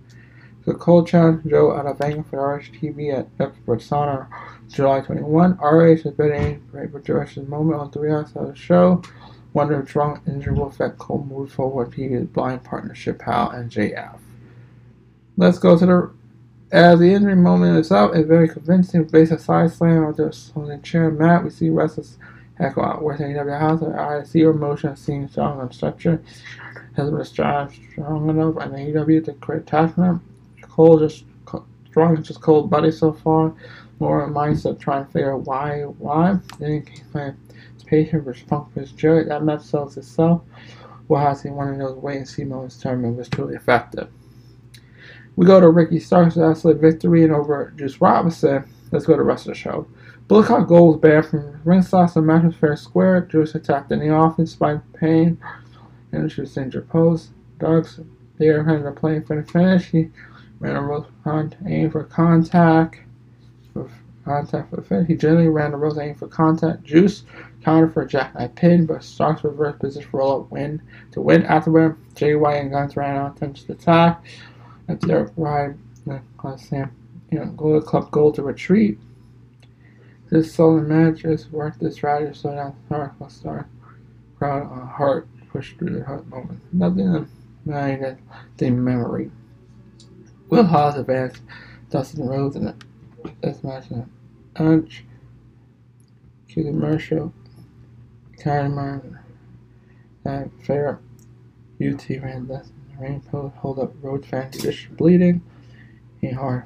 So 0.62 0.74
Cole 0.74 1.06
challenged 1.06 1.48
Joe 1.48 1.74
out 1.74 1.86
of 1.86 1.98
anger 2.02 2.22
for 2.24 2.38
RH 2.38 2.76
TV 2.82 3.18
at 3.18 3.28
Expert 3.40 3.78
Sauna 3.78 4.28
July 4.68 5.00
21. 5.00 5.52
RH 5.54 6.02
has 6.02 6.12
been 6.12 6.32
aiming 6.32 6.68
for 6.70 6.82
a 6.82 7.40
moment 7.44 7.80
on 7.80 7.90
three 7.90 8.12
hours 8.12 8.32
of 8.34 8.48
the 8.48 8.54
show. 8.54 9.00
Wonder 9.54 9.80
if 9.80 9.88
strong 9.88 10.20
injury 10.26 10.52
will 10.52 10.66
affect 10.66 10.98
Cole 10.98 11.26
move 11.26 11.50
forward 11.50 11.94
his 11.94 12.26
blind 12.26 12.62
partnership 12.62 13.20
pal 13.20 13.48
and 13.48 13.70
JF. 13.70 14.18
Let's 15.38 15.58
go 15.58 15.78
to 15.78 15.86
the 15.86 16.10
as 16.70 16.98
the 16.98 17.12
injury 17.12 17.34
moment 17.34 17.78
is 17.78 17.90
up, 17.90 18.14
a 18.14 18.22
very 18.22 18.48
convincing 18.48 19.04
basic 19.04 19.40
side 19.40 19.72
slam 19.72 20.04
out 20.04 20.16
there 20.16 20.32
on 20.54 20.68
the 20.68 20.78
chair 20.78 21.10
mat. 21.10 21.44
We 21.44 21.50
see 21.50 21.70
wrestlers 21.70 22.18
heckle 22.58 22.84
out 22.84 23.02
worth 23.02 23.20
AEW 23.20 23.58
house. 23.58 23.82
I 23.82 24.24
see 24.24 24.40
your 24.40 24.52
motion 24.52 24.96
seeing 24.96 25.28
strong 25.28 25.60
and 25.60 25.72
structure. 25.72 26.22
Has 26.96 27.10
been 27.10 27.24
strong, 27.24 27.72
enough 27.96 28.56
on 28.56 28.72
AEW 28.72 29.24
to 29.26 29.32
create 29.34 29.62
attachment. 29.62 30.20
Cole 30.62 30.98
just 30.98 31.24
strong 31.86 32.22
just 32.22 32.42
cold 32.42 32.68
buddy 32.68 32.90
so 32.90 33.12
far. 33.12 33.54
More 34.00 34.28
mindset 34.28 34.78
trying 34.78 35.06
to 35.06 35.12
figure 35.12 35.34
out 35.34 35.46
why 35.46 35.82
why. 35.82 36.38
Then 36.58 36.84
he 36.84 37.02
my 37.14 37.32
patient 37.86 38.26
response 38.26 38.72
for 38.74 38.80
his 38.80 38.92
jury. 38.92 39.24
That 39.24 39.44
match 39.44 39.62
sells 39.62 39.96
itself. 39.96 40.42
Well 41.06 41.24
has 41.24 41.42
he 41.42 41.50
one 41.50 41.68
of 41.68 41.78
those 41.78 41.96
wait 41.96 42.18
and 42.18 42.28
see 42.28 42.44
moments 42.44 42.76
tournament 42.76 43.16
was 43.16 43.28
truly 43.28 43.54
effective. 43.54 44.10
We 45.38 45.46
go 45.46 45.60
to 45.60 45.70
Ricky 45.70 46.00
Starks' 46.00 46.36
absolute 46.36 46.80
victory 46.80 47.22
and 47.22 47.32
over 47.32 47.72
Juice 47.76 48.00
Robinson. 48.00 48.68
Let's 48.90 49.06
go 49.06 49.12
to 49.12 49.18
the 49.18 49.22
rest 49.22 49.46
of 49.46 49.52
the 49.52 49.54
show. 49.54 49.86
Bullet 50.26 50.66
Gold 50.66 50.94
was 50.94 51.00
banned 51.00 51.26
from 51.26 51.60
ringside 51.64 52.10
so 52.10 52.20
match 52.20 52.42
was 52.42 52.56
fair 52.56 52.74
square. 52.74 53.20
Juice 53.20 53.54
attacked 53.54 53.92
in 53.92 54.00
the 54.00 54.12
offense 54.12 54.50
despite 54.50 54.80
pain 54.94 55.38
and 56.10 56.24
introduced 56.24 56.56
your 56.74 56.82
post. 56.82 57.30
Dogs 57.60 58.00
there 58.38 58.64
had 58.64 58.84
a 58.84 58.90
play 58.90 59.20
for 59.20 59.40
the 59.40 59.48
finish. 59.48 59.84
He 59.84 60.10
ran 60.58 60.74
a 60.74 60.82
rope 60.82 61.06
front, 61.22 61.54
aim 61.64 61.92
for 61.92 62.02
contact. 62.02 62.98
For 63.72 63.88
contact 64.24 64.70
for 64.70 64.76
the 64.76 64.82
finish. 64.82 65.06
He 65.06 65.14
generally 65.14 65.46
ran 65.46 65.72
a 65.72 65.76
rope 65.76 65.98
aim 65.98 66.16
for 66.16 66.26
contact. 66.26 66.82
Juice 66.82 67.22
counter 67.62 67.88
for 67.88 68.02
a 68.02 68.08
jackknife 68.08 68.56
pin, 68.56 68.86
but 68.86 69.04
Starks 69.04 69.44
reverse 69.44 69.76
position 69.78 70.10
roll 70.12 70.40
up 70.40 70.50
win 70.50 70.82
to 71.12 71.20
win 71.20 71.44
afterward. 71.44 71.96
White 72.20 72.56
and 72.56 72.72
Gunns 72.72 72.96
ran 72.96 73.16
out 73.16 73.36
attempts 73.36 73.62
to 73.62 73.72
attack. 73.74 74.24
That's 74.88 75.06
Derek 75.06 75.32
Ryan, 75.36 75.78
Sam, 76.56 76.90
you 77.30 77.38
know, 77.38 77.46
Gold 77.52 77.84
Club 77.84 78.10
Gold 78.10 78.36
to 78.36 78.42
retreat. 78.42 78.98
This 80.30 80.54
solo 80.54 80.80
match 80.80 81.24
is 81.24 81.52
worth 81.52 81.78
the 81.78 81.92
strategy 81.92 82.36
so 82.36 82.54
down 82.54 82.74
start 82.86 83.12
will 83.20 83.28
start 83.28 83.66
crowd 84.38 84.62
on 84.62 84.86
heart 84.86 85.28
push 85.50 85.74
through 85.74 85.98
the 85.98 86.04
heart 86.04 86.26
moment. 86.28 86.60
Nothing 86.72 87.14
of 87.14 87.28
that 87.66 88.18
the 88.56 88.70
memory. 88.70 89.30
Will 90.48 90.64
Hobbs 90.64 90.96
advanced 90.96 91.42
Dustin 91.90 92.26
Rhodes 92.26 92.56
in 92.56 92.74
this 93.42 93.62
match 93.62 93.90
in. 93.90 94.10
QT 96.48 96.72
Marshall. 96.72 97.32
Karen 98.38 99.18
and 100.24 100.50
fair 100.62 101.00
UT 101.80 102.08
ran 102.08 102.46
this 102.46 102.70
rainbow 102.98 103.52
hold 103.56 103.78
up 103.78 103.92
road 104.02 104.24
fan 104.26 104.50
condition 104.50 104.94
bleeding. 104.96 105.42
He 106.20 106.30
hard 106.30 106.64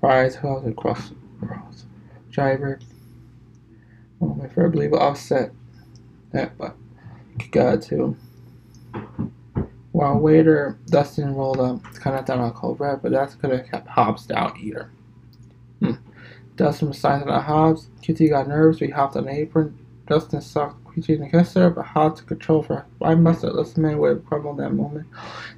fires 0.00 0.36
held 0.36 0.66
across 0.66 1.10
the 1.10 1.46
roads. 1.46 1.84
Driver 2.30 2.78
my 4.20 4.48
fair 4.48 4.68
believe 4.68 4.92
offset 4.92 5.52
that 6.32 6.56
but 6.58 6.76
got 7.50 7.80
to 7.82 8.16
while 9.92 10.18
waiter 10.18 10.78
Dustin 10.86 11.34
rolled 11.34 11.58
up 11.58 11.82
kind 11.94 12.16
of 12.16 12.24
down 12.24 12.38
on 12.38 12.52
cold 12.52 12.78
red, 12.80 13.02
but 13.02 13.12
that's 13.12 13.34
could 13.34 13.50
have 13.50 13.68
kept 13.70 13.88
Hobbs 13.88 14.26
down 14.26 14.56
either. 14.60 14.90
Hmm. 15.80 15.94
Dustin 16.56 16.88
was 16.88 16.98
signed 16.98 17.26
to 17.26 17.40
Hobbs. 17.40 17.88
QT 18.02 18.30
got 18.30 18.48
nervous, 18.48 18.78
so 18.78 18.86
he 18.86 18.92
hopped 18.92 19.16
on 19.16 19.24
the 19.24 19.32
apron. 19.32 19.76
Dustin 20.06 20.40
sucked 20.40 20.79
Creature 20.90 21.22
and 21.22 21.30
Kessler, 21.30 21.70
but 21.70 21.86
hard 21.86 22.16
to 22.16 22.24
control 22.24 22.62
for 22.62 22.84
I 23.00 23.14
must 23.14 23.42
have 23.42 23.54
listened 23.54 23.98
would 23.98 24.10
have 24.10 24.26
crumbled 24.26 24.58
that 24.58 24.70
moment. 24.70 25.06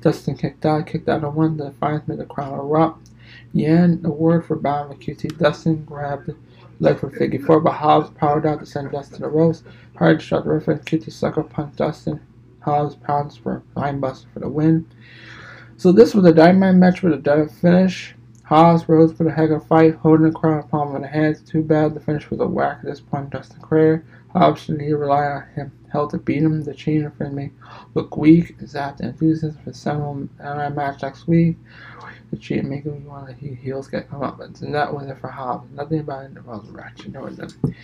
Dustin 0.00 0.36
kicked 0.36 0.66
out, 0.66 0.86
kicked 0.86 1.08
out 1.08 1.24
of 1.24 1.34
one, 1.34 1.56
the 1.56 1.70
Defiance 1.70 2.06
made 2.06 2.18
the 2.18 2.26
crowd 2.26 2.54
erupt. 2.54 3.10
Yan, 3.52 4.02
the 4.02 4.10
word 4.10 4.44
for 4.44 4.56
bound 4.56 4.90
with 4.90 5.00
QT. 5.00 5.38
Dustin 5.38 5.84
grabbed 5.84 6.30
leg 6.80 6.98
for 6.98 7.10
figure 7.10 7.40
four, 7.40 7.60
but 7.60 7.72
Hobbs 7.72 8.10
powered 8.10 8.46
out 8.46 8.60
to 8.60 8.66
send 8.66 8.90
Dustin 8.90 9.22
to 9.22 9.28
the. 9.28 9.62
Hard 9.96 10.20
shot 10.20 10.44
the 10.44 10.50
reference. 10.50 10.84
QT 10.84 11.10
sucker 11.12 11.42
punched 11.42 11.76
Dustin. 11.76 12.20
Hobbs 12.60 12.94
pounds 12.94 13.36
for 13.36 13.62
buster 14.00 14.28
for 14.32 14.40
the 14.40 14.48
win. 14.48 14.86
So 15.76 15.92
this 15.92 16.14
was 16.14 16.24
a 16.24 16.32
dynamite 16.32 16.76
match 16.76 17.02
with 17.02 17.12
a 17.12 17.16
done 17.16 17.48
finish. 17.48 18.14
Hobbs 18.44 18.88
rose 18.88 19.12
for 19.12 19.24
the 19.24 19.32
heck 19.32 19.50
of 19.50 19.66
fight, 19.66 19.94
holding 19.94 20.26
the 20.26 20.32
crown 20.32 20.68
palm 20.68 20.94
in 20.96 21.02
the 21.02 21.08
hands. 21.08 21.40
Too 21.40 21.62
bad 21.62 21.94
the 21.94 22.00
finish 22.00 22.30
was 22.30 22.40
a 22.40 22.46
whack 22.46 22.78
at 22.80 22.84
this 22.84 23.00
point. 23.00 23.30
Dustin 23.30 23.60
Craig. 23.60 24.02
Hobbs 24.32 24.62
should 24.62 24.78
need 24.78 24.92
rely 24.92 25.24
on 25.24 25.46
him 25.54 25.72
held 25.92 26.10
to 26.10 26.18
beat 26.18 26.42
him. 26.42 26.62
The 26.62 26.74
chain 26.74 27.10
for 27.16 27.28
me 27.28 27.52
look 27.94 28.16
weak. 28.16 28.58
That 28.58 28.98
the 28.98 29.08
enthusiasm 29.08 29.62
for 29.62 29.72
several 29.72 30.28
MMA 30.40 30.74
match 30.74 31.02
next 31.02 31.28
week? 31.28 31.56
The 32.30 32.38
chain 32.38 32.68
making 32.68 32.92
me 32.92 33.06
want 33.06 33.28
to 33.28 33.34
he 33.34 33.54
heels 33.54 33.88
get 33.88 34.08
come 34.08 34.22
up, 34.22 34.40
And 34.40 34.74
that 34.74 34.92
was 34.92 35.06
it 35.06 35.18
for 35.18 35.28
Hobbs. 35.28 35.70
Nothing 35.72 36.00
about 36.00 36.24
it 36.24 36.44
was 36.44 36.66
ratchet 36.70 37.14
or 37.14 37.30
nothing. 37.30 37.74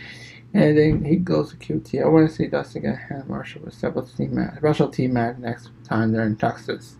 And 0.55 0.79
then 0.79 1.05
he 1.05 1.17
goes 1.17 1.51
to 1.51 1.57
QT. 1.57 2.03
I 2.03 2.09
want 2.09 2.31
to 2.31 2.35
see 2.35 2.47
Dustin 2.47 2.83
get 2.83 2.97
hand 2.97 3.29
Marshall 3.29 3.63
with 3.63 3.75
special 3.75 4.03
team 4.03 4.35
match, 4.35 4.57
special 4.57 4.89
team 4.89 5.13
match 5.13 5.37
next 5.37 5.71
time 5.85 6.13
they're 6.13 6.25
in 6.25 6.37
Texas. 6.37 6.97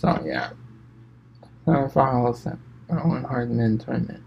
So 0.00 0.22
yeah, 0.24 0.50
semifinals 1.66 2.46
at 2.50 2.56
Owen 3.00 3.24
Hardman 3.24 3.78
tournament. 3.78 4.22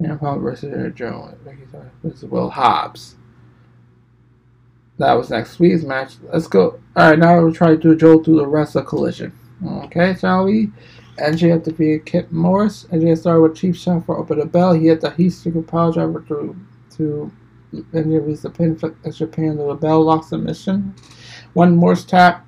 And 0.00 0.18
Paul 0.18 0.38
versus 0.38 0.94
Jones. 0.94 1.36
This 2.02 2.22
is 2.22 2.24
Will 2.24 2.50
Hobbs. 2.50 3.16
That 4.98 5.14
was 5.14 5.30
next 5.30 5.58
week's 5.58 5.82
match. 5.82 6.14
Let's 6.32 6.46
go. 6.46 6.80
Alright, 6.96 7.18
now 7.18 7.40
we'll 7.40 7.52
try 7.52 7.76
to 7.76 7.96
go 7.96 8.22
through 8.22 8.36
the 8.36 8.46
rest 8.46 8.76
of 8.76 8.84
the 8.84 8.88
Collision. 8.88 9.32
Okay, 9.64 10.14
shall 10.14 10.44
we? 10.44 10.68
MJF 11.18 11.64
defeated 11.64 12.06
Kip 12.06 12.30
Morris. 12.30 12.84
MJF 12.92 13.18
started 13.18 13.42
with 13.42 13.56
Chief 13.56 13.76
Shot 13.76 14.06
for 14.06 14.16
Open 14.18 14.38
the 14.38 14.46
Bell. 14.46 14.72
He 14.72 14.86
hit 14.86 15.00
the 15.00 15.10
heat 15.10 15.30
stick 15.30 15.54
power 15.66 15.92
driver 15.92 16.20
to 16.28 16.56
MJF 17.72 18.22
released 18.22 18.42
the 18.42 18.50
pin 18.50 18.76
for 18.76 18.90
Japan 19.10 19.56
to 19.56 19.64
the 19.64 19.74
bell 19.74 20.02
lock 20.02 20.24
submission. 20.24 20.94
One 21.52 21.76
Morris 21.76 22.04
tap. 22.04 22.46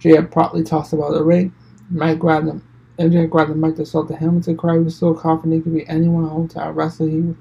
JF 0.00 0.30
promptly 0.30 0.62
tossed 0.62 0.92
about 0.92 1.12
the 1.12 1.22
ring. 1.22 1.54
Mike 1.90 2.18
grabbed 2.18 2.48
him. 2.48 2.66
MJF 2.98 3.30
grabbed 3.30 3.50
the 3.50 3.54
mic 3.54 3.76
to 3.76 3.86
sell 3.86 4.04
the 4.04 4.16
Hamilton 4.16 4.56
cry. 4.56 4.74
He 4.74 4.80
was 4.80 4.96
so 4.96 5.14
confident 5.14 5.54
he 5.54 5.60
could 5.62 5.74
be 5.74 5.88
anyone 5.88 6.28
home 6.28 6.48
to 6.48 6.72
wrestle. 6.72 7.06
He 7.06 7.34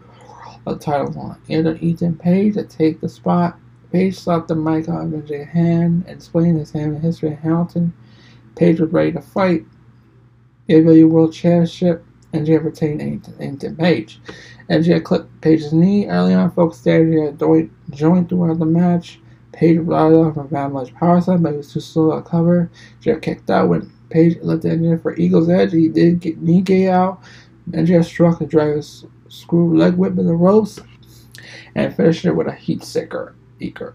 a 0.65 0.75
title 0.75 1.17
on. 1.19 1.41
Either 1.47 1.75
Ethan 1.77 2.15
Page 2.17 2.53
to 2.53 2.63
take 2.63 3.01
the 3.01 3.09
spot. 3.09 3.57
Page 3.91 4.15
slapped 4.15 4.47
the 4.47 4.55
mic 4.55 4.87
on 4.87 5.11
MJ's 5.11 5.49
hand 5.49 6.05
and 6.07 6.15
explained 6.15 6.59
his 6.59 6.71
hand 6.71 6.95
in 6.95 7.01
history 7.01 7.33
of 7.33 7.39
Hamilton. 7.39 7.93
Page 8.55 8.79
was 8.79 8.91
ready 8.91 9.11
to 9.11 9.21
fight. 9.21 9.65
AEW 10.69 11.09
World 11.09 11.33
Championship. 11.33 12.05
MJF 12.33 12.63
retained 12.63 13.01
Ethan 13.01 13.75
Page. 13.75 14.21
MJF 14.69 15.03
clipped 15.03 15.41
Page's 15.41 15.73
knee 15.73 16.07
early 16.07 16.33
on, 16.33 16.49
focused 16.51 16.85
had 16.85 17.01
a 17.01 17.69
joint 17.89 18.29
throughout 18.29 18.57
the 18.57 18.65
match. 18.65 19.19
Page 19.51 19.79
relied 19.79 20.13
on 20.13 20.33
from 20.33 20.47
Van 20.47 20.71
Much 20.71 20.93
power 20.95 21.19
side, 21.19 21.43
but 21.43 21.51
he 21.51 21.57
was 21.57 21.73
too 21.73 21.81
slow 21.81 22.15
to 22.15 22.21
cover. 22.21 22.71
Jeff 23.01 23.19
kicked 23.19 23.49
out 23.49 23.67
when 23.67 23.91
Page 24.11 24.37
left 24.41 24.63
the 24.63 24.69
MJF 24.69 25.01
for 25.01 25.15
Ego's 25.15 25.49
Edge. 25.49 25.71
He 25.71 25.87
did 25.87 26.19
get 26.19 26.65
gay 26.65 26.89
out. 26.89 27.21
MJF 27.69 28.05
struck 28.05 28.39
the 28.39 28.45
dragon's 28.45 29.05
screw 29.29 29.77
leg 29.77 29.95
whip 29.95 30.17
in 30.17 30.27
the 30.27 30.35
ropes 30.35 30.79
and 31.75 31.95
finished 31.95 32.25
it 32.25 32.35
with 32.35 32.47
a 32.47 32.53
heat 32.53 32.83
seeker. 32.83 33.35
Eaker. 33.61 33.93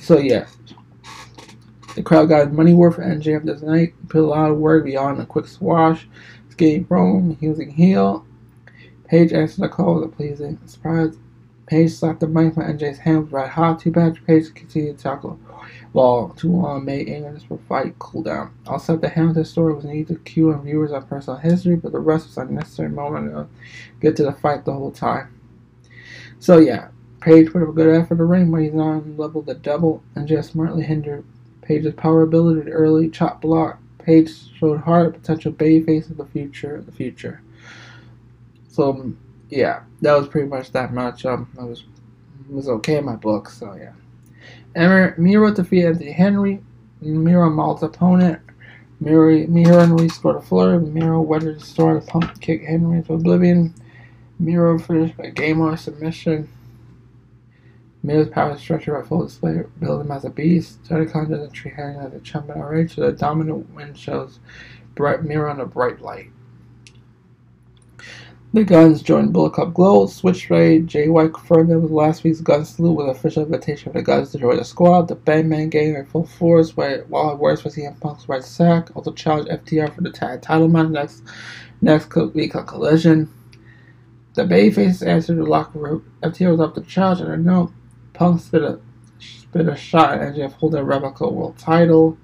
So 0.00 0.18
yeah, 0.18 0.46
the 1.94 2.02
crowd 2.02 2.28
got 2.28 2.52
money 2.52 2.74
worth 2.74 2.96
for 2.96 3.02
MJF 3.02 3.44
this 3.44 3.62
night. 3.62 3.94
Put 4.08 4.22
a 4.22 4.26
lot 4.26 4.50
of 4.50 4.58
work 4.58 4.84
beyond 4.84 5.20
a 5.20 5.26
quick 5.26 5.46
swash. 5.46 6.06
Skating 6.50 6.84
prone, 6.84 7.36
using 7.40 7.70
heel. 7.70 8.24
Page 9.08 9.32
answered 9.32 9.62
the 9.62 9.68
call 9.68 9.96
with 9.96 10.04
a 10.04 10.08
pleasing 10.08 10.58
surprise. 10.66 11.16
Page 11.66 11.92
slapped 11.92 12.20
the 12.20 12.28
mic 12.28 12.54
from 12.54 12.64
MJ's 12.64 12.98
hand 12.98 13.32
right 13.32 13.48
hot. 13.48 13.80
Too 13.80 13.90
bad 13.90 14.24
Page 14.26 14.54
continued 14.54 14.98
to 14.98 15.02
tackle 15.02 15.40
while 15.94 16.30
too 16.30 16.50
long 16.50 16.84
made 16.84 17.06
England's 17.06 17.44
fight 17.68 17.96
cool 18.00 18.24
down. 18.24 18.52
Set 18.80 19.00
the 19.00 19.08
Hamilton 19.08 19.44
story 19.44 19.74
was 19.74 19.84
needed 19.84 20.08
to 20.08 20.16
cue 20.24 20.52
on 20.52 20.64
viewers 20.64 20.90
on 20.90 21.06
personal 21.06 21.38
history, 21.38 21.76
but 21.76 21.92
the 21.92 22.00
rest 22.00 22.26
was 22.26 22.36
unnecessary 22.36 22.88
moment 22.88 23.30
to 23.30 23.46
get 24.00 24.16
to 24.16 24.24
the 24.24 24.32
fight 24.32 24.64
the 24.64 24.72
whole 24.72 24.90
time. 24.90 25.40
So 26.40 26.58
yeah, 26.58 26.88
Page 27.20 27.52
put 27.52 27.62
up 27.62 27.68
a 27.68 27.72
good 27.72 27.94
effort 27.94 28.14
in 28.14 28.18
the 28.18 28.24
ring, 28.24 28.50
but 28.50 28.62
he's 28.62 28.74
on 28.74 29.16
level 29.16 29.40
the 29.40 29.54
double 29.54 30.02
and 30.16 30.26
just 30.26 30.50
smartly 30.50 30.82
hindered 30.82 31.24
Page's 31.62 31.94
power 31.94 32.22
ability 32.22 32.64
to 32.64 32.70
early 32.72 33.08
chop 33.08 33.40
block. 33.40 33.78
Page 33.98 34.32
showed 34.58 34.80
hard 34.80 35.14
potential 35.14 35.52
face 35.52 36.10
of 36.10 36.16
the 36.16 36.26
future. 36.26 36.82
The 36.82 36.90
future. 36.90 37.40
So 38.66 39.12
yeah, 39.48 39.84
that 40.02 40.18
was 40.18 40.26
pretty 40.26 40.48
much 40.48 40.72
that 40.72 40.92
match. 40.92 41.24
Um, 41.24 41.48
it 41.56 41.62
was 41.62 41.84
was 42.50 42.68
okay 42.68 42.96
in 42.96 43.04
my 43.04 43.14
book. 43.14 43.48
So 43.48 43.74
yeah, 43.74 43.92
Miro 44.76 45.52
defeated 45.52 45.86
Anthony 45.86 46.12
Henry. 46.12 46.62
Miro 47.00 47.50
mauled 47.50 47.82
opponent. 47.82 48.40
Miro, 49.00 49.46
Miro 49.46 49.78
Henry 49.80 50.08
scored 50.08 50.36
a 50.36 50.40
flurry. 50.40 50.78
Miro 50.80 51.20
weathered 51.20 51.60
the 51.60 51.64
storm 51.64 52.00
to 52.00 52.06
pump 52.06 52.40
kick 52.40 52.62
Henry 52.64 53.02
to 53.02 53.14
oblivion. 53.14 53.74
Miro 54.38 54.78
finished 54.78 55.16
by 55.16 55.30
game 55.30 55.60
on 55.60 55.76
submission. 55.76 56.48
Miro's 58.02 58.28
power 58.28 58.58
structure 58.58 58.96
at 58.98 59.06
full 59.06 59.24
display 59.24 59.62
build 59.78 60.02
him 60.02 60.10
as 60.10 60.24
a 60.24 60.30
beast. 60.30 60.78
Tony 60.86 61.06
Khan 61.06 61.30
doesn't 61.30 61.52
treat 61.52 61.74
Henry 61.74 61.96
as 62.04 62.12
a 62.12 62.20
champion 62.20 62.58
outrage, 62.58 62.94
so 62.94 63.02
the 63.02 63.12
dominant 63.12 63.72
win 63.74 63.94
shows 63.94 64.40
Miro 64.98 65.50
in 65.50 65.60
a 65.60 65.66
bright 65.66 66.02
light. 66.02 66.30
The 68.54 68.62
Gunns 68.62 69.02
joined 69.02 69.32
Bullet 69.32 69.52
Club 69.52 69.74
Gold, 69.74 70.12
Switchblade, 70.12 70.88
confirmed 70.88 71.70
that 71.70 71.80
was 71.80 71.90
last 71.90 72.22
week's 72.22 72.40
Gun 72.40 72.64
salute 72.64 72.92
with 72.92 73.08
official 73.08 73.42
invitation 73.42 73.90
for 73.90 73.98
the 73.98 74.04
Gunns 74.04 74.30
to 74.30 74.38
join 74.38 74.58
the 74.58 74.64
squad. 74.64 75.08
The 75.08 75.16
Bangman 75.16 75.70
gang 75.70 75.96
in 75.96 76.06
full 76.06 76.24
force, 76.24 76.76
while 76.76 76.92
it 76.92 77.08
works 77.08 77.62
for 77.62 77.70
CM 77.70 77.98
Punk's 77.98 78.28
right 78.28 78.44
sack, 78.44 78.94
also 78.94 79.10
challenged 79.10 79.50
FTR 79.50 79.92
for 79.92 80.02
the 80.02 80.10
tag 80.12 80.40
title 80.40 80.68
match 80.68 80.90
next 80.90 81.24
next 81.82 82.14
week 82.14 82.54
on 82.54 82.64
Collision. 82.64 83.28
The 84.34 84.42
Bayface 84.42 85.04
answered 85.04 85.38
the 85.38 85.46
locker 85.46 85.80
room. 85.80 86.12
FTR 86.22 86.52
was 86.52 86.60
up 86.60 86.76
to 86.76 86.82
challenge, 86.82 87.22
and 87.22 87.32
a 87.32 87.36
note 87.36 87.72
Punk 88.12 88.40
spit 88.40 88.62
a, 88.62 88.78
spit 89.18 89.66
a 89.66 89.74
shot 89.74 90.14
at 90.14 90.32
MJF 90.32 90.52
holding 90.52 90.78
a 90.78 90.84
replica 90.84 91.28
world 91.28 91.58
title. 91.58 92.16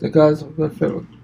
The 0.00 0.10
guys 0.10 0.42
were 0.42 0.50
good 0.50 0.76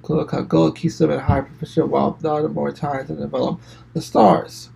Kulica 0.04 0.46
Gold 0.46 0.76
keeps 0.76 0.98
them 0.98 1.10
at 1.10 1.20
high 1.20 1.40
proficient 1.40 1.88
while 1.88 2.12
the 2.12 2.48
more 2.48 2.70
time 2.70 3.06
to 3.06 3.14
develop 3.14 3.60
the 3.94 4.02
stars. 4.02 4.70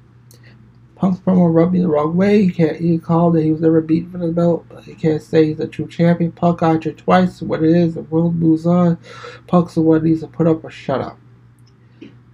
Punk's 0.97 1.21
promo 1.21 1.53
rubbed 1.53 1.73
me 1.73 1.81
the 1.81 1.89
wrong 1.89 2.17
way. 2.17 2.43
He 2.43 2.51
can't 2.51 2.77
he 2.77 2.99
called 2.99 3.35
that 3.35 3.45
he 3.45 3.53
was 3.53 3.61
never 3.61 3.81
beaten 3.81 4.11
for 4.11 4.19
the 4.19 4.33
belt, 4.33 4.67
he 4.83 4.95
can't 4.95 5.23
say 5.23 5.47
he's 5.47 5.61
a 5.61 5.69
true 5.69 5.87
champion. 5.87 6.33
Punk 6.33 6.59
got 6.59 6.85
you 6.85 6.93
twice. 6.93 7.41
What 7.41 7.63
it 7.63 7.71
is, 7.71 7.95
the 7.95 8.03
world 8.03 8.35
moves 8.35 8.67
on. 8.67 8.99
Punk's 9.47 9.75
the 9.75 9.83
one 9.83 10.03
needs 10.03 10.23
to 10.23 10.27
put 10.27 10.49
up 10.49 10.65
or 10.65 10.71
shut 10.71 11.01
up. 11.01 11.19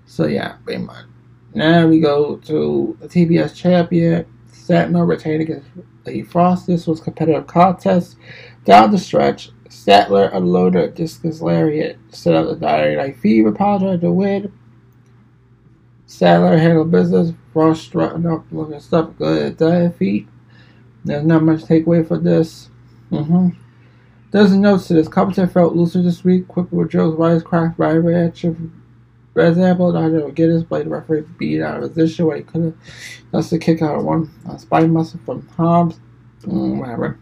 So 0.07 0.27
yeah, 0.27 0.55
pretty 0.65 0.83
much. 0.83 1.05
Now 1.53 1.87
we 1.87 2.01
go 2.01 2.37
to 2.37 2.97
the 3.01 3.09
TBS 3.09 3.55
champion. 3.55 4.27
Statler 4.51 5.07
retained 5.07 5.43
against 5.43 5.69
Lee 6.07 6.23
Frost. 6.23 6.67
This 6.67 6.87
was 6.87 7.01
competitive 7.01 7.47
contest. 7.47 8.17
Down 8.65 8.93
the 8.93 8.99
stretch, 8.99 9.51
Statler 9.75 10.35
unloaded 10.35 10.83
a 10.83 10.89
discus 10.89 11.41
lariat, 11.41 11.99
set 12.11 12.35
up 12.35 12.47
the 12.47 12.57
diary 12.57 12.97
Night 12.97 13.19
Fever 13.19 13.53
powder 13.53 13.99
to 13.99 14.13
win. 14.13 14.53
Statler 16.07 16.59
handled 16.59 16.91
business. 16.91 17.33
Frost 17.53 17.85
strutting 17.85 18.27
up, 18.27 18.45
looking 18.51 18.81
stuff 18.81 19.11
good 19.17 19.53
at 19.53 19.59
the 19.59 19.95
feet. 19.97 20.27
There's 21.05 21.25
not 21.25 21.45
much 21.45 21.61
takeaway 21.61 22.07
for 22.07 22.19
this. 22.19 22.69
Mm-hmm. 23.13 23.51
There's 24.33 24.51
a 24.51 24.59
note 24.59 24.83
to 24.83 24.95
this. 24.95 25.07
Competition 25.07 25.49
felt 25.49 25.77
looser 25.77 26.03
this 26.03 26.25
week. 26.25 26.49
Quicker 26.49 26.75
with 26.75 26.91
Joe's 26.91 27.15
wisecrack 27.15 27.75
right 27.79 27.93
reaction 27.93 28.73
for 29.35 29.45
example, 29.45 29.93
Nigel 29.93 30.31
get 30.31 30.49
his 30.49 30.63
blade 30.63 30.87
referee 30.87 31.25
beat 31.37 31.61
out 31.61 31.83
of 31.83 31.93
position 31.93 32.27
where 32.27 32.37
he 32.37 32.45
could 32.45 32.63
have 32.63 32.75
That's 33.33 33.51
the 33.51 33.59
kick 33.59 33.83
out 33.83 33.97
of 33.97 34.05
one 34.05 34.31
uh, 34.49 34.57
spine 34.57 34.93
muscle 34.93 35.19
from 35.27 35.47
Hobbs. 35.49 35.99
Mm, 36.43 36.79
whatever. 36.79 37.19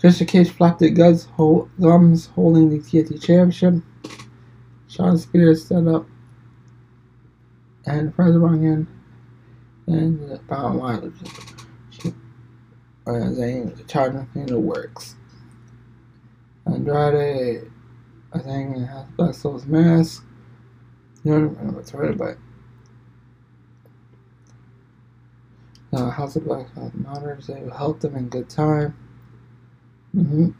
Christian 0.00 0.26
Cage 0.26 0.50
flapped 0.50 0.78
the 0.78 0.90
guns, 0.90 1.26
hold, 1.26 1.70
gums 1.78 2.26
holding 2.26 2.70
the 2.70 2.78
TNT 2.78 3.20
Championship. 3.20 3.74
Shawn 4.88 5.18
Spears 5.18 5.66
set 5.66 5.86
up 5.86 6.06
and 7.86 8.14
Fred 8.14 8.34
in 8.34 8.86
and 9.86 10.30
the 10.30 10.38
bottom 10.48 10.78
line 10.78 11.12
uh, 13.06 13.34
saying 13.34 13.74
the 13.74 13.84
China 13.84 14.26
in 14.34 14.46
the 14.46 14.58
works. 14.58 15.16
Andrade, 16.66 17.70
I 18.32 18.38
think, 18.38 18.76
has 18.88 19.06
Black 19.16 19.34
Souls 19.34 19.66
mask. 19.66 20.24
You 21.24 21.32
know, 21.32 21.36
I 21.36 21.40
don't 21.40 21.64
know 21.66 21.72
what's 21.72 21.92
right, 21.92 22.16
but 22.16 22.38
uh, 25.92 26.10
House 26.10 26.36
of 26.36 26.44
Black 26.44 26.74
Lives 26.76 26.94
Matter, 26.94 27.38
they 27.46 27.60
will 27.60 27.70
help 27.72 28.00
them 28.00 28.16
in 28.16 28.28
good 28.28 28.48
time. 28.48 28.96
Mm-hmm. 30.14 30.50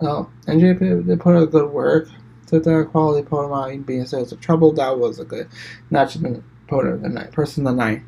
Well, 0.00 0.30
NJP, 0.46 1.06
they 1.06 1.16
put 1.16 1.36
out 1.36 1.50
good 1.50 1.70
work. 1.70 2.08
took 2.46 2.64
the 2.64 2.84
quality 2.84 3.26
even 3.26 3.82
being 3.82 4.06
serious 4.06 4.32
of 4.32 4.40
trouble. 4.40 4.72
That 4.72 4.98
was 4.98 5.18
a 5.18 5.24
good 5.24 5.48
match 5.90 6.14
of 6.14 6.22
the 6.22 6.42
opponent 6.66 6.94
of 6.96 7.02
the 7.02 7.08
night, 7.08 7.32
person 7.32 7.66
of 7.66 7.74
the 7.74 7.82
night. 7.82 8.02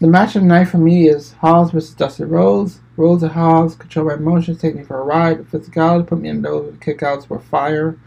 The 0.00 0.06
match 0.08 0.34
of 0.34 0.42
the 0.42 0.48
night 0.48 0.66
for 0.66 0.78
me 0.78 1.08
is 1.08 1.32
Hobbs 1.34 1.70
versus 1.70 1.94
Dusty 1.94 2.24
Rhodes. 2.24 2.80
Rhodes 2.96 3.22
and 3.22 3.32
Hobbs 3.32 3.74
control 3.74 4.06
my 4.06 4.14
emotions, 4.14 4.60
take 4.60 4.74
me 4.74 4.82
for 4.82 5.00
a 5.00 5.04
ride. 5.04 5.38
The 5.38 5.58
physicality 5.58 6.06
put 6.06 6.20
me 6.20 6.28
in 6.28 6.42
those. 6.42 6.74
Kickouts 6.74 7.28
were 7.28 7.40
fire. 7.40 7.98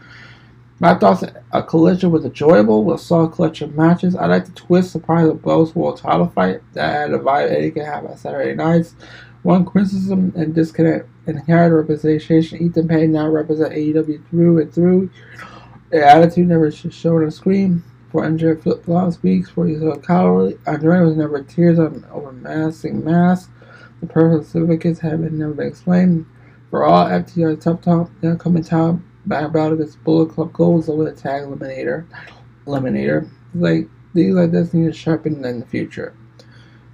My 0.80 0.94
thoughts 0.94 1.24
a 1.52 1.62
collision 1.62 2.12
was 2.12 2.24
enjoyable 2.24 2.84
with 2.84 3.00
a 3.00 3.02
solid 3.02 3.32
collection 3.32 3.70
of 3.70 3.76
matches. 3.76 4.14
I 4.14 4.26
like 4.26 4.46
the 4.46 4.52
twist, 4.52 4.92
surprise 4.92 5.26
of 5.26 5.42
Bell's 5.42 5.74
World 5.74 5.98
title 5.98 6.28
fight 6.28 6.60
that 6.74 6.92
had 6.92 7.12
a 7.12 7.18
vibe 7.18 7.50
Eddie 7.50 7.72
can 7.72 7.84
have 7.84 8.04
on 8.04 8.16
Saturday 8.16 8.54
nights. 8.54 8.94
One 9.42 9.64
criticism 9.64 10.32
and 10.36 10.54
disconnect 10.54 11.08
inherent 11.26 11.74
representation. 11.74 12.60
Ethan 12.60 12.88
Page 12.88 13.10
now 13.10 13.28
represent 13.28 13.72
AEW 13.72 14.28
through 14.28 14.60
and 14.60 14.72
through. 14.72 15.10
Their 15.90 16.04
attitude 16.04 16.48
never 16.48 16.70
shown 16.70 17.24
on 17.24 17.30
screen. 17.30 17.82
For 18.10 18.24
Andre 18.24 18.56
flip 18.56 18.84
flops 18.84 19.22
weeks 19.22 19.50
for 19.50 19.66
he's 19.66 19.80
so 19.80 19.94
cowardly. 19.96 20.58
Andre 20.66 21.00
was 21.00 21.16
never 21.16 21.42
tears 21.42 21.78
on 21.78 22.06
over 22.10 22.32
massing 22.32 23.04
mask. 23.04 23.50
The 24.00 24.06
personal 24.06 24.42
certificates 24.42 25.00
have 25.00 25.22
been 25.22 25.38
never 25.38 25.52
been 25.52 25.68
explained. 25.68 26.26
For 26.70 26.84
all 26.84 27.06
FTR 27.06 27.60
Top 27.60 27.82
Top, 27.82 28.10
the 28.20 28.32
upcoming 28.32 28.64
time 28.64 29.04
back 29.26 29.54
out 29.54 29.72
of 29.72 29.78
this 29.78 29.96
Bullet 29.96 30.30
Club 30.30 30.52
goals 30.52 30.88
over 30.88 31.04
the 31.04 31.12
tag 31.12 31.42
eliminator. 31.44 32.06
Eliminator. 32.66 33.28
Like 33.54 33.88
these 34.14 34.34
like 34.34 34.50
this 34.50 34.72
need 34.72 34.86
to 34.86 34.92
sharpen 34.92 35.44
in 35.44 35.60
the 35.60 35.66
future. 35.66 36.14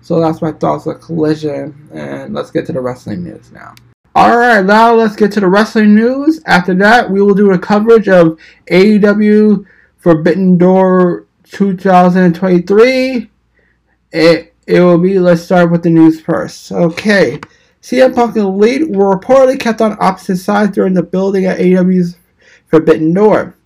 So 0.05 0.21
that's 0.21 0.43
my 0.43 0.53
thoughts 0.53 0.87
on 0.87 1.01
Collision, 1.01 1.89
and 1.91 2.35
let's 2.35 2.51
get 2.51 2.67
to 2.67 2.73
the 2.73 2.81
wrestling 2.81 3.25
news 3.25 3.51
now. 3.51 3.75
Alright, 4.15 4.67
now 4.67 4.93
let's 4.93 5.17
get 5.17 5.33
to 5.33 5.41
the 5.41 5.49
wrestling 5.49 5.95
news. 5.95 6.43
After 6.45 6.75
that, 6.75 7.11
we 7.11 7.23
will 7.23 7.35
do 7.35 7.53
a 7.53 7.59
coverage 7.59 8.07
of 8.11 8.39
AEW 8.71 9.65
Forbidden 9.97 10.59
Door 10.59 11.27
2023. 11.45 13.31
It, 14.13 14.55
it 14.67 14.81
will 14.81 14.99
be, 14.99 15.19
let's 15.19 15.41
start 15.41 15.71
with 15.73 15.83
the 15.83 15.89
news 15.89 16.21
first. 16.21 16.71
Okay. 16.71 17.41
CM 17.81 18.15
Punk 18.15 18.37
and 18.37 18.45
Elite 18.45 18.91
were 18.91 19.19
reportedly 19.19 19.59
kept 19.59 19.81
on 19.81 19.97
opposite 20.01 20.37
sides 20.37 20.73
during 20.73 20.93
the 20.93 21.03
building 21.03 21.47
at 21.47 21.59
AEW's 21.59 22.19
Forbidden 22.67 23.15
Door. 23.15 23.57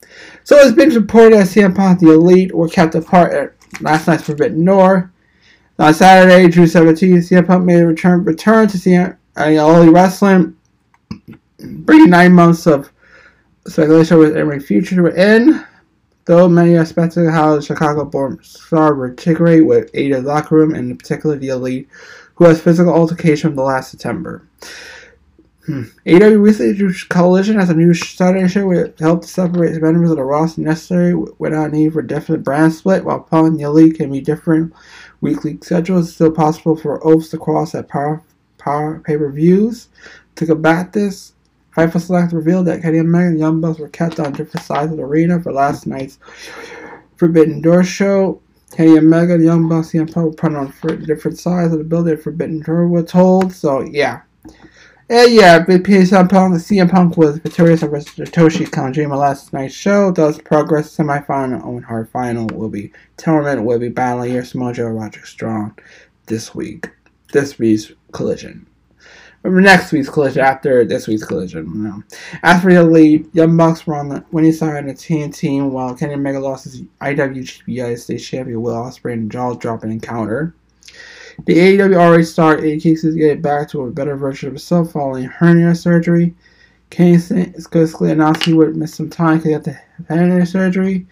So 0.44 0.54
it's 0.56 0.76
been 0.76 0.90
reported 0.90 1.36
that 1.40 1.48
CM 1.48 1.74
Punk 1.74 2.00
and 2.00 2.08
the 2.08 2.14
Elite 2.14 2.54
were 2.54 2.68
kept 2.68 2.94
apart 2.94 3.32
at 3.32 3.54
last 3.80 4.06
night's 4.06 4.22
Forbidden 4.22 4.64
Door. 4.64 5.12
On 5.80 5.94
Saturday, 5.94 6.48
June 6.48 6.64
17th, 6.64 7.30
CM 7.30 7.46
Punk 7.46 7.64
made 7.64 7.78
a 7.78 7.86
return, 7.86 8.24
return 8.24 8.66
to 8.66 8.76
CM 8.76 9.16
Wrestling, 9.94 10.56
bringing 11.60 12.10
nine 12.10 12.32
months 12.32 12.66
of 12.66 12.90
speculation 13.68 14.18
with 14.18 14.36
every 14.36 14.58
future 14.58 15.08
in. 15.08 15.64
Though 16.24 16.48
many 16.48 16.84
speculating 16.84 17.32
how 17.32 17.54
the 17.54 17.62
Chicago-born 17.62 18.40
star 18.42 18.94
would 18.96 19.10
integrate 19.10 19.66
with 19.66 19.88
Ada 19.94 20.20
locker 20.20 20.56
room, 20.56 20.74
and 20.74 20.90
in 20.90 20.98
particular 20.98 21.36
the 21.36 21.50
Elite, 21.50 21.88
who 22.34 22.46
has 22.46 22.60
physical 22.60 22.92
altercation 22.92 23.50
from 23.50 23.56
the 23.56 23.62
last 23.62 23.92
September. 23.92 24.42
Hmm. 25.64 25.84
AEW 26.06 26.42
recently 26.42 26.92
Collision 27.08 27.60
as 27.60 27.70
a 27.70 27.74
new 27.74 27.94
Saturday 27.94 28.48
show 28.48 28.66
which 28.66 28.98
helped 28.98 29.26
separate 29.26 29.80
members 29.80 30.10
of 30.10 30.16
the 30.16 30.24
roster 30.24 30.62
necessary 30.62 31.14
without 31.14 31.72
need 31.72 31.92
for 31.92 32.02
definite 32.02 32.42
brand 32.42 32.72
split, 32.72 33.04
while 33.04 33.20
Punk 33.20 33.48
and 33.48 33.60
the 33.60 33.64
Elite 33.64 33.96
can 33.96 34.10
be 34.10 34.20
different 34.20 34.74
weekly 35.20 35.58
schedule. 35.62 35.98
It's 35.98 36.12
still 36.12 36.30
possible 36.30 36.76
for 36.76 37.04
oaths 37.06 37.28
to 37.30 37.38
cross 37.38 37.74
at 37.74 37.88
power, 37.88 38.22
power 38.58 39.00
pay-per-views. 39.00 39.88
To 40.36 40.46
combat 40.46 40.92
this, 40.92 41.34
Fightful 41.76 42.00
Select 42.00 42.32
revealed 42.32 42.66
that 42.66 42.82
Kenny 42.82 42.98
Omega 42.98 43.28
and 43.28 43.38
Young 43.38 43.60
Bucks 43.60 43.78
were 43.78 43.88
kept 43.88 44.18
on 44.18 44.32
different 44.32 44.66
sides 44.66 44.90
of 44.90 44.98
the 44.98 45.04
arena 45.04 45.40
for 45.40 45.52
last 45.52 45.86
night's 45.86 46.18
Forbidden 47.16 47.60
Door 47.60 47.84
show. 47.84 48.40
Kenny 48.72 48.98
Omega, 48.98 49.38
the 49.38 49.44
Young 49.44 49.68
Bucks, 49.68 49.94
and 49.94 50.12
Punk 50.12 50.26
were 50.26 50.32
put 50.32 50.54
on 50.54 50.72
different 51.04 51.38
sides 51.38 51.72
of 51.72 51.78
the 51.78 51.84
building. 51.84 52.16
Forbidden 52.16 52.60
Door 52.60 52.88
was 52.88 53.10
told. 53.10 53.52
So 53.52 53.80
yeah, 53.82 54.22
and 55.10 55.32
yeah, 55.32 55.60
but 55.60 55.82
CM 55.82 56.28
Punk, 56.28 56.54
CM 56.56 56.90
Punk 56.90 57.16
was 57.16 57.38
victorious 57.38 57.82
over 57.82 57.98
Satoshi 57.98 58.66
Kojima 58.66 59.16
last 59.16 59.52
night's 59.52 59.74
show. 59.74 60.10
Thus, 60.10 60.38
progress 60.38 60.94
semifinal 60.94 61.64
Owen 61.64 61.82
Hart 61.82 62.10
final 62.10 62.46
will 62.48 62.68
be 62.68 62.92
tournament 63.16 63.64
will 63.64 63.78
be 63.78 63.88
battling 63.88 64.34
your 64.34 64.42
Mojo 64.42 64.94
Roger 64.94 65.24
Strong 65.24 65.78
this 66.26 66.54
week. 66.54 66.90
This 67.32 67.58
week's 67.58 67.92
collision. 68.12 68.66
Next 69.44 69.92
week's 69.92 70.10
collision 70.10 70.42
after 70.42 70.84
this 70.84 71.06
week's 71.06 71.24
collision. 71.24 71.66
You 71.66 71.82
know. 71.82 72.02
As 72.42 72.60
for 72.60 72.72
the 72.72 72.82
lead, 72.82 73.34
Young 73.34 73.56
Bucks 73.56 73.86
were 73.86 73.94
on 73.94 74.08
the 74.08 74.24
winning 74.30 74.52
side 74.52 74.84
of 74.84 74.86
the 74.86 74.92
TNT 74.92 75.34
team, 75.34 75.72
while 75.72 75.94
Kenny 75.94 76.14
Omega 76.14 76.40
lost 76.40 76.64
his 76.64 76.82
IWGP 77.00 77.62
United 77.66 77.98
States 77.98 78.26
Champion 78.26 78.60
Will 78.60 78.74
Ospreay 78.74 79.14
in 79.14 79.30
jaw 79.30 79.54
dropping 79.54 79.92
encounter. 79.92 80.54
The 81.44 81.54
AEW 81.54 81.96
already 81.96 82.24
star 82.24 82.58
Eddie 82.58 82.80
Kingston 82.80 83.10
is 83.10 83.16
getting 83.16 83.40
back 83.40 83.68
to 83.70 83.82
a 83.82 83.90
better 83.90 84.16
version 84.16 84.48
of 84.48 84.54
himself 84.54 84.92
following 84.92 85.24
hernia 85.24 85.74
surgery. 85.74 86.34
Kingston 86.90 87.54
is 87.54 87.66
basically 87.68 88.10
announced 88.10 88.44
he 88.44 88.52
would 88.52 88.76
miss 88.76 88.94
some 88.94 89.08
time 89.08 89.38
because 89.38 89.46
he 89.46 89.52
had 89.52 89.64
the 89.64 89.80
hernia 90.08 90.44
surgery. 90.44 91.06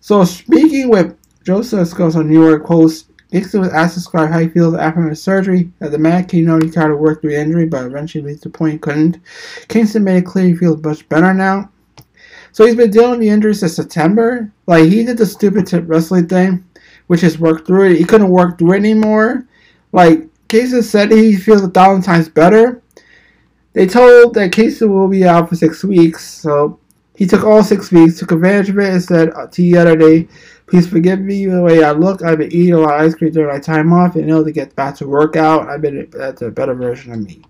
So 0.00 0.22
speaking 0.24 0.90
with 0.90 1.16
Joseph 1.44 1.88
Scott 1.88 2.14
on 2.14 2.28
New 2.28 2.44
York 2.46 2.66
Post, 2.66 3.10
Kingston 3.32 3.62
was 3.62 3.72
asked 3.72 3.94
to 3.94 4.00
describe 4.00 4.30
how 4.30 4.38
he 4.38 4.48
feels 4.48 4.74
after 4.74 5.08
his 5.08 5.22
surgery. 5.22 5.70
As 5.80 5.94
a 5.94 5.98
man, 5.98 6.28
he 6.28 6.42
know 6.42 6.58
he 6.58 6.70
tried 6.70 6.88
to 6.88 6.96
work 6.96 7.20
through 7.20 7.30
the 7.30 7.40
injury, 7.40 7.66
but 7.66 7.86
eventually 7.86 8.22
reached 8.22 8.42
the 8.42 8.50
point 8.50 8.74
he 8.74 8.78
couldn't. 8.78 9.18
Kingston 9.68 10.04
made 10.04 10.18
it 10.18 10.26
clear 10.26 10.46
he 10.46 10.54
feels 10.54 10.82
much 10.84 11.08
better 11.08 11.32
now. 11.32 11.70
So 12.52 12.64
he's 12.64 12.76
been 12.76 12.92
dealing 12.92 13.12
with 13.12 13.20
the 13.20 13.30
injury 13.30 13.54
since 13.54 13.74
September. 13.74 14.52
Like 14.66 14.84
he 14.84 15.04
did 15.04 15.18
the 15.18 15.26
stupid 15.26 15.66
tip 15.66 15.84
wrestling 15.88 16.28
thing, 16.28 16.64
which 17.08 17.24
is 17.24 17.40
worked 17.40 17.66
through 17.66 17.90
it. 17.92 17.98
He 17.98 18.04
couldn't 18.04 18.28
work 18.28 18.58
through 18.58 18.74
it 18.74 18.76
anymore. 18.76 19.48
Like 19.94 20.28
Casey 20.48 20.82
said, 20.82 21.12
he 21.12 21.36
feels 21.36 21.62
a 21.62 21.68
thousand 21.68 22.02
times 22.02 22.28
better. 22.28 22.82
They 23.74 23.86
told 23.86 24.34
that 24.34 24.50
Casey 24.50 24.86
will 24.86 25.06
be 25.06 25.24
out 25.24 25.48
for 25.48 25.54
six 25.54 25.84
weeks, 25.84 26.28
so 26.28 26.80
he 27.14 27.26
took 27.26 27.44
all 27.44 27.62
six 27.62 27.92
weeks, 27.92 28.18
took 28.18 28.32
advantage 28.32 28.70
of 28.70 28.78
it, 28.80 28.92
and 28.92 29.02
said 29.02 29.30
uh, 29.34 29.46
to 29.46 29.62
the 29.62 29.76
other 29.76 29.94
day, 29.94 30.26
"Please 30.66 30.88
forgive 30.88 31.20
me 31.20 31.46
the 31.46 31.62
way 31.62 31.84
I 31.84 31.92
look. 31.92 32.22
I've 32.22 32.38
been 32.38 32.52
eating 32.52 32.74
a 32.74 32.80
lot 32.80 32.94
of 32.94 33.02
ice 33.02 33.14
cream 33.14 33.30
during 33.30 33.54
my 33.54 33.60
time 33.60 33.92
off, 33.92 34.16
and 34.16 34.28
able 34.28 34.44
to 34.44 34.50
get 34.50 34.74
back 34.74 34.96
to 34.96 35.06
work 35.06 35.36
out. 35.36 35.68
I've 35.68 35.80
been 35.80 36.10
that's 36.10 36.42
a 36.42 36.50
better 36.50 36.74
version 36.74 37.12
of 37.12 37.20
me." 37.20 37.42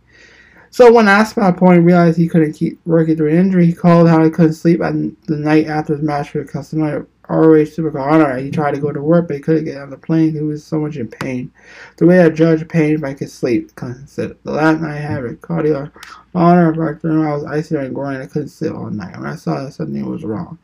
So 0.68 0.92
when 0.92 1.08
asked 1.08 1.38
about 1.38 1.56
point, 1.56 1.78
he 1.78 1.86
realized 1.86 2.18
he 2.18 2.28
couldn't 2.28 2.52
keep 2.52 2.78
working 2.84 3.16
through 3.16 3.30
an 3.30 3.38
injury. 3.38 3.64
He 3.64 3.72
called 3.72 4.06
how 4.06 4.22
he 4.22 4.28
couldn't 4.28 4.52
sleep 4.52 4.82
at 4.82 4.92
the 5.26 5.36
night 5.36 5.66
after 5.66 5.94
his 5.94 6.02
match 6.02 6.34
with 6.34 6.52
Customer 6.52 7.06
ROH 7.28 7.64
Supercar 7.64 8.12
Honor. 8.12 8.36
He 8.38 8.50
tried 8.50 8.74
to 8.74 8.80
go 8.80 8.92
to 8.92 9.00
work, 9.00 9.28
but 9.28 9.36
he 9.36 9.42
couldn't 9.42 9.64
get 9.64 9.80
on 9.80 9.90
the 9.90 9.96
plane. 9.96 10.32
He 10.32 10.40
was 10.40 10.64
so 10.64 10.78
much 10.80 10.96
in 10.96 11.08
pain. 11.08 11.52
The 11.96 12.06
way 12.06 12.20
I 12.20 12.28
judge 12.28 12.66
pain 12.68 12.94
if 12.94 13.04
I 13.04 13.14
could 13.14 13.30
sleep. 13.30 13.70
Said 14.06 14.36
the 14.44 14.52
last 14.52 14.80
night 14.80 14.96
I 14.96 15.00
had 15.00 15.24
a 15.24 15.34
cardio 15.34 15.90
honor 16.34 16.72
back 16.72 17.04
I 17.04 17.34
was 17.34 17.44
icy 17.44 17.76
and 17.76 17.94
groin. 17.94 18.20
I 18.20 18.26
couldn't 18.26 18.48
sleep 18.48 18.74
all 18.74 18.90
night. 18.90 19.16
When 19.16 19.26
I 19.26 19.36
saw 19.36 19.64
that 19.64 19.72
something 19.72 20.04
was 20.08 20.24
wrong. 20.24 20.58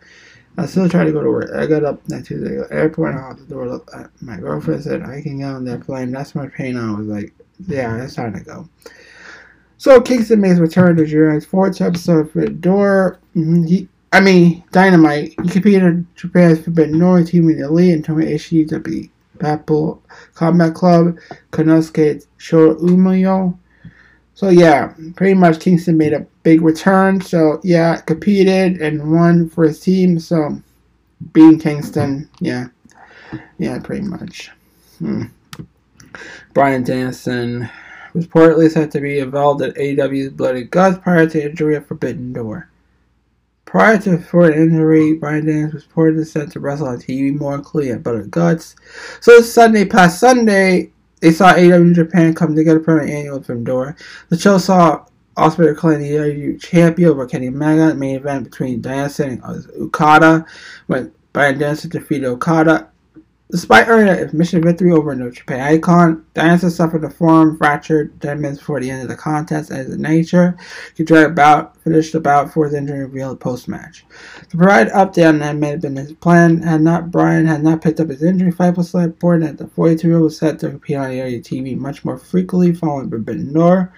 I 0.59 0.67
still 0.67 0.89
tried 0.89 1.05
to 1.05 1.13
go 1.13 1.23
to 1.23 1.31
work. 1.31 1.51
I 1.55 1.67
got 1.67 1.85
up 1.85 2.07
next 2.09 2.29
Tuesday, 2.29 2.57
the 2.57 2.69
airport, 2.71 3.15
and 3.15 3.21
out 3.21 3.39
the 3.39 3.45
door. 3.45 3.83
At 3.95 4.11
my 4.21 4.37
girlfriend 4.37 4.83
said, 4.83 5.03
I 5.03 5.23
can 5.23 5.39
get 5.39 5.47
on 5.47 5.65
that 5.65 5.83
plane. 5.83 6.11
That's 6.11 6.35
my 6.35 6.49
pain. 6.49 6.77
I 6.77 6.93
was 6.93 7.07
like, 7.07 7.33
yeah, 7.67 8.03
it's 8.03 8.15
time 8.15 8.35
to 8.35 8.41
go. 8.41 8.69
So 9.79 10.01
Kingston 10.01 10.43
makes 10.43 10.59
return 10.59 10.97
to 10.97 11.07
Jury's 11.07 11.47
fourth 11.47 11.81
episode 11.81 12.33
the 12.35 12.51
door. 12.51 13.19
Mm-hmm. 13.35 13.65
He 13.65 13.89
I 14.13 14.21
mean, 14.21 14.65
Dynamite. 14.73 15.35
He 15.43 15.49
competed 15.49 15.83
in 15.83 16.07
Japan's 16.17 16.65
Forbidden 16.65 17.25
teaming 17.25 17.59
the 17.59 17.67
Elite 17.67 17.95
and 17.95 18.05
Tomoe 18.05 18.29
Ishii 18.29 18.69
to 18.69 18.81
beat 18.81 19.11
Blackpool 19.39 20.03
Combat 20.35 20.75
Club, 20.75 21.17
Konosuke 21.53 22.27
Shota 22.39 22.79
Umino. 22.81 23.57
So 24.35 24.49
yeah, 24.49 24.95
pretty 25.17 25.35
much 25.35 25.61
Kingston 25.61 25.97
made 25.97 26.13
a 26.13 26.27
big 26.43 26.63
return. 26.63 27.21
So 27.21 27.61
yeah, 27.63 28.01
competed 28.01 28.81
and 28.81 29.13
won 29.13 29.49
for 29.49 29.65
his 29.65 29.81
team. 29.81 30.19
So 30.19 30.61
being 31.33 31.59
Kingston, 31.59 32.29
yeah, 32.41 32.69
yeah, 33.59 33.79
pretty 33.81 34.03
much. 34.03 34.51
Hmm. 34.99 35.25
Bryan 36.55 36.83
Danielson 36.83 37.69
was 38.15 38.27
reportedly 38.27 38.71
said 38.71 38.91
to 38.91 39.01
be 39.01 39.21
involved 39.21 39.63
in 39.63 39.73
AEW's 39.73 40.31
Bloody 40.31 40.65
Guts 40.65 40.99
prior 40.99 41.29
to 41.29 41.51
injury 41.51 41.77
at 41.77 41.87
Forbidden 41.87 42.33
Door. 42.33 42.70
Prior 43.71 43.99
to 43.99 44.19
Ford 44.19 44.53
injury, 44.53 45.15
Bryan 45.15 45.47
Daniels 45.47 45.75
was 45.75 45.85
reportedly 45.85 46.27
set 46.27 46.51
to 46.51 46.59
wrestle 46.59 46.89
on 46.89 46.97
TV 46.97 47.39
more 47.39 47.55
including 47.55 47.93
at 47.93 48.03
Butter 48.03 48.25
Guts. 48.25 48.75
So 49.21 49.31
this 49.31 49.55
Sunday 49.55 49.85
past 49.85 50.19
Sunday, 50.19 50.91
they 51.21 51.31
saw 51.31 51.53
AEW 51.53 51.95
Japan 51.95 52.35
come 52.35 52.57
together 52.57 52.81
for 52.81 52.99
an 52.99 53.09
annual 53.09 53.41
from 53.41 53.63
Door. 53.63 53.95
The 54.29 54.37
show 54.37 54.59
saw 54.59 55.07
Ospreay 55.37 55.77
claim 55.77 56.01
the 56.01 56.11
AEW 56.11 56.61
champion 56.61 57.11
over 57.11 57.29
Kenny 57.29 57.47
Omega. 57.47 57.95
main 57.95 58.17
event 58.17 58.43
between 58.43 58.81
Danielson 58.81 59.41
and 59.45 59.67
Okada 59.81 60.45
when 60.89 61.13
Bryan 61.33 61.57
Danielson 61.57 61.91
defeated 61.91 62.27
Okada. 62.27 62.90
Despite 63.51 63.89
earning 63.89 64.29
a 64.29 64.33
mission 64.33 64.63
victory 64.63 64.93
over 64.93 65.13
New 65.17 65.33
Japan 65.33 65.61
Icon, 65.61 66.25
Diana 66.35 66.71
suffered 66.71 67.03
a 67.03 67.11
forearm 67.11 67.57
fracture 67.57 68.07
10 68.21 68.41
minutes 68.41 68.61
before 68.61 68.79
the 68.79 68.89
end 68.89 69.03
of 69.03 69.09
the 69.09 69.17
contest 69.17 69.73
as 69.73 69.89
a 69.89 69.99
nature. 69.99 70.57
He 70.95 71.03
dragged 71.03 71.33
about, 71.33 71.77
finished 71.83 72.13
the 72.13 72.21
bout 72.21 72.53
for 72.53 72.67
his 72.67 72.75
injury 72.75 73.01
revealed 73.01 73.41
post 73.41 73.67
match. 73.67 74.05
To 74.51 74.57
provide 74.57 74.87
an 74.89 74.95
update 74.95 75.29
on 75.29 75.41
that 75.41 75.57
may 75.57 75.71
have 75.71 75.81
been 75.81 75.97
his 75.97 76.13
plan, 76.13 76.63
had 76.63 76.83
not 76.83 77.11
Brian 77.11 77.47
had 77.47 77.65
not 77.65 77.83
picked 77.83 77.99
up 77.99 78.09
his 78.09 78.23
injury, 78.23 78.53
Fight 78.53 78.77
was 78.77 78.95
reported 78.95 79.49
that 79.49 79.59
the 79.59 79.67
42 79.67 80.07
year 80.07 80.17
old 80.17 80.25
was 80.25 80.39
set 80.39 80.61
to 80.61 80.71
compete 80.71 80.97
on 80.97 81.11
area 81.11 81.41
TV 81.41 81.77
much 81.77 82.05
more 82.05 82.19
frequently 82.19 82.73
following 82.73 83.11
Forbidden 83.11 83.53
Door. 83.53 83.93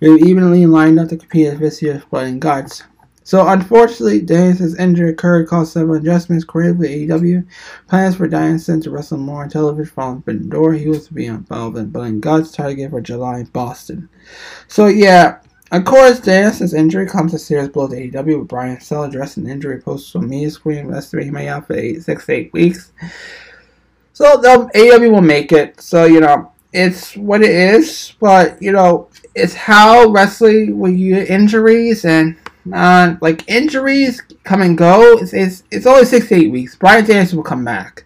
We 0.00 0.10
have 0.10 0.20
evenly 0.20 0.66
lined 0.66 1.00
up 1.00 1.08
to 1.08 1.16
compete 1.16 1.46
at 1.46 1.58
this 1.58 1.80
year's 1.80 2.04
Blood 2.04 2.26
and 2.26 2.40
Guts. 2.40 2.82
So 3.30 3.46
unfortunately, 3.46 4.22
Danielson's 4.22 4.74
injury 4.74 5.10
occurred 5.10 5.46
caused 5.46 5.72
several 5.72 6.00
adjustments 6.00 6.44
created 6.44 6.78
with 6.78 6.90
AEW. 6.90 7.46
Plans 7.86 8.16
for 8.16 8.26
Danielson 8.26 8.80
to 8.80 8.90
wrestle 8.90 9.18
more 9.18 9.44
on 9.44 9.48
television 9.48 9.94
following 9.94 10.22
Forbidden 10.22 10.48
Door. 10.48 10.72
He 10.72 10.88
was 10.88 11.06
to 11.06 11.14
be 11.14 11.26
involved 11.26 11.78
in 11.78 11.94
and 11.94 12.20
Guts 12.20 12.50
target 12.50 12.90
for 12.90 13.00
July 13.00 13.38
in 13.38 13.44
Boston. 13.44 14.08
So 14.66 14.88
yeah, 14.88 15.38
of 15.70 15.84
course, 15.84 16.18
Danielson's 16.18 16.74
injury 16.74 17.06
comes 17.06 17.32
a 17.32 17.38
serious 17.38 17.68
blow 17.68 17.86
to 17.86 17.94
AEW 17.94 18.40
with 18.40 18.48
Bryan 18.48 18.80
still 18.80 19.04
addressing 19.04 19.48
injury 19.48 19.80
post 19.80 20.16
on 20.16 20.28
media 20.28 20.50
screen 20.50 20.92
estimating 20.92 21.32
may 21.32 21.46
out 21.46 21.68
for 21.68 21.74
eight, 21.74 22.02
six 22.02 22.26
to 22.26 22.32
eight 22.32 22.52
weeks. 22.52 22.90
So 24.12 24.38
the 24.38 24.68
AEW 24.74 25.12
will 25.12 25.20
make 25.20 25.52
it. 25.52 25.80
So 25.80 26.04
you 26.04 26.18
know, 26.18 26.50
it's 26.72 27.16
what 27.16 27.42
it 27.42 27.50
is, 27.50 28.12
but 28.18 28.60
you 28.60 28.72
know, 28.72 29.08
it's 29.36 29.54
how 29.54 30.08
wrestling 30.08 30.80
will 30.80 30.90
you 30.90 31.18
injuries 31.18 32.04
and 32.04 32.36
uh, 32.72 33.16
like 33.20 33.48
injuries 33.48 34.22
come 34.44 34.62
and 34.62 34.76
go. 34.76 35.18
It's, 35.18 35.32
it's, 35.32 35.64
it's 35.70 35.86
only 35.86 36.04
six 36.04 36.28
to 36.28 36.34
eight 36.34 36.52
weeks. 36.52 36.76
Brian 36.76 37.04
Danielson 37.04 37.36
will 37.36 37.44
come 37.44 37.64
back. 37.64 38.04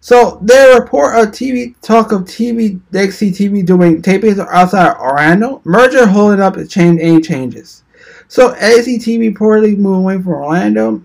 So 0.00 0.38
their 0.40 0.78
report 0.78 1.16
of 1.16 1.32
TV 1.32 1.74
talk 1.80 2.12
of 2.12 2.22
TV 2.22 2.80
NXT 2.92 3.30
TV 3.30 3.66
doing 3.66 4.02
tapings 4.02 4.38
outside 4.38 4.92
of 4.92 4.98
Orlando. 4.98 5.60
Merger 5.64 6.06
holding 6.06 6.40
up 6.40 6.56
change 6.68 7.00
any 7.00 7.20
changes. 7.20 7.82
So 8.28 8.54
NXT 8.54 8.98
TV 8.98 9.34
reportedly 9.34 9.76
moving 9.76 10.02
away 10.02 10.14
from 10.14 10.28
Orlando. 10.28 11.02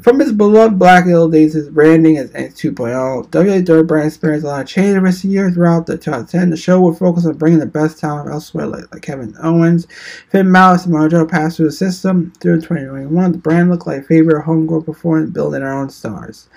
From 0.00 0.20
his 0.20 0.32
beloved 0.32 0.78
Black 0.78 1.04
Hill 1.04 1.28
days, 1.28 1.52
his 1.52 1.68
branding 1.68 2.16
as 2.16 2.34
X 2.34 2.54
2.0, 2.54 3.28
WWE 3.28 3.86
brand 3.86 4.06
experienced 4.06 4.46
a 4.46 4.48
lot 4.48 4.62
of 4.62 4.66
change 4.66 4.96
over 4.96 5.10
the 5.10 5.28
years 5.28 5.52
throughout 5.52 5.84
the 5.84 5.98
2010. 5.98 6.48
The 6.48 6.56
show 6.56 6.80
will 6.80 6.94
focus 6.94 7.26
on 7.26 7.36
bringing 7.36 7.58
the 7.58 7.66
best 7.66 7.98
talent 7.98 8.30
elsewhere, 8.30 8.66
like, 8.66 8.90
like 8.90 9.02
Kevin 9.02 9.34
Owens, 9.42 9.86
Finn 10.30 10.50
Balor, 10.50 10.78
and 10.84 10.94
Mojo 10.94 11.30
passed 11.30 11.58
through 11.58 11.66
the 11.66 11.72
system. 11.72 12.32
Through 12.40 12.62
2021, 12.62 13.32
the 13.32 13.38
brand 13.38 13.68
looked 13.68 13.86
like 13.86 14.00
a 14.00 14.04
favorite 14.04 14.42
homegrown 14.42 14.84
performance, 14.84 15.30
building 15.30 15.62
our 15.62 15.78
own 15.78 15.90
stars. 15.90 16.48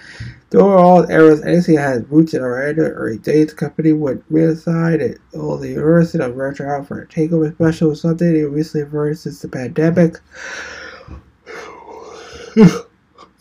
The 0.52 0.60
overall 0.60 1.10
eras 1.12 1.42
NXT 1.42 1.78
has 1.78 2.06
roots 2.10 2.34
in 2.34 2.42
Orlando 2.42 2.84
early 2.84 3.18
days. 3.18 3.50
The 3.50 3.56
company 3.56 3.92
would 3.92 4.26
reassign 4.30 5.02
it 5.02 5.20
all 5.34 5.58
the 5.58 5.68
university 5.68 6.24
of 6.24 6.38
Retro 6.38 6.70
out 6.70 6.88
for 6.88 7.02
a 7.02 7.08
takeover 7.08 7.54
special, 7.54 7.94
something 7.96 8.32
they 8.32 8.44
recently 8.44 8.88
averted 8.88 9.20
since 9.20 9.42
the 9.42 9.50
pandemic. 9.50 10.22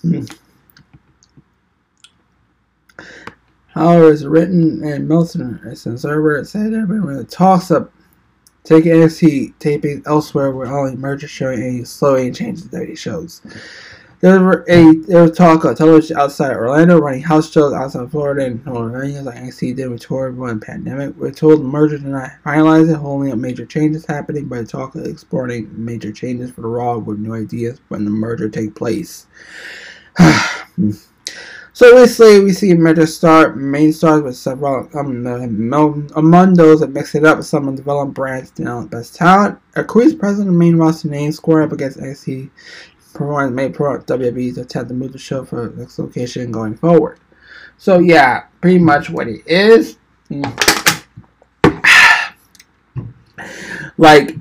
Hmm. 0.04 0.24
However, 3.68 4.12
it's 4.12 4.22
written 4.22 4.84
in 4.84 5.08
Milton 5.08 5.74
since 5.74 6.04
Herbert 6.04 6.46
said 6.46 6.72
there 6.72 6.86
been 6.86 7.26
talks 7.26 7.70
of 7.70 7.90
taking 8.62 8.92
NXT 8.92 9.58
taping 9.58 10.02
elsewhere 10.06 10.52
where 10.52 10.66
only 10.66 10.96
merger 10.96 11.26
showing 11.26 11.62
any 11.62 11.84
slow 11.84 12.14
any 12.14 12.30
changes 12.30 12.68
that 12.68 12.88
he 12.88 12.94
shows. 12.94 13.42
There 14.20 14.40
were 14.40 14.64
a 14.68 14.94
there 15.08 15.22
was 15.22 15.36
talk 15.36 15.64
of 15.64 15.76
television 15.76 16.16
outside 16.16 16.56
Orlando 16.56 16.98
running 16.98 17.22
house 17.22 17.50
shows 17.50 17.74
outside 17.74 18.10
Florida 18.10 18.46
and 18.46 18.64
Pennsylvania 18.64 19.22
like 19.22 19.36
NXT 19.36 19.76
did 19.76 19.88
with 19.88 20.00
tour 20.00 20.30
one 20.32 20.60
pandemic. 20.60 21.14
We're 21.16 21.32
told 21.32 21.60
the 21.60 21.64
merger 21.64 21.98
did 21.98 22.06
not 22.06 22.30
finalize 22.44 22.90
it, 22.90 22.96
holding 22.96 23.32
up 23.32 23.38
major 23.38 23.66
changes 23.66 24.06
happening, 24.06 24.46
but 24.46 24.68
talk 24.68 24.94
of 24.94 25.04
exploring 25.04 25.68
major 25.72 26.12
changes 26.12 26.52
for 26.52 26.62
the 26.62 26.68
Raw 26.68 26.98
with 26.98 27.18
new 27.18 27.34
ideas 27.34 27.80
when 27.88 28.04
the 28.04 28.10
merger 28.10 28.48
take 28.48 28.74
place. 28.74 29.26
so 31.72 31.90
obviously 31.90 32.40
we 32.40 32.52
see 32.52 32.74
Major 32.74 33.06
start 33.06 33.56
main 33.56 33.92
stars 33.92 34.22
with 34.22 34.36
several 34.36 34.88
um, 34.94 35.26
among 36.14 36.54
those 36.54 36.80
that 36.80 36.90
mix 36.90 37.14
it 37.14 37.24
up 37.24 37.38
with 37.38 37.46
some 37.46 37.74
development 37.74 38.14
brands 38.14 38.50
down 38.50 38.86
best 38.86 39.16
talent. 39.16 39.58
A 39.76 39.84
quiz 39.84 40.14
president 40.14 40.50
of 40.50 40.54
main 40.54 40.76
roster 40.76 41.08
name 41.08 41.32
square 41.32 41.62
up 41.62 41.72
against 41.72 41.98
NXT 41.98 42.50
performance 43.12 43.54
may 43.54 43.68
pro 43.68 43.98
WWE 43.98 44.54
to 44.54 44.60
attempt 44.62 44.88
to 44.88 44.94
move 44.94 45.12
the 45.12 45.18
show 45.18 45.44
for 45.44 45.72
next 45.76 45.98
location 45.98 46.52
going 46.52 46.76
forward. 46.76 47.18
So 47.76 47.98
yeah, 47.98 48.44
pretty 48.60 48.78
much 48.78 49.10
what 49.10 49.26
it 49.28 49.42
is. 49.46 49.96
like 53.98 54.36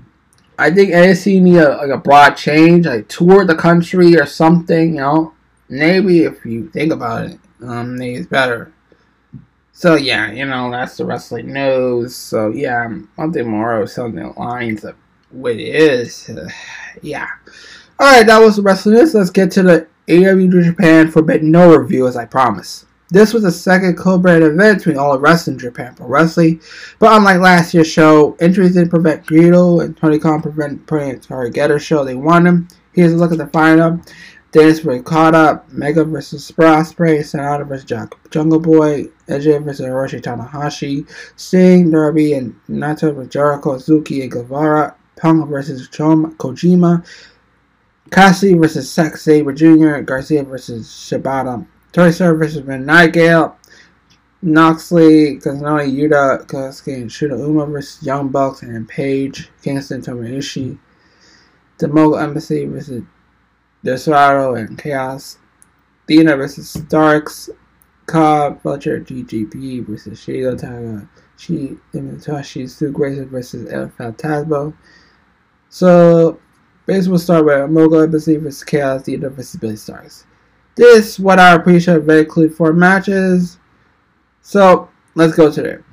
I 0.60 0.70
think 0.70 0.92
NXT 0.92 1.42
need 1.42 1.58
a, 1.58 1.78
like 1.78 1.90
a 1.90 1.98
broad 1.98 2.36
change, 2.36 2.86
like 2.86 3.08
tour 3.08 3.44
the 3.44 3.56
country 3.56 4.16
or 4.20 4.28
something, 4.28 4.96
you 4.96 5.02
know 5.02 5.34
maybe 5.70 6.24
if 6.24 6.46
you 6.46 6.70
think 6.70 6.92
about 6.92 7.26
it, 7.26 7.40
um, 7.62 8.00
he's 8.00 8.28
better. 8.28 8.74
So 9.72 9.96
yeah, 9.96 10.32
you 10.32 10.46
know 10.46 10.70
that's 10.70 10.98
the 10.98 11.06
wrestling 11.06 11.52
news. 11.52 12.16
So 12.16 12.50
yeah, 12.50 12.88
Monday 13.18 13.42
Morrow 13.42 13.86
something 13.86 14.34
lines 14.36 14.86
up 14.86 14.96
what 15.32 15.54
it 15.54 15.62
is. 15.62 16.30
Uh, 16.30 16.48
yeah. 17.02 17.28
All 18.00 18.12
right, 18.12 18.26
that 18.26 18.40
was 18.40 18.58
the 18.58 18.62
wrestling 18.62 18.96
news. 18.96 19.14
Let's 19.14 19.30
get 19.30 19.52
to 19.52 19.64
the 19.64 19.88
AEW 20.08 20.50
New 20.50 20.64
Japan 20.64 21.10
Forbidden 21.10 21.52
No 21.52 21.76
review, 21.76 22.08
as 22.08 22.18
I 22.18 22.26
promised. 22.26 22.86
This 23.10 23.34
was 23.34 23.44
the 23.44 23.52
second 23.52 23.96
co-branded 23.96 24.54
event 24.54 24.80
between 24.80 24.98
All 24.98 25.14
of 25.14 25.22
Wrestling 25.22 25.60
Japan 25.60 25.94
Pro 25.94 26.08
Wrestling, 26.08 26.60
but 26.98 27.16
unlike 27.16 27.40
last 27.40 27.74
year's 27.74 27.88
show, 27.88 28.36
injuries 28.42 28.74
didn't 28.74 28.90
prevent 28.90 29.26
Greedo 29.26 29.84
and 29.84 29.96
Tony 29.96 30.18
Khan 30.18 30.42
prevent 30.42 31.24
Sorry 31.24 31.52
Getter 31.52 31.78
show. 31.78 32.04
They 32.04 32.16
won 32.16 32.48
him. 32.48 32.68
Here's 32.94 33.14
a 33.14 33.18
look 33.18 33.32
at 33.32 33.38
the 33.38 33.48
final. 33.48 34.02
Dennis 34.54 34.82
vs. 34.82 35.02
Caught 35.04 35.34
Up, 35.34 35.72
Mega 35.72 36.06
vs. 36.06 36.52
Ospreay, 36.52 37.22
Sanada 37.22 37.68
vs. 37.68 37.86
Jungle 38.30 38.60
Boy, 38.60 39.06
AJ 39.28 39.66
vs. 39.66 39.82
Hiroshi 39.82 40.22
Tanahashi, 40.22 41.10
Sting, 41.36 41.90
Darby, 41.90 42.34
and 42.34 42.56
Naito 42.70 43.16
vs. 43.16 43.30
Jericho, 43.30 43.80
Suzuki, 43.80 44.22
and 44.22 44.32
Guevara, 44.32 44.96
Punk 45.16 45.50
vs. 45.50 45.90
Kojima, 45.90 47.04
Cassidy 48.12 48.54
vs. 48.54 48.94
Zack 48.94 49.18
Sabre 49.18 49.54
Jr., 49.54 50.02
Garcia 50.02 50.44
vs. 50.44 50.88
Shibata, 50.88 51.66
Tori 51.92 52.12
Star 52.12 52.36
vs. 52.36 52.64
Nightingale, 52.64 53.58
Knoxley, 54.44 55.40
Kazunori, 55.40 55.92
Yuta, 55.92 56.46
Koski, 56.46 56.94
and 56.94 57.10
Shota 57.10 57.40
Uma 57.40 57.66
vs. 57.66 58.04
Young 58.04 58.30
Bucks, 58.30 58.62
and 58.62 58.88
Page, 58.88 59.50
Kingston, 59.64 60.04
Tomoishi, 60.04 60.78
The 61.80 61.88
Mogul 61.88 62.20
Embassy 62.20 62.66
vs. 62.66 63.02
Desperado 63.84 64.56
and 64.56 64.78
Chaos, 64.78 65.38
Dina 66.08 66.38
versus 66.38 66.70
Starks, 66.70 67.50
Cobb, 68.06 68.62
Fletcher, 68.62 69.00
GGP 69.00 69.86
versus 69.86 70.20
Shido 70.20 70.60
Taga, 70.60 71.08
She 71.38 71.78
Imitashi, 71.94 72.70
Stu 72.70 72.92
Grayson 72.92 73.30
versus 73.30 73.72
El 73.72 73.90
Phantasmo. 73.90 74.74
So, 75.70 76.40
basically, 76.86 77.12
we'll 77.12 77.20
start 77.20 77.46
with 77.46 77.70
Mogul 77.70 78.02
Embassy 78.02 78.38
versus 78.38 78.64
Chaos, 78.64 79.04
Dina 79.04 79.30
versus 79.30 79.60
Billie 79.60 79.76
Starkz. 79.76 80.26
This, 80.76 81.20
what 81.20 81.40
I 81.40 81.54
appreciate, 81.54 82.04
very 82.04 82.26
clear 82.26 82.50
four 82.50 82.74
matches. 82.74 83.60
So, 84.42 84.90
let's 85.16 85.36
go 85.36 85.52
to 85.52 85.62
there. 85.62 85.86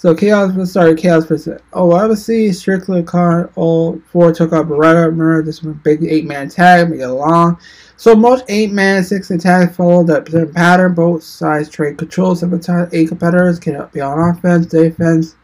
So 0.00 0.14
Chaos 0.14 0.70
started 0.70 0.96
Chaos 0.96 1.26
versus 1.26 1.60
Oh 1.74 1.92
obviously 1.92 2.50
Strickland 2.52 3.06
Khan 3.06 3.50
all 3.54 4.00
four 4.10 4.32
took 4.32 4.50
out 4.54 4.66
Beretta. 4.66 5.04
Remember 5.04 5.42
this 5.42 5.60
a 5.62 5.66
big 5.66 6.02
eight 6.04 6.24
man 6.24 6.48
tag, 6.48 6.88
make 6.88 7.00
it 7.00 7.08
long. 7.08 7.58
So 7.98 8.16
most 8.16 8.46
eight 8.48 8.72
man 8.72 9.04
six 9.04 9.28
tags 9.28 9.76
follow 9.76 10.02
that 10.04 10.52
pattern. 10.54 10.94
Both 10.94 11.22
sides 11.22 11.68
trade 11.68 11.98
control. 11.98 12.34
Sometimes 12.34 12.94
eight 12.94 13.08
competitors 13.08 13.58
can 13.58 13.86
be 13.92 14.00
on 14.00 14.18
offense, 14.18 14.64
defense. 14.64 15.36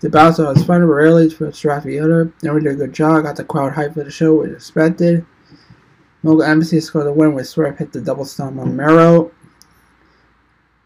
The 0.00 0.10
bouts 0.10 0.38
was 0.38 0.64
fun, 0.64 0.82
rarely 0.82 1.30
for 1.30 1.52
strap 1.52 1.84
the 1.84 2.00
other. 2.00 2.32
Never 2.42 2.58
did 2.58 2.72
a 2.72 2.74
good 2.74 2.92
job. 2.92 3.22
Got 3.22 3.36
the 3.36 3.44
crowd 3.44 3.72
hype 3.72 3.94
for 3.94 4.02
the 4.02 4.10
show, 4.10 4.42
as 4.42 4.50
expected. 4.50 5.24
Mogul 6.24 6.42
Embassy 6.42 6.80
scored 6.80 7.06
the 7.06 7.12
win 7.12 7.34
with 7.34 7.46
Swerve 7.46 7.78
hit 7.78 7.92
the 7.92 8.00
double 8.00 8.24
stomp 8.24 8.58
on 8.58 8.74
Mero. 8.74 9.30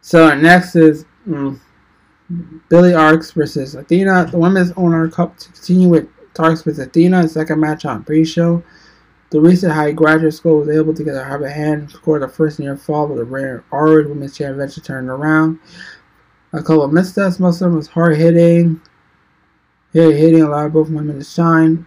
So 0.02 0.34
next 0.34 0.76
is 0.76 1.06
mm, 1.26 1.58
Billie 2.68 2.90
Starkz 2.90 3.32
versus 3.32 3.74
Athena. 3.74 4.28
The 4.30 4.38
Women's 4.38 4.72
Honor 4.72 5.08
Cup 5.08 5.36
to 5.38 5.52
continue 5.52 5.88
with 5.88 6.08
Starks 6.34 6.62
versus 6.62 6.80
Athena. 6.80 7.28
Second 7.28 7.60
match 7.60 7.84
on 7.84 8.04
pre-show. 8.04 8.62
The 9.30 9.40
recent 9.40 9.72
high 9.72 9.92
graduate 9.92 10.34
school 10.34 10.60
was 10.60 10.68
able 10.68 10.94
to 10.94 11.04
get 11.04 11.16
a 11.16 11.24
Harvard 11.24 11.50
hand, 11.50 11.90
score 11.90 12.18
the 12.18 12.28
first 12.28 12.60
near 12.60 12.76
fall, 12.76 13.08
with 13.08 13.18
a 13.18 13.24
rare 13.24 13.64
already 13.72 14.08
women's 14.08 14.36
championship 14.36 14.84
turned 14.84 15.08
around. 15.08 15.58
A 16.52 16.62
couple 16.62 16.84
of 16.84 16.92
missteps, 16.92 17.40
most 17.40 17.60
of 17.60 17.70
them 17.70 17.76
was 17.76 17.88
hard 17.88 18.16
hitting. 18.16 18.80
Hit 19.92 20.16
hitting 20.16 20.42
allowed 20.42 20.72
both 20.72 20.90
women 20.90 21.18
to 21.18 21.24
shine. 21.24 21.86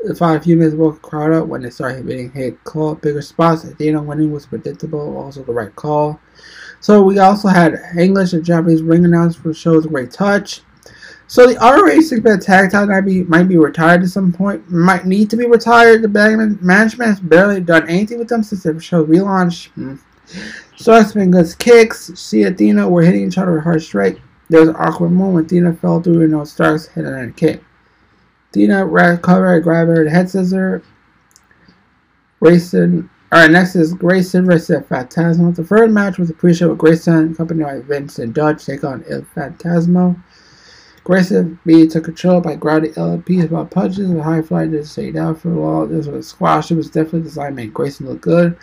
The 0.00 0.14
five 0.14 0.44
few 0.44 0.56
minutes 0.56 0.76
woke 0.76 1.02
the 1.02 1.08
crowd 1.08 1.32
up 1.32 1.46
when 1.46 1.62
they 1.62 1.70
started 1.70 2.06
hitting 2.06 2.30
hit 2.30 2.62
call 2.64 2.94
bigger 2.94 3.20
spots. 3.20 3.64
Athena 3.64 4.02
winning 4.02 4.32
was 4.32 4.46
predictable, 4.46 5.16
also 5.16 5.42
the 5.42 5.52
right 5.52 5.74
call. 5.74 6.20
So 6.80 7.02
we 7.02 7.18
also 7.18 7.48
had 7.48 7.80
English 7.98 8.32
and 8.32 8.44
Japanese 8.44 8.82
ring 8.82 9.04
announcers 9.04 9.40
for 9.40 9.52
shows 9.52 9.86
Great 9.86 10.10
Touch. 10.10 10.62
So 11.26 11.46
the 11.46 11.58
ROH 11.60 12.00
six 12.00 12.22
man 12.22 12.40
tag 12.40 12.70
title 12.70 12.88
might 12.88 13.02
be 13.02 13.22
might 13.24 13.48
be 13.48 13.58
retired 13.58 14.02
at 14.02 14.08
some 14.08 14.32
point. 14.32 14.70
Might 14.70 15.04
need 15.04 15.28
to 15.30 15.36
be 15.36 15.46
retired. 15.46 16.02
The 16.02 16.08
management 16.08 17.10
has 17.10 17.20
barely 17.20 17.60
done 17.60 17.88
anything 17.88 18.18
with 18.18 18.28
them 18.28 18.42
since 18.42 18.62
the 18.62 18.80
show 18.80 19.04
relaunch. 19.04 19.68
Hmm. 19.72 19.96
Starks 20.76 21.12
been 21.12 21.30
good 21.30 21.58
kicks. 21.58 22.32
And 22.32 22.46
Athena 22.46 22.88
were 22.88 23.02
hitting 23.02 23.26
each 23.26 23.36
other 23.36 23.52
with 23.52 23.64
hard 23.64 23.82
strike. 23.82 24.20
There 24.48 24.60
was 24.60 24.70
an 24.70 24.76
awkward 24.76 25.10
moment. 25.10 25.46
Athena 25.46 25.74
fell 25.74 26.00
through 26.00 26.22
and 26.22 26.32
no 26.32 26.44
Starks 26.44 26.86
hit 26.88 27.04
another 27.04 27.30
kick. 27.32 27.62
Athena 28.50 28.86
recovered, 28.86 29.62
grabbed 29.62 29.90
her 29.90 30.08
head 30.08 30.30
scissor. 30.30 30.82
Grayson 32.40 33.10
Alright, 33.30 33.50
next 33.50 33.76
is 33.76 33.92
Grayson 33.92 34.46
versus 34.46 34.82
Phantasmo. 34.84 35.54
The 35.54 35.62
third 35.62 35.90
match 35.92 36.16
was 36.16 36.30
a 36.30 36.34
pre-show 36.34 36.70
with 36.70 36.78
Grayson, 36.78 37.32
accompanied 37.32 37.64
by 37.64 37.80
Vince 37.80 38.18
and 38.18 38.32
Dutch, 38.32 38.64
take 38.64 38.84
on 38.84 39.04
El 39.06 39.20
Phantasmo. 39.20 40.18
Grayson 41.04 41.58
B 41.66 41.86
took 41.86 42.04
control 42.04 42.40
by 42.40 42.54
grounding 42.54 42.94
LP 42.96 43.42
about 43.42 43.70
punches. 43.70 44.08
and 44.08 44.20
high 44.20 44.40
fly 44.40 44.64
didn't 44.64 44.84
stay 44.84 45.10
down 45.10 45.34
for 45.34 45.52
a 45.52 45.54
while. 45.54 45.86
This 45.86 46.06
was 46.06 46.24
a 46.24 46.28
squash. 46.28 46.70
It 46.70 46.76
was 46.76 46.88
definitely 46.88 47.22
designed 47.22 47.56
to 47.56 47.62
make 47.62 47.74
Grayson 47.74 48.06
look 48.06 48.22
good. 48.22 48.56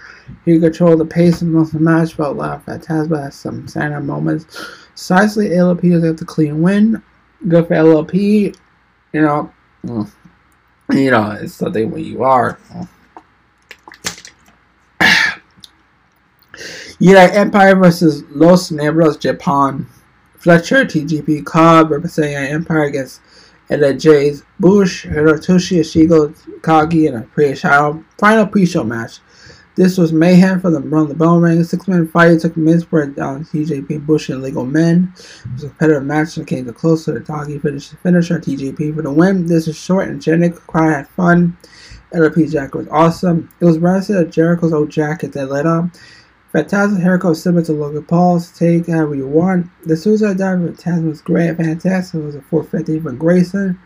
He 0.45 0.59
controlled 0.59 0.99
the 0.99 1.05
pace 1.05 1.43
of 1.43 1.49
most 1.49 1.73
of 1.73 1.79
the 1.79 1.85
match, 1.85 2.15
felt 2.15 2.37
loud. 2.37 2.65
Phantasmo 2.65 3.21
had 3.21 3.35
some 3.35 3.67
standout 3.67 4.05
moments. 4.05 4.45
Decisively, 4.95 5.55
LP 5.55 5.91
was 5.91 6.03
able 6.03 6.15
to 6.15 6.25
clean 6.25 6.63
win. 6.63 7.03
Good 7.47 7.67
for 7.67 7.75
LLP. 7.75 8.55
You 9.13 9.21
know, 9.21 9.53
mm. 9.85 10.11
you 10.91 11.11
know, 11.11 11.37
it's 11.39 11.53
something 11.53 11.91
when 11.91 12.03
you 12.03 12.23
are. 12.23 12.57
Mm. 12.73 12.87
Yeah, 16.99 17.29
Empire 17.33 17.75
versus 17.75 18.23
Los 18.29 18.71
Negros 18.71 19.19
Japan. 19.19 19.85
Fletcher, 20.37 20.85
TJP 20.85 21.45
Cobb 21.45 21.91
representing 21.91 22.35
Empire 22.35 22.83
against 22.83 23.19
Ella 23.69 23.93
Jays 23.93 24.43
Bush, 24.61 25.05
Hirotoshi 25.05 25.79
Ishigo 25.79 26.33
Kagi 26.61 27.07
in 27.07 27.15
a 27.15 27.23
pre-show 27.23 28.01
final 28.17 28.47
pre-show 28.47 28.85
match. 28.85 29.19
This 29.75 29.97
was 29.97 30.13
mayhem 30.13 30.61
for 30.61 30.69
the 30.69 30.79
run 30.79 31.09
the 31.09 31.15
bell 31.15 31.41
ring. 31.41 31.61
Six 31.65 31.85
man 31.89 32.07
fight 32.07 32.39
took 32.39 32.55
minutes 32.55 32.85
for 32.85 33.05
down 33.07 33.43
TJP 33.43 34.05
Bush 34.05 34.29
and 34.29 34.41
Legal 34.41 34.65
Men. 34.65 35.11
It 35.17 35.51
was 35.51 35.63
a 35.65 35.67
competitive 35.67 36.05
match 36.05 36.35
that 36.35 36.47
came 36.47 36.65
to 36.65 36.71
close 36.71 37.03
to 37.05 37.11
the 37.11 37.19
Kagi 37.19 37.61
finish 37.61 37.89
finisher 37.89 38.39
TJP 38.39 38.95
for 38.95 39.01
the 39.01 39.11
win. 39.11 39.47
This 39.47 39.67
is 39.67 39.75
short 39.75 40.07
and 40.07 40.21
genic. 40.21 40.55
Crowd 40.67 40.93
had 40.93 41.09
fun. 41.09 41.57
LP 42.13 42.47
jacket 42.47 42.77
was 42.77 42.87
awesome. 42.89 43.49
It 43.59 43.65
was 43.65 43.75
of 43.75 43.83
Jericho's 43.83 44.71
old 44.71 44.89
jacket 44.89 45.33
that 45.33 45.49
led 45.49 45.65
up. 45.65 45.89
Fantastic 46.55 47.03
haircut 47.03 47.35
similar 47.35 47.65
to 47.65 47.73
Logan 47.73 48.05
Paul's. 48.05 48.49
Take 48.57 48.87
however 48.87 49.13
you 49.13 49.27
want. 49.27 49.67
The 49.85 49.97
suicide 49.97 50.37
dive 50.37 50.61
Fantastic 50.61 51.03
was 51.03 51.19
great. 51.19 51.57
Fantastic 51.57 52.21
It 52.21 52.23
was 52.23 52.35
a 52.35 52.41
450 52.43 53.01
from 53.01 53.17
Grayson. 53.17 53.77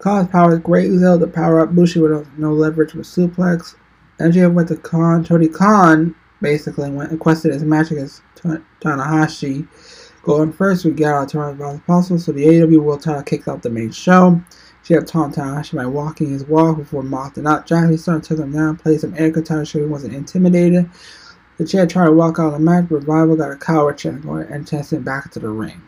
Cause 0.00 0.26
power 0.26 0.54
is 0.54 0.58
great. 0.58 0.90
He 0.90 0.96
able 0.96 1.20
to 1.20 1.28
power 1.28 1.60
up 1.60 1.70
Bushi 1.70 2.00
with 2.00 2.26
no 2.36 2.52
leverage 2.52 2.94
with 2.94 3.06
suplex. 3.06 3.76
MJF 4.18 4.52
went 4.52 4.70
to 4.70 4.76
Khan. 4.76 5.22
Tony 5.22 5.46
Khan 5.46 6.16
basically 6.40 6.90
went 6.90 7.10
and 7.10 7.20
requested 7.20 7.52
his 7.52 7.62
match 7.62 7.92
against 7.92 8.22
Tanahashi. 8.80 9.68
Going 10.24 10.52
first, 10.52 10.84
we 10.84 10.90
got 10.90 11.14
out 11.14 11.28
Toronto 11.28 11.74
as 11.74 11.80
possible, 11.82 12.18
so 12.18 12.32
the 12.32 12.44
AEW 12.44 12.82
World 12.82 13.02
Title 13.02 13.22
kicked 13.22 13.46
off 13.46 13.62
the 13.62 13.70
main 13.70 13.92
show. 13.92 14.42
She 14.82 14.94
had 14.94 15.06
taunted 15.06 15.40
Tanahashi 15.40 15.76
by 15.76 15.86
walking 15.86 16.30
his 16.30 16.44
walk 16.44 16.78
before 16.78 17.04
mocked 17.04 17.38
and 17.38 17.46
out. 17.46 17.66
Johnny 17.66 17.96
started 17.96 18.24
to 18.24 18.34
them 18.34 18.50
down, 18.50 18.78
played 18.78 18.98
some 18.98 19.14
air 19.16 19.30
guitar 19.30 19.64
so 19.64 19.78
he 19.78 19.86
wasn't 19.86 20.14
intimidated. 20.14 20.90
The 21.62 21.68
chair 21.68 21.86
tried 21.86 22.06
to 22.06 22.12
walk 22.12 22.40
out 22.40 22.48
of 22.48 22.52
the 22.54 22.58
match, 22.58 22.86
but 22.88 22.96
Revival 22.96 23.36
got 23.36 23.52
a 23.52 23.56
coward 23.56 23.96
chant 23.96 24.22
going 24.22 24.48
and 24.48 24.66
chased 24.66 24.92
him 24.92 25.04
back 25.04 25.30
to 25.30 25.38
the 25.38 25.48
ring. 25.48 25.80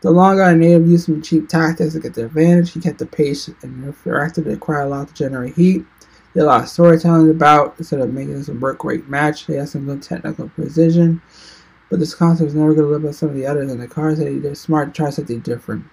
The 0.00 0.10
long 0.10 0.38
guy 0.38 0.54
native 0.54 0.88
used 0.88 1.06
some 1.06 1.22
cheap 1.22 1.48
tactics 1.48 1.92
to 1.92 2.00
get 2.00 2.14
the 2.14 2.24
advantage. 2.24 2.72
He 2.72 2.80
kept 2.80 2.98
the 2.98 3.06
pace 3.06 3.46
and 3.46 3.94
directed 4.02 4.42
the 4.42 4.56
crowd 4.56 4.86
a 4.86 4.88
lot 4.88 5.06
to 5.06 5.14
generate 5.14 5.54
heat. 5.54 5.84
They 6.34 6.40
had 6.40 6.46
a 6.46 6.50
lot 6.50 6.62
of 6.64 6.68
storytelling 6.68 7.30
about 7.30 7.76
instead 7.78 8.00
of 8.00 8.12
making 8.12 8.34
this 8.34 8.48
a 8.48 8.54
work 8.54 8.82
rate 8.82 9.08
match. 9.08 9.46
They 9.46 9.54
had 9.54 9.68
some 9.68 9.86
good 9.86 10.02
technical 10.02 10.48
precision, 10.48 11.22
but 11.88 12.00
this 12.00 12.16
concept 12.16 12.46
was 12.46 12.56
never 12.56 12.74
going 12.74 12.88
to 12.88 12.92
live 12.92 13.04
up 13.04 13.14
some 13.14 13.28
of 13.28 13.36
the 13.36 13.46
others, 13.46 13.70
in 13.70 13.78
the 13.78 13.86
cars 13.86 14.18
said 14.18 14.42
they're 14.42 14.56
smart 14.56 14.92
to 14.92 15.00
try 15.00 15.10
something 15.10 15.38
different. 15.42 15.84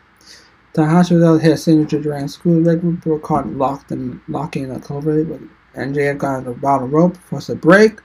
Tanahashi 0.73 1.39
hit 1.39 1.51
a 1.51 1.57
signature 1.57 2.01
during 2.01 2.27
school. 2.27 2.59
Red 2.59 3.05
were 3.05 3.19
caught 3.19 3.45
locked 3.49 3.91
and 3.91 4.19
locking 4.27 4.63
in 4.63 4.71
a 4.71 4.79
cover, 4.79 5.23
but 5.23 5.41
MJF 5.75 6.17
got 6.17 6.37
on 6.37 6.43
the 6.45 6.53
bottom 6.53 6.89
rope, 6.89 7.17
forced 7.17 7.49
a 7.49 7.55
break 7.55 7.99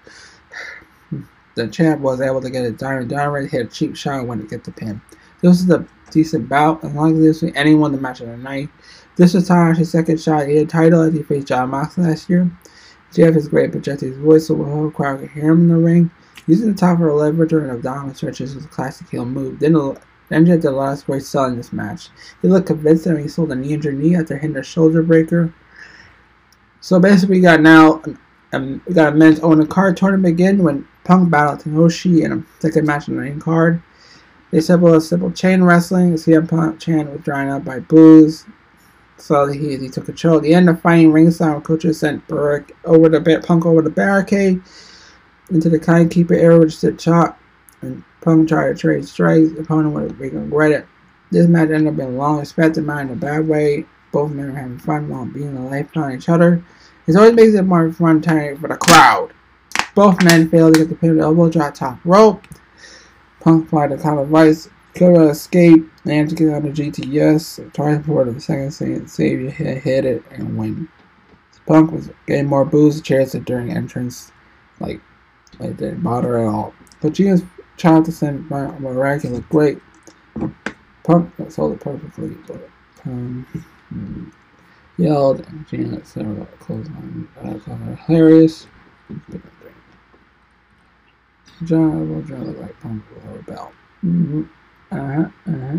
the 1.55 1.69
champ 1.69 2.01
was 2.01 2.21
able 2.21 2.41
to 2.41 2.51
get 2.51 2.65
a 2.65 2.73
diamond 2.73 3.11
diamond 3.11 3.51
hit 3.51 3.67
a 3.67 3.69
cheap 3.69 3.97
shot 3.97 4.27
when 4.27 4.39
to 4.41 4.47
get 4.47 4.65
the 4.65 4.73
pin. 4.73 5.01
This 5.41 5.67
was 5.67 5.71
a 5.71 5.87
decent 6.11 6.49
bout, 6.49 6.83
as 6.85 6.93
long 6.95 7.17
as 7.17 7.23
this 7.23 7.43
was 7.43 7.53
anyone 7.55 7.93
the 7.93 7.99
match 7.99 8.21
of 8.21 8.29
the 8.29 8.37
night. 8.37 8.69
This 9.17 9.35
was 9.35 9.49
Tanahashi's 9.49 9.91
second 9.91 10.21
shot 10.21 10.43
at 10.43 10.49
the 10.49 10.67
title 10.67 11.03
as 11.03 11.13
he 11.13 11.23
faced 11.23 11.49
Jon 11.49 11.71
Moxley 11.71 12.05
last 12.05 12.29
year. 12.29 12.51
Jeff 13.13 13.37
is 13.37 13.49
great 13.49 13.67
at 13.67 13.73
projecting 13.73 14.09
his 14.09 14.19
voice 14.19 14.47
so 14.49 14.55
the 14.55 14.65
whole 14.65 14.91
crowd 14.91 15.21
can 15.21 15.29
hear 15.29 15.53
him 15.53 15.63
in 15.63 15.69
the 15.69 15.77
ring. 15.77 16.11
Using 16.47 16.73
the 16.73 16.79
top 16.79 16.99
of 16.99 17.07
a 17.07 17.13
leverage 17.13 17.51
during 17.51 17.71
abdominal 17.71 18.15
stretches 18.15 18.55
was 18.55 18.65
a 18.65 18.69
classic 18.69 19.09
heel 19.09 19.25
move. 19.25 19.61
Then 19.61 19.75
MJ 19.75 20.47
did 20.47 20.65
a 20.65 20.71
lot 20.71 20.99
of 20.99 21.07
great 21.07 21.23
selling 21.23 21.57
this 21.57 21.73
match. 21.73 22.09
He 22.43 22.49
looked 22.49 22.67
convincing 22.67 23.15
when 23.15 23.23
he 23.23 23.29
sold 23.29 23.53
a 23.53 23.55
knee 23.55 23.75
injured 23.75 23.99
knee 23.99 24.17
after 24.17 24.37
hitting 24.37 24.57
a 24.57 24.63
shoulder 24.63 25.03
breaker. 25.03 25.55
So 26.81 26.99
basically, 26.99 27.37
we 27.37 27.43
got 27.43 27.61
now 27.61 28.03
um, 28.55 28.83
we 28.87 28.95
got 28.95 29.13
a 29.13 29.17
men's 29.17 29.41
own 29.41 29.67
card 29.67 29.97
tournament 29.97 30.33
again 30.33 30.63
when 30.63 30.87
Punk 31.05 31.31
battled 31.31 31.61
Tanahashi 31.61 32.25
in 32.25 32.33
a 32.33 32.45
second 32.61 32.87
match 32.87 33.09
on 33.09 33.17
the 33.17 33.23
main 33.23 33.41
card. 33.41 33.83
They 34.51 34.61
simple 34.61 34.95
a 34.95 35.01
simple 35.01 35.33
chain 35.33 35.65
wrestling. 35.65 36.15
CM 36.15 36.49
Punk 36.49 36.81
chain 36.81 37.11
was 37.11 37.21
drawn 37.23 37.49
out 37.49 37.65
by 37.65 37.81
booze. 37.81 38.45
So 39.17 39.47
he, 39.47 39.77
he 39.77 39.89
took 39.89 40.07
control. 40.07 40.37
At 40.37 40.43
the 40.43 40.55
end 40.55 40.69
of 40.69 40.81
fighting 40.81 41.13
ringside, 41.13 41.65
coaches 41.65 42.01
sent 42.01 42.27
Burke 42.29 42.73
over 42.85 43.09
the 43.09 43.43
Punk 43.45 43.67
over 43.67 43.83
the 43.83 43.91
barricade 43.91 44.63
into 45.51 45.69
the 45.69 45.79
kind 45.79 46.11
keeper 46.11 46.35
area 46.35 46.59
with 46.59 46.83
a 46.85 46.93
chop. 46.93 47.41
And 47.81 48.05
Punk 48.21 48.49
tried 48.49 48.69
to 48.69 48.75
trade 48.75 49.07
strikes. 49.07 49.53
The 49.53 49.61
opponent 49.61 49.95
would 49.95 50.19
regret 50.19 50.73
it. 50.73 50.87
This 51.31 51.49
match 51.49 51.71
ended 51.71 51.89
up 51.89 51.97
being 51.97 52.17
long 52.17 52.41
expected, 52.41 52.85
not 52.85 53.03
in 53.03 53.11
a 53.11 53.17
bad 53.17 53.49
way. 53.49 53.87
Both 54.13 54.31
men 54.31 54.53
were 54.53 54.59
having 54.59 54.79
fun 54.79 55.09
while 55.09 55.27
being 55.27 55.57
a 55.57 55.69
life 55.69 55.97
on 55.97 56.13
each 56.13 56.29
other. 56.29 56.65
It 57.07 57.17
always 57.17 57.35
makes 57.35 57.55
it 57.55 57.63
more 57.63 57.93
fun 57.93 58.23
time 58.23 58.57
for 58.57 58.69
the 58.69 58.77
crowd. 58.77 59.33
Both 59.95 60.25
men 60.25 60.49
failed 60.49 60.75
to 60.75 60.81
get 60.81 60.89
the 60.89 60.95
pin 60.95 61.21
elbow 61.21 61.51
drop 61.51 61.75
top 61.75 61.99
rope. 62.05 62.47
Punk 63.41 63.67
applied 63.67 63.91
the 63.91 63.99
top 63.99 64.19
of 64.19 64.29
vice. 64.29 64.69
Killer 64.95 65.31
escape. 65.31 65.91
And 66.07 66.29
to 66.29 66.35
get 66.35 66.55
on 66.55 66.63
the 66.63 66.71
GTS. 66.71 67.73
Trying 67.75 68.03
for 68.03 68.25
the 68.25 68.41
second 68.41 68.71
Savior 68.73 69.51
hit, 69.51 69.83
hit 69.83 70.05
it 70.05 70.23
and 70.31 70.57
win. 70.57 70.89
Punk 71.67 71.93
was 71.93 72.11
getting 72.27 72.47
more 72.47 72.65
boos 72.65 73.01
chairs 73.01 73.33
during 73.33 73.71
entrance. 73.71 74.33
Like, 74.81 75.01
it 75.61 75.77
didn't 75.77 76.03
bother 76.03 76.39
at 76.39 76.47
all. 76.47 76.75
But 77.01 77.13
Gina's 77.13 77.43
child 77.77 78.07
to 78.07 78.13
send 78.13 78.49
Maraki 78.49 79.31
looked 79.31 79.49
great. 79.49 79.79
Punk 81.05 81.31
sold 81.49 81.75
it 81.75 81.81
perfectly, 81.81 82.31
but 82.47 82.69
um, 83.05 84.33
yelled 84.97 85.47
and 85.73 86.07
said 86.07 86.47
close 86.61 86.87
on 86.89 87.29
uh, 87.43 87.97
hilarious. 88.07 88.67
John 91.65 92.15
will 92.15 92.23
draw 92.23 92.41
the 92.41 92.53
right 92.53 92.81
pump 92.81 93.05
with 93.15 93.25
her 93.25 93.43
belt. 93.43 93.73
Mm-hmm. 94.05 94.43
Uh-huh, 94.91 95.29
uh-huh. 95.47 95.79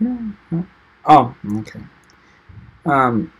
Yeah. 0.00 0.62
Oh, 1.06 1.34
okay. 1.58 1.80
Um, 2.86 3.32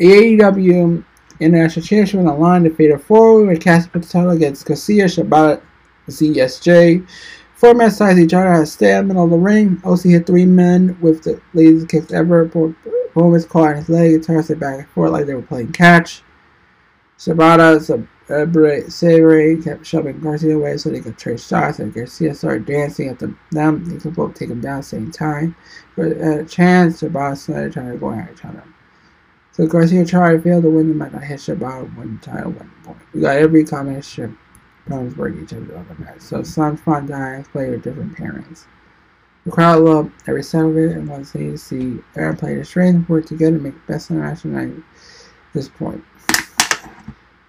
AEW 0.00 1.04
International 1.40 1.84
Championship 1.84 2.18
on 2.18 2.26
the 2.26 2.34
line 2.34 2.64
defeated 2.64 3.00
four 3.02 3.44
with 3.44 3.60
Cassie 3.60 3.88
put 3.90 4.02
the 4.02 4.08
title 4.08 4.30
against 4.30 4.66
Garcia, 4.66 5.04
Shibata, 5.04 5.62
ZSJ. 6.08 7.08
Four 7.54 7.74
men 7.74 7.90
size 7.90 8.18
each 8.18 8.34
other 8.34 8.52
in 8.52 8.64
the 8.64 9.02
middle 9.04 9.24
of 9.24 9.30
the 9.30 9.36
ring. 9.36 9.80
OC 9.84 10.02
hit 10.02 10.26
three 10.26 10.44
men 10.46 10.96
with 11.00 11.24
the 11.24 11.40
latest 11.54 11.88
kicks 11.88 12.12
ever. 12.12 12.48
Performance 13.18 13.46
caught 13.46 13.74
his 13.74 13.88
leg 13.88 14.14
and 14.14 14.22
tossed 14.22 14.48
it 14.48 14.60
back 14.60 14.78
and 14.78 14.88
forth 14.90 15.10
like 15.10 15.26
they 15.26 15.34
were 15.34 15.42
playing 15.42 15.72
catch. 15.72 16.22
Shibata, 17.18 17.74
uh, 17.74 18.06
Sabre, 18.28 18.88
Sabre 18.88 19.60
kept 19.60 19.84
shoving 19.84 20.20
Garcia 20.20 20.54
away 20.54 20.76
so 20.76 20.88
they 20.88 21.00
could 21.00 21.18
trade 21.18 21.40
shots, 21.40 21.80
and 21.80 21.92
Garcia 21.92 22.32
started 22.32 22.64
dancing 22.64 23.08
at 23.08 23.18
them. 23.18 23.36
They 23.50 23.96
could 23.96 24.14
both 24.14 24.34
take 24.34 24.50
him 24.50 24.60
down 24.60 24.78
at 24.78 24.82
the 24.82 24.88
same 24.90 25.10
time. 25.10 25.56
But 25.96 26.12
uh, 26.12 26.20
at 26.20 26.40
a 26.42 26.44
chance, 26.44 27.02
Shibata 27.02 27.36
started 27.36 27.72
trying 27.72 27.90
to 27.90 27.98
go 27.98 28.12
at 28.12 28.30
each 28.30 28.44
other. 28.44 28.62
So 29.50 29.66
Garcia 29.66 30.04
tried 30.04 30.34
to 30.34 30.40
fail 30.40 30.62
to 30.62 30.70
win 30.70 30.88
the 30.88 30.94
match. 30.94 31.12
I 31.12 31.24
hit 31.24 31.40
Shibata 31.40 31.92
win 31.96 32.20
the 32.20 32.24
title 32.24 32.52
one 32.52 32.70
point. 32.84 32.98
We 33.12 33.22
got 33.22 33.36
every 33.36 33.64
combination 33.64 34.38
opponents 34.86 35.16
work 35.16 35.34
each 35.42 35.52
other 35.52 35.76
on 35.76 35.88
the 35.88 36.04
match. 36.04 36.20
So 36.20 36.44
some 36.44 36.76
fun 36.76 37.06
guys 37.06 37.48
play 37.48 37.68
with 37.68 37.82
different 37.82 38.16
pairings. 38.16 38.66
The 39.48 39.54
crowd 39.54 39.80
loved 39.80 40.12
every 40.28 40.42
second 40.42 40.72
of 40.72 40.76
it 40.76 40.94
and 40.94 41.08
wants 41.08 41.32
to 41.32 41.56
see 41.56 42.00
Aaron 42.14 42.36
play 42.36 42.56
the 42.56 42.66
strength 42.66 43.08
work 43.08 43.24
together 43.24 43.56
to 43.56 43.62
make 43.62 43.72
the 43.72 43.92
best 43.94 44.10
interaction 44.10 44.54
at 44.54 44.68
this 45.54 45.70
point. 45.70 46.04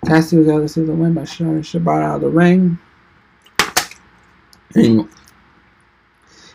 Cassie 0.05 0.37
was 0.37 0.47
able 0.47 0.61
to 0.61 0.69
see 0.69 0.83
the 0.85 0.93
win 0.93 1.13
by 1.13 1.25
showing 1.25 1.61
Shibata 1.61 2.03
out 2.03 2.15
of 2.15 2.21
the 2.21 2.29
ring. 2.29 2.79
And 4.75 5.09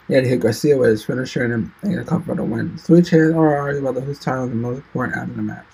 he 0.09 0.15
had 0.15 0.25
to 0.25 0.31
hit 0.31 0.41
Garcia 0.41 0.79
with 0.79 0.89
his 0.89 1.05
finisher 1.05 1.45
and 1.45 1.71
then 1.83 1.99
a 1.99 2.05
couple 2.05 2.25
for 2.25 2.37
the 2.37 2.43
win. 2.43 2.79
Three 2.79 3.03
chairs 3.03 3.35
are 3.35 3.55
arguing 3.55 3.87
about 3.87 4.03
whose 4.03 4.21
title 4.21 4.45
is 4.45 4.51
the 4.51 4.57
most 4.57 4.79
important 4.79 5.19
out 5.19 5.29
of 5.29 5.37
the 5.37 5.43
match. 5.43 5.67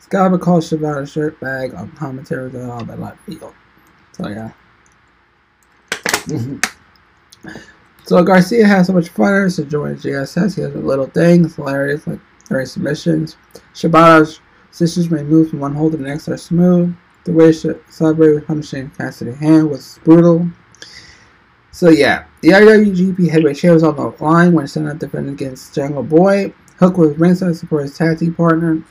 Scott 0.00 0.40
calls 0.40 0.68
Shibata 0.68 1.08
shirt 1.08 1.38
bag 1.38 1.74
on 1.74 1.92
commentary 1.92 2.48
with 2.48 2.68
all 2.68 2.84
the 2.84 2.96
left 2.96 3.20
field. 3.20 3.54
So 4.14 4.26
yeah. 4.26 4.50
so 8.04 8.22
Garcia 8.22 8.66
has 8.66 8.86
so 8.86 8.92
much 8.92 9.08
fun, 9.08 9.50
so 9.50 9.64
joins 9.64 10.02
GSS. 10.02 10.56
He 10.56 10.62
has 10.62 10.74
a 10.74 10.78
little 10.78 11.06
things, 11.06 11.56
hilarious, 11.56 12.06
like 12.06 12.20
very 12.48 12.66
submissions. 12.66 13.36
Shibata's 13.74 14.40
sisters 14.70 15.10
may 15.10 15.22
move 15.22 15.50
from 15.50 15.60
one 15.60 15.74
hold 15.74 15.92
to 15.92 15.98
the 15.98 16.04
next 16.04 16.28
are 16.28 16.36
smooth. 16.36 16.94
The 17.24 17.32
way 17.32 17.52
she 17.52 17.70
celebrated 17.88 18.34
with 18.34 18.46
punishing 18.46 18.90
Cassidy 18.90 19.32
hand 19.32 19.70
was 19.70 19.98
brutal. 20.04 20.46
So 21.70 21.88
yeah, 21.88 22.26
the 22.42 22.50
IWGP 22.50 23.30
Heavyweight 23.30 23.56
Championship 23.56 23.72
was 23.72 23.82
on 23.82 23.96
the 23.96 24.24
line 24.24 24.52
when 24.52 24.68
Senna 24.68 24.94
defended 24.94 25.32
against 25.32 25.74
Jungle 25.74 26.02
Boy. 26.02 26.52
Hook 26.78 26.98
was 26.98 27.16
ringside 27.18 27.48
to 27.48 27.54
support 27.54 27.82
his 27.82 27.96
tag 27.96 28.18
team 28.18 28.34
partner. 28.34 28.82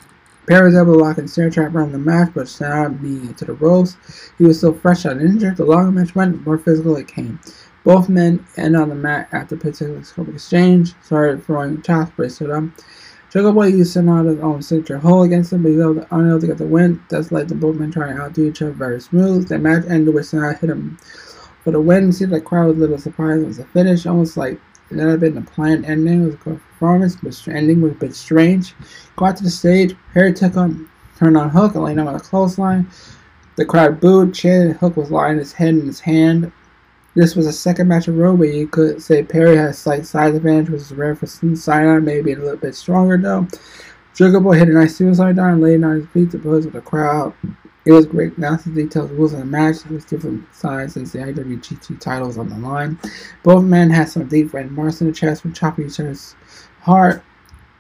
Able 0.50 0.72
to 0.72 0.92
lock 0.92 1.18
in 1.18 1.28
snare 1.28 1.50
trap 1.50 1.74
around 1.74 1.94
the 1.94 2.00
match, 2.00 2.32
but 2.34 2.50
Senna 2.50 2.90
beat 2.90 3.38
to 3.38 3.46
the 3.46 3.54
ropes. 3.54 3.96
He 4.38 4.44
was 4.44 4.58
still 4.58 4.74
fresh 4.74 5.06
and 5.06 5.22
injured. 5.22 5.56
The 5.56 5.66
longer 5.66 5.92
match 5.92 6.16
went, 6.16 6.34
the 6.34 6.42
more 6.42 6.58
physical 6.58 6.98
it 6.98 7.08
came. 7.08 7.40
Both 7.84 8.08
men 8.08 8.46
ended 8.56 8.80
on 8.80 8.90
the 8.90 8.96
mat 8.96 9.28
after 9.32 9.56
the 9.56 9.62
particular 9.62 10.04
scope 10.04 10.30
exchange, 10.30 10.94
started 11.04 11.44
throwing 11.44 11.82
chops, 11.82 12.12
but 12.16 12.32
stood 12.32 12.50
up. 12.50 12.64
Jungle 13.30 13.52
Boy 13.54 13.68
used 13.68 13.94
Sonata's 13.94 14.40
own 14.40 14.62
signature 14.62 15.00
hole 15.00 15.24
against 15.24 15.52
him, 15.52 15.64
but 15.64 15.70
he 15.72 15.78
was 15.78 16.06
unable 16.12 16.40
to 16.40 16.48
get 16.48 16.60
the 16.60 16.66
win. 16.66 17.04
That's 17.10 17.32
like 17.32 17.48
the 17.48 17.56
both 17.56 17.76
men 17.76 17.92
trying 17.92 18.16
to 18.16 18.22
outdo 18.22 18.48
each 18.48 18.62
other 18.62 18.72
very 18.72 19.02
smooth. 19.02 19.48
The 19.48 19.58
match 19.58 19.86
ended 19.90 20.14
with 20.14 20.28
Sonata 20.28 20.58
hit 20.60 20.70
him 20.70 20.98
for 21.64 21.72
the 21.72 21.82
win. 21.82 22.10
It 22.10 22.14
seemed 22.14 22.32
like 22.32 22.46
crowd 22.46 22.68
was 22.68 22.78
a 22.78 22.80
little 22.82 22.98
surprised 23.00 23.42
it 23.42 23.48
was 23.48 23.60
a 23.60 23.66
finish, 23.66 24.06
almost 24.06 24.38
like 24.38 24.62
it 24.92 25.00
had 25.00 25.20
been 25.20 25.36
the 25.36 25.42
planned 25.42 25.86
ending. 25.86 26.22
It 26.22 26.26
was 26.26 26.36
a 26.36 26.38
good 26.38 26.62
performance, 26.62 27.16
but 27.16 27.34
the 27.34 27.52
ending 27.54 27.82
was 27.82 27.94
a 27.94 27.96
bit 27.96 28.14
strange. 28.14 28.76
Go 29.16 29.26
out 29.26 29.38
to 29.38 29.44
the 29.44 29.50
stage, 29.50 29.96
Harry 30.14 30.32
took 30.32 30.54
him, 30.54 30.90
turned 31.18 31.36
on 31.36 31.50
Hook, 31.50 31.74
and 31.74 31.84
laid 31.84 31.98
him 31.98 32.08
on 32.08 32.16
a 32.16 32.20
clothesline. 32.20 32.88
The 33.56 33.66
crowd 33.66 34.00
booed, 34.00 34.34
chanted, 34.36 34.78
Hook 34.78 34.96
was 34.96 35.10
lying 35.10 35.40
his 35.40 35.54
head 35.54 35.70
in 35.70 35.88
his 35.88 36.00
hand. 36.00 36.52
This 37.16 37.36
was 37.36 37.46
a 37.46 37.54
second 37.54 37.88
match 37.88 38.08
in 38.08 38.16
a 38.16 38.18
row 38.18 38.34
where 38.34 38.50
you 38.50 38.68
could 38.68 39.02
say 39.02 39.22
Perry 39.22 39.56
had 39.56 39.70
a 39.70 39.74
slight 39.74 40.06
size 40.08 40.34
advantage, 40.34 40.70
which 40.70 40.82
is 40.82 40.92
rare 40.94 41.16
for 41.16 41.28
Sinon, 41.28 42.04
maybe 42.04 42.34
a 42.34 42.38
little 42.38 42.58
bit 42.58 42.74
stronger 42.74 43.18
though. 43.18 43.48
Sugar 44.16 44.40
Boy 44.40 44.58
hit 44.58 44.70
a 44.70 44.72
nice 44.72 44.96
suicide 44.96 45.36
dive 45.36 45.54
and 45.54 45.62
laid 45.62 45.84
on 45.84 46.02
his 46.02 46.10
feet 46.10 46.32
to 46.32 46.40
pose 46.40 46.66
with 46.66 46.74
the 46.74 46.82
crowd. 46.82 47.34
It 47.86 47.92
was 47.92 48.06
great. 48.08 48.38
Now 48.38 48.56
the 48.56 48.72
details 48.72 49.12
rules 49.12 49.34
of 49.34 49.40
the 49.40 49.46
match. 49.46 49.78
It 49.86 49.92
was 49.92 50.06
different 50.06 50.44
sides 50.56 50.94
since 50.94 51.12
the 51.12 51.20
IWGP 51.20 52.00
title 52.00 52.28
was 52.28 52.38
on 52.38 52.50
the 52.50 52.58
line. 52.58 52.98
Both 53.44 53.64
men 53.64 53.90
had 53.90 54.10
some 54.10 54.28
deep 54.28 54.54
red 54.54 54.72
marks 54.72 55.02
in 55.02 55.08
the 55.08 55.14
chest 55.14 55.42
from 55.42 55.54
chopping 55.54 55.88
each 55.88 56.00
other's 56.00 56.36
heart. 56.82 57.24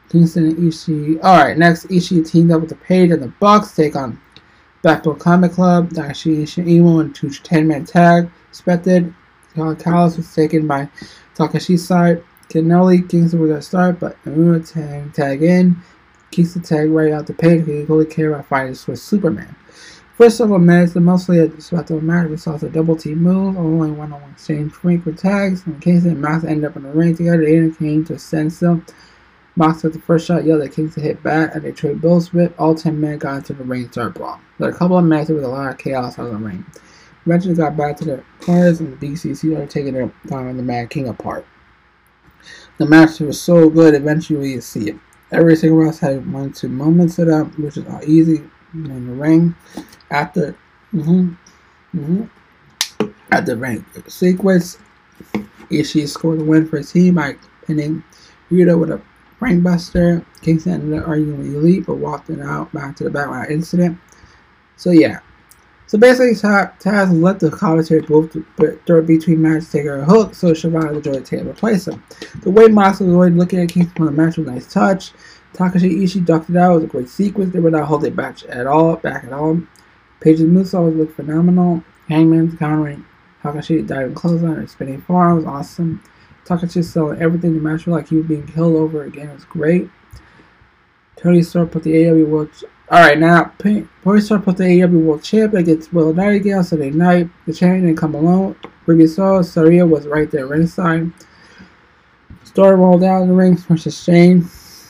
Kingston 0.09 0.45
and 0.45 0.57
Ishii. 0.57 1.19
Alright, 1.21 1.57
next 1.57 1.87
Ishii 1.87 2.29
teamed 2.29 2.51
up 2.51 2.61
with 2.61 2.69
the 2.69 2.75
Page 2.75 3.09
and 3.09 3.23
the 3.23 3.29
Bucks 3.39 3.75
take 3.75 3.95
on 3.95 4.21
Blackpool 4.83 5.15
Combat 5.15 5.53
Club. 5.53 5.89
Dashi 5.89 6.43
Ishii 6.43 6.99
and 7.01 7.15
two 7.15 7.31
10 7.31 7.67
man 7.67 7.85
tag. 7.85 8.29
Expected 8.49 9.13
Callis 9.55 10.17
was 10.17 10.33
taken 10.33 10.67
by 10.67 10.89
Takashi's 11.35 11.85
side. 11.87 12.23
Kennelly 12.49 13.09
Kingston 13.09 13.39
going 13.39 13.51
to 13.51 13.61
start, 13.61 13.99
but 13.99 14.21
Amuna 14.25 14.69
tag, 14.71 15.13
tag 15.13 15.41
in. 15.43 15.77
The 16.31 16.61
tag 16.63 16.89
right 16.89 17.11
out 17.11 17.27
the 17.27 17.33
page. 17.33 17.65
He 17.67 17.85
only 17.87 18.05
care 18.05 18.33
about 18.33 18.47
fighting 18.47 18.75
with 18.87 18.99
Superman. 18.99 19.55
First 20.17 20.37
several 20.37 20.59
minutes, 20.59 20.93
the 20.93 20.99
mostly 20.99 21.39
at 21.39 21.57
the 21.57 22.01
match, 22.01 22.27
we 22.27 22.37
saw 22.37 22.57
the 22.57 22.69
double 22.69 22.95
team 22.95 23.21
move, 23.23 23.57
only 23.57 23.91
one 23.91 24.13
on 24.13 24.21
one 24.21 24.31
exchange 24.31 24.71
frequent 24.71 25.19
tags, 25.19 25.65
and 25.65 25.81
Kingston 25.81 26.11
and 26.11 26.21
Mox 26.21 26.43
end 26.43 26.65
up 26.65 26.75
in 26.75 26.83
the 26.83 26.89
ring 26.89 27.15
together. 27.15 27.45
They 27.45 27.69
came 27.75 28.05
to 28.05 28.17
send 28.19 28.51
them. 28.51 28.85
Mox 29.55 29.81
took 29.81 29.93
the 29.93 29.99
first 29.99 30.25
shot, 30.25 30.45
yelled 30.45 30.61
at 30.61 30.71
Kingston 30.71 31.03
hit 31.03 31.21
back, 31.21 31.53
and 31.53 31.63
they 31.63 31.71
trade 31.71 32.01
blows 32.01 32.33
with. 32.33 32.53
All 32.59 32.73
10 32.73 32.99
men 32.99 33.19
got 33.19 33.37
into 33.37 33.53
the 33.53 33.63
ring 33.63 33.83
and 33.83 33.91
started 33.91 34.15
brawl. 34.15 34.39
There 34.57 34.69
were 34.69 34.75
a 34.75 34.77
couple 34.77 34.97
of 34.97 35.05
matches 35.05 35.31
with 35.31 35.43
a 35.43 35.47
lot 35.47 35.69
of 35.69 35.77
chaos 35.77 36.17
on 36.17 36.29
the 36.29 36.37
ring. 36.37 36.65
Eventually 37.25 37.55
got 37.55 37.77
back 37.77 37.97
to 37.97 38.05
the 38.05 38.23
cars 38.41 38.79
and 38.79 38.97
the 38.97 39.07
BCC 39.07 39.57
are 39.57 39.65
taking 39.65 39.93
their 39.93 40.11
time 40.27 40.47
and 40.47 40.59
the 40.59 40.63
Mad 40.63 40.89
King 40.89 41.07
apart. 41.07 41.45
The 42.77 42.85
match 42.85 43.19
was 43.19 43.41
so 43.41 43.69
good, 43.69 43.93
eventually 43.93 44.53
you 44.53 44.61
see 44.61 44.89
it. 44.89 44.95
Every 45.31 45.55
single 45.55 45.79
round 45.79 45.97
had 45.97 46.31
one 46.31 46.51
two 46.51 46.69
moments 46.69 47.15
set 47.15 47.29
up, 47.29 47.57
which 47.57 47.77
is 47.77 47.87
all 47.87 48.03
easy 48.03 48.43
in 48.73 49.07
the 49.07 49.13
ring. 49.13 49.55
After, 50.11 50.55
mm-hmm, 50.93 51.33
mm-hmm, 51.95 53.05
at 53.31 53.45
the 53.45 53.55
ring 53.55 53.85
sequence, 54.07 54.77
Ishii 55.71 56.07
scored 56.07 56.41
a 56.41 56.43
win 56.43 56.67
for 56.67 56.77
his 56.77 56.91
team 56.91 57.15
by 57.15 57.35
pinning 57.65 58.03
Rito 58.49 58.77
with 58.77 58.91
a 58.91 59.01
brainbuster. 59.39 60.25
Kingston 60.41 60.73
ended 60.73 60.99
up 60.99 61.07
arguing 61.07 61.39
with 61.39 61.55
Elite, 61.55 61.85
but 61.85 61.95
walked 61.95 62.29
it 62.29 62.39
out 62.39 62.71
back 62.73 62.95
to 62.97 63.03
the 63.03 63.09
background 63.09 63.49
incident. 63.49 63.97
So 64.75 64.91
yeah, 64.91 65.19
so 65.87 65.97
basically, 65.97 66.33
Taz 66.33 67.21
let 67.21 67.39
the 67.39 67.51
commentary 67.51 68.01
both 68.01 68.35
between 68.57 69.41
matches 69.41 69.71
take 69.71 69.85
a 69.85 70.03
hook, 70.03 70.33
so 70.33 70.51
Shibata 70.51 70.93
the 70.93 71.01
Joy 71.01 71.19
to 71.19 71.49
replace 71.49 71.87
him. 71.87 72.03
The 72.41 72.49
way 72.49 72.67
Mox 72.67 72.99
was 72.99 73.31
looking 73.33 73.59
at 73.59 73.69
Kingston 73.69 73.95
from 73.95 74.05
the 74.05 74.11
match 74.11 74.37
was 74.37 74.47
a 74.47 74.51
nice 74.51 74.71
touch. 74.71 75.11
Takashi 75.53 76.01
Ishii 76.01 76.25
ducked 76.25 76.49
it 76.49 76.55
out. 76.55 76.71
It 76.71 76.75
was 76.75 76.83
a 76.85 76.87
great 76.87 77.09
sequence. 77.09 77.53
They 77.53 77.59
were 77.59 77.69
not 77.69 77.87
holding 77.87 78.15
back 78.15 78.37
at 78.49 78.65
all. 78.65 78.95
Back 78.95 79.25
at 79.25 79.33
all. 79.33 79.61
Moves 80.25 80.73
always 80.73 80.95
looked 80.95 81.15
phenomenal. 81.15 81.83
Hangman's 82.07 82.57
countering 82.57 83.05
Takashi 83.43 83.85
diving 83.85 84.15
clothesline 84.15 84.53
and 84.53 84.69
spinning 84.69 85.01
forearm 85.01 85.35
was 85.35 85.45
awesome. 85.45 86.01
Takashi 86.45 86.83
selling 86.83 87.21
everything 87.21 87.53
the 87.53 87.59
match 87.59 87.85
was 87.85 87.93
like 87.93 88.07
he 88.07 88.15
was 88.15 88.25
being 88.25 88.47
killed 88.47 88.75
over 88.75 89.03
again. 89.03 89.29
It 89.29 89.33
was 89.33 89.45
great. 89.45 89.89
Toni 91.17 91.43
Storm 91.43 91.69
put 91.69 91.83
the 91.83 91.93
AEW 91.93 92.27
World 92.27 92.49
all 92.93 92.99
right, 92.99 93.17
now 93.17 93.45
Point 93.57 94.23
Star 94.23 94.37
put 94.37 94.57
the 94.57 94.65
AEW 94.65 95.03
World 95.03 95.23
Champion 95.23 95.63
against 95.63 95.91
Will 95.91 96.13
Nightingale 96.13 96.63
Sunday 96.63 96.91
night. 96.91 97.27
The 97.47 97.53
champion 97.53 97.87
didn't 97.87 97.97
come 97.97 98.13
alone. 98.13 98.55
Ruby 98.85 99.07
saw 99.07 99.41
Saria 99.41 99.83
was 99.83 100.05
right 100.05 100.29
there 100.29 100.45
ringside. 100.45 101.11
Storm 102.43 102.79
rolled 102.79 103.03
out 103.03 103.23
of 103.23 103.29
the 103.29 103.33
ring, 103.33 103.57
versus 103.57 103.99
Shane, 103.99 104.47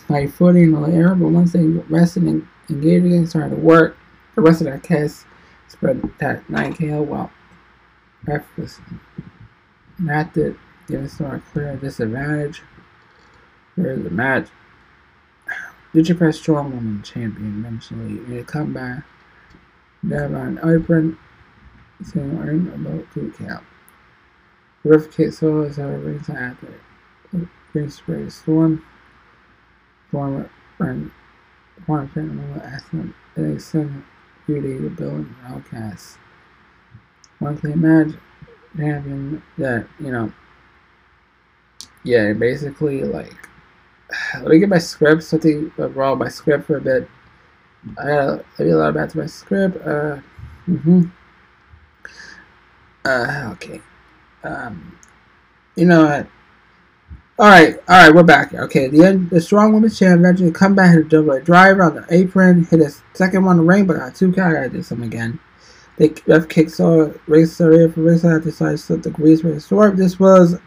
like 0.09 0.33
footing 0.33 0.63
in 0.63 0.81
the 0.81 0.89
air, 0.89 1.15
but 1.15 1.29
once 1.29 1.53
they 1.53 1.63
rested 1.63 2.23
and 2.23 2.45
engaged 2.69 3.05
again, 3.05 3.25
started 3.25 3.55
to 3.55 3.61
work. 3.61 3.95
The 4.35 4.41
rest 4.41 4.59
of 4.59 4.67
that 4.67 4.83
cast 4.83 5.25
spread 5.69 6.01
that 6.19 6.45
9KO 6.47 7.05
while 7.05 7.31
ref 8.25 8.43
was 8.57 8.81
not 9.97 10.33
to 10.33 10.59
give 10.89 11.09
Storm 11.09 11.35
a 11.35 11.51
clear 11.53 11.77
disadvantage. 11.77 12.63
Here's 13.77 14.03
the 14.03 14.09
match. 14.09 14.49
Lucha 15.93 16.17
Press 16.17 16.39
Strong 16.39 16.71
Woman 16.71 17.03
Champion 17.03 17.59
eventually. 17.59 18.17
In 18.25 18.39
a 18.39 18.43
comeback, 18.43 19.03
Devon 20.07 20.59
Open, 20.63 21.17
saying 22.03 22.37
earn 22.39 22.67
about 22.73 23.05
two 23.13 23.31
count. 23.37 23.63
Riff 24.83 25.15
Kit 25.15 25.33
Solo 25.33 25.63
is 25.63 25.77
our 25.79 25.97
ringside 25.97 26.35
after 26.35 27.47
Green 27.71 27.89
Spray 27.89 28.29
Storm. 28.29 28.83
Former 30.11 30.49
friend, 30.77 31.11
former 31.85 32.07
friend, 32.07 32.61
asked 32.63 32.91
them 32.91 33.15
if 33.35 33.43
they 33.43 33.59
send 33.59 34.03
Beauty 34.45 34.77
to 34.77 34.89
build 34.89 35.13
an 35.13 35.35
outcast. 35.45 36.17
One 37.39 37.57
clean 37.57 37.79
match 37.79 38.13
champion 38.75 39.41
that, 39.57 39.87
you 39.99 40.11
know, 40.11 40.33
yeah, 42.03 42.33
basically 42.33 43.03
like 43.03 43.47
let 44.35 44.47
me 44.47 44.59
get 44.59 44.69
my 44.69 44.77
script. 44.77 45.23
Something 45.23 45.71
wrong 45.77 46.17
my 46.19 46.29
script 46.29 46.65
for 46.65 46.77
a 46.77 46.81
bit. 46.81 47.07
I 47.97 48.05
gotta 48.05 48.45
me 48.59 48.73
lot 48.73 48.93
back 48.93 49.09
to 49.09 49.17
my 49.17 49.25
script. 49.25 49.77
Uh, 49.77 50.19
mm-hmm. 50.67 51.03
Uh, 53.05 53.49
okay. 53.53 53.81
Um, 54.43 54.97
you 55.75 55.85
know 55.85 56.05
what? 56.05 56.27
All 57.39 57.47
right, 57.47 57.75
all 57.89 57.97
right, 57.97 58.13
we're 58.13 58.23
back. 58.23 58.53
Okay, 58.53 58.87
the. 58.87 59.27
The 59.29 59.41
strong 59.41 59.73
women's 59.73 59.97
champ 59.97 60.19
eventually 60.19 60.51
come 60.51 60.75
back, 60.75 60.93
hit 60.93 61.05
a 61.05 61.09
double 61.09 61.39
driver 61.41 61.81
on 61.81 61.95
the 61.95 62.05
apron, 62.11 62.63
hit 62.65 62.79
a 62.79 62.93
second 63.13 63.43
one 63.43 63.57
on 63.57 63.57
the 63.57 63.63
ring, 63.63 63.87
but 63.87 63.97
got 63.97 64.15
two 64.15 64.31
count. 64.31 64.55
I 64.55 64.67
did 64.67 64.85
some 64.85 65.01
again. 65.01 65.39
They 65.97 66.13
ref 66.27 66.47
kicks 66.47 66.79
off 66.79 67.15
race 67.27 67.59
area 67.59 67.89
for 67.89 68.01
race. 68.01 68.23
I 68.23 68.39
decided 68.39 68.73
to 68.73 68.77
slip 68.77 69.01
the 69.01 69.09
grease 69.09 69.43
with 69.43 69.57
a 69.57 69.59
sword. 69.59 69.97
This 69.97 70.19
was 70.19 70.59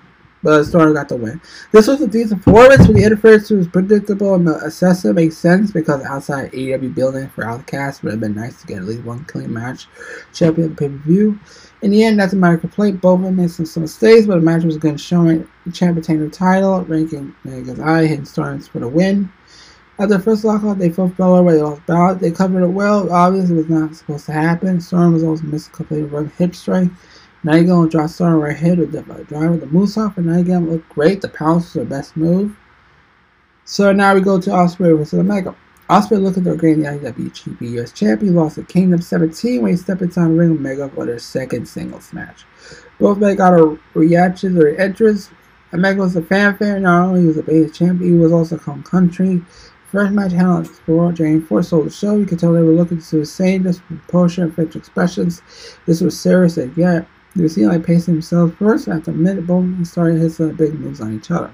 but 0.47 0.63
Storm 0.63 0.95
got 0.95 1.09
the 1.09 1.17
win. 1.17 1.41
This 1.73 1.89
was 1.89 2.01
a 2.01 2.07
decent 2.07 2.45
performance, 2.45 2.87
but 2.87 2.95
the 2.95 3.03
interference 3.03 3.51
was 3.51 3.67
predictable 3.67 4.37
and 4.37 4.47
the 4.47 4.55
assessor 4.65 5.13
makes 5.13 5.37
sense 5.37 5.73
because 5.73 6.05
outside 6.05 6.53
AEW 6.53 6.95
building 6.95 7.29
for 7.31 7.45
Outcast 7.45 8.05
would 8.05 8.13
have 8.13 8.21
been 8.21 8.37
nice 8.37 8.61
to 8.61 8.67
get 8.69 8.79
at 8.79 8.85
least 8.85 9.03
one 9.03 9.25
clean 9.25 9.53
match 9.53 9.89
champion 10.33 10.77
pay 10.77 10.89
per 10.89 10.95
view. 10.99 11.37
In 11.83 11.91
the 11.91 12.05
end, 12.05 12.21
that's 12.21 12.33
a 12.33 12.37
minor 12.37 12.59
complaint. 12.59 13.03
Them 13.03 13.35
made 13.35 13.51
some, 13.51 13.67
some 13.67 13.83
mistakes, 13.83 14.29
but 14.29 14.37
the 14.37 14.41
match 14.41 14.63
was 14.63 14.77
good, 14.77 15.01
showing 15.01 15.49
the 15.65 15.73
champ 15.73 15.97
retained 15.97 16.23
the 16.23 16.31
title, 16.31 16.81
ranking 16.83 17.35
Mega's 17.45 17.81
Eye, 17.81 18.07
hitting 18.07 18.25
Storms 18.25 18.69
for 18.69 18.79
the 18.79 18.87
win. 18.87 19.33
After 19.99 20.17
the 20.17 20.23
first 20.23 20.45
lockout, 20.45 20.79
they 20.79 20.91
both 20.91 21.17
fell 21.17 21.35
over. 21.35 21.53
They 21.53 21.61
lost 21.61 21.85
ballot. 21.87 22.21
They 22.21 22.31
covered 22.31 22.63
it 22.63 22.69
well. 22.69 23.11
Obviously, 23.13 23.57
it 23.57 23.59
was 23.59 23.69
not 23.69 23.97
supposed 23.97 24.27
to 24.27 24.33
happen. 24.33 24.81
Storm 24.81 25.13
was 25.13 25.25
also 25.25 25.43
missed 25.43 25.71
a 25.71 25.73
couple 25.73 26.17
of 26.17 26.35
hip 26.37 26.55
strike 26.55 26.91
Nightingale 27.47 27.87
draw 27.87 28.07
Storm 28.09 28.41
right 28.41 28.57
hit 28.57 28.77
with 28.77 28.91
the 28.91 28.99
uh, 29.03 29.19
driver 29.19 29.57
the 29.57 29.67
moose 29.67 29.97
off, 29.97 30.19
and 30.19 30.27
Nightingale 30.27 30.63
look 30.63 30.89
great. 30.89 31.21
The 31.21 31.29
pounce 31.29 31.67
was 31.67 31.75
the 31.75 31.85
best 31.85 32.17
move. 32.17 32.57
So 33.65 33.93
now 33.93 34.17
we 34.17 34.21
go 34.21 34.41
to 34.41 34.51
Ospreay 34.51 34.99
versus 34.99 35.21
Omega. 35.21 35.55
Ospreay 35.89 36.21
looking 36.21 36.43
to 36.43 36.55
regain 36.55 36.81
the 36.81 36.89
IWGP 36.89 37.61
US 37.79 37.93
Champion, 37.93 38.35
lost 38.35 38.57
to 38.57 38.65
Kingdom 38.65 39.01
17 39.01 39.63
when 39.63 39.71
he 39.71 39.77
stepped 39.77 40.03
into 40.03 40.19
the 40.19 40.27
ring 40.27 40.51
with 40.51 40.59
Omega 40.59 40.89
for 40.89 41.07
their 41.07 41.21
second 41.21 41.69
singles 41.69 42.13
match. 42.13 42.45
Both 42.99 43.19
men 43.19 43.37
got 43.37 43.55
a 43.55 43.79
reaction 43.95 44.61
or 44.61 44.71
entrance. 44.71 45.31
Omega 45.73 46.01
was 46.01 46.17
a 46.17 46.23
fanfare. 46.23 46.81
Not 46.81 47.11
only 47.11 47.27
was 47.27 47.37
a 47.37 47.45
base 47.45 47.71
champion, 47.79 48.15
he 48.15 48.19
was 48.19 48.33
also 48.33 48.59
come 48.59 48.83
country. 48.83 49.41
First 49.93 50.13
match 50.13 50.33
held 50.33 50.67
for 50.67 51.13
Jane 51.13 51.43
Force 51.43 51.69
sold 51.69 51.87
the 51.87 51.91
show. 51.91 52.17
You 52.17 52.27
could 52.27 52.41
tell 52.41 52.53
they 52.53 52.63
were 52.63 52.73
looking 52.73 53.01
to 53.01 53.19
the 53.19 53.25
same 53.25 53.63
proportion 53.63 54.43
and 54.43 54.53
facial 54.57 54.81
expressions. 54.81 55.43
This 55.87 56.01
was 56.01 56.19
serious 56.19 56.57
and 56.57 56.77
yet 56.77 57.07
you 57.37 57.49
see 57.49 57.67
like 57.67 57.85
pacing 57.85 58.15
themselves 58.15 58.55
first 58.57 58.89
after 58.89 59.11
a 59.11 59.15
minute 59.15 59.47
both 59.47 59.87
started 59.87 60.21
hitting 60.21 60.51
uh, 60.51 60.53
big 60.55 60.75
moves 60.75 61.01
on 61.01 61.15
each 61.15 61.31
other. 61.31 61.53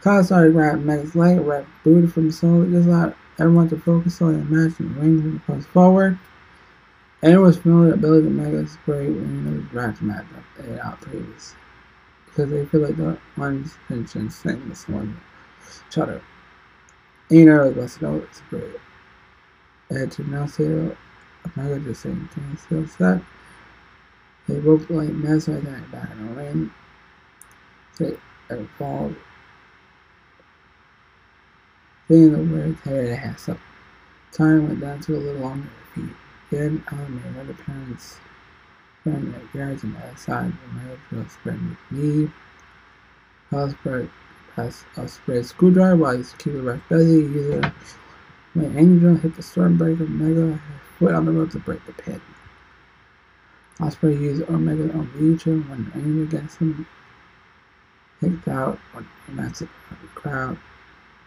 Kyle 0.00 0.22
started 0.22 0.52
grabbing 0.52 0.86
Mega's 0.86 1.14
leg, 1.14 1.40
rap 1.40 1.66
booted 1.84 2.12
from 2.12 2.30
soul, 2.30 2.64
just 2.66 2.86
allowed 2.86 3.14
everyone 3.38 3.68
to 3.68 3.78
focus 3.78 4.20
on 4.20 4.32
the 4.32 4.44
match 4.44 4.78
and 4.80 4.94
the 4.96 5.00
ring 5.00 5.42
he 5.46 5.62
forward. 5.62 6.18
And 7.22 7.40
was 7.40 7.56
feeling 7.56 7.88
the 7.88 7.94
ability 7.94 8.26
of 8.26 8.32
Mega's 8.32 8.76
great 8.84 9.08
when 9.08 9.46
it 9.46 9.56
was 9.56 9.70
draft 9.70 10.02
match 10.02 10.26
they 10.58 10.78
out 10.78 11.00
previous. 11.00 11.54
Because 12.26 12.50
they 12.50 12.64
feel 12.66 12.82
like 12.82 12.96
the 12.96 13.18
ones 13.36 13.74
mentioned 13.88 14.32
thing 14.34 14.68
this 14.68 14.88
one 14.88 15.18
each 15.88 15.98
other. 15.98 16.20
And 17.30 17.38
you 17.38 17.44
know 17.46 17.68
was 17.70 18.00
know 18.00 18.16
it's 18.16 18.42
great. 18.50 18.76
And 19.90 20.10
to 20.12 20.30
now 20.30 20.46
say 20.46 20.64
Omega 20.64 21.80
just 21.80 22.02
saying 22.02 22.28
things 22.34 22.62
still 22.62 22.86
set. 22.86 23.22
They 24.48 24.58
both 24.60 24.88
like 24.90 25.08
mess 25.08 25.48
like 25.48 25.62
that 25.62 25.90
the 25.90 26.24
ring. 26.34 26.70
They 27.98 28.16
fall. 28.78 29.12
Being 32.08 32.32
the 32.32 32.54
word 32.54 32.76
head 32.84 33.18
has 33.18 33.40
some 33.40 33.58
time 34.32 34.68
went 34.68 34.80
down 34.80 35.00
to 35.00 35.16
a 35.16 35.18
little 35.18 35.42
longer 35.42 35.68
feet. 35.94 36.10
Then 36.50 36.84
um 36.92 37.16
made 37.16 37.24
another 37.34 37.54
parents 37.54 38.18
from 39.02 39.32
the 39.32 39.58
yards 39.58 39.82
on 39.82 39.94
the 39.94 39.98
other 40.00 40.16
side 40.16 40.52
of 40.52 40.72
my 40.72 40.82
drill 41.10 41.28
spread 41.28 41.60
with 41.68 41.78
knee. 41.90 42.30
Ospreay 43.52 44.08
pass 44.54 44.84
Ospreay 44.96 45.44
screwdriver 45.44 45.96
while 45.96 46.16
he's 46.16 46.32
keeping 46.34 46.64
the 46.64 46.80
busy. 46.88 47.22
User 47.22 47.74
when 48.54 48.78
Angel 48.78 49.16
hit 49.16 49.36
the 49.36 49.42
Stormbreaker 49.42 50.08
Mega 50.08 50.60
foot 50.98 51.14
on 51.14 51.24
the 51.26 51.32
rope 51.32 51.50
to 51.50 51.58
break 51.58 51.84
the 51.86 51.92
pin. 51.92 52.20
Ospreay 53.80 54.18
used 54.18 54.42
Omega 54.48 54.92
on 54.94 55.10
Legion 55.16 55.68
when 55.68 55.92
aimed 55.94 56.32
against 56.32 56.58
him. 56.58 56.86
Kicked 58.20 58.48
out 58.48 58.78
when 58.92 59.06
that's 59.36 59.58
the 59.58 59.68
crowd. 60.14 60.58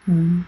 And 0.08 0.46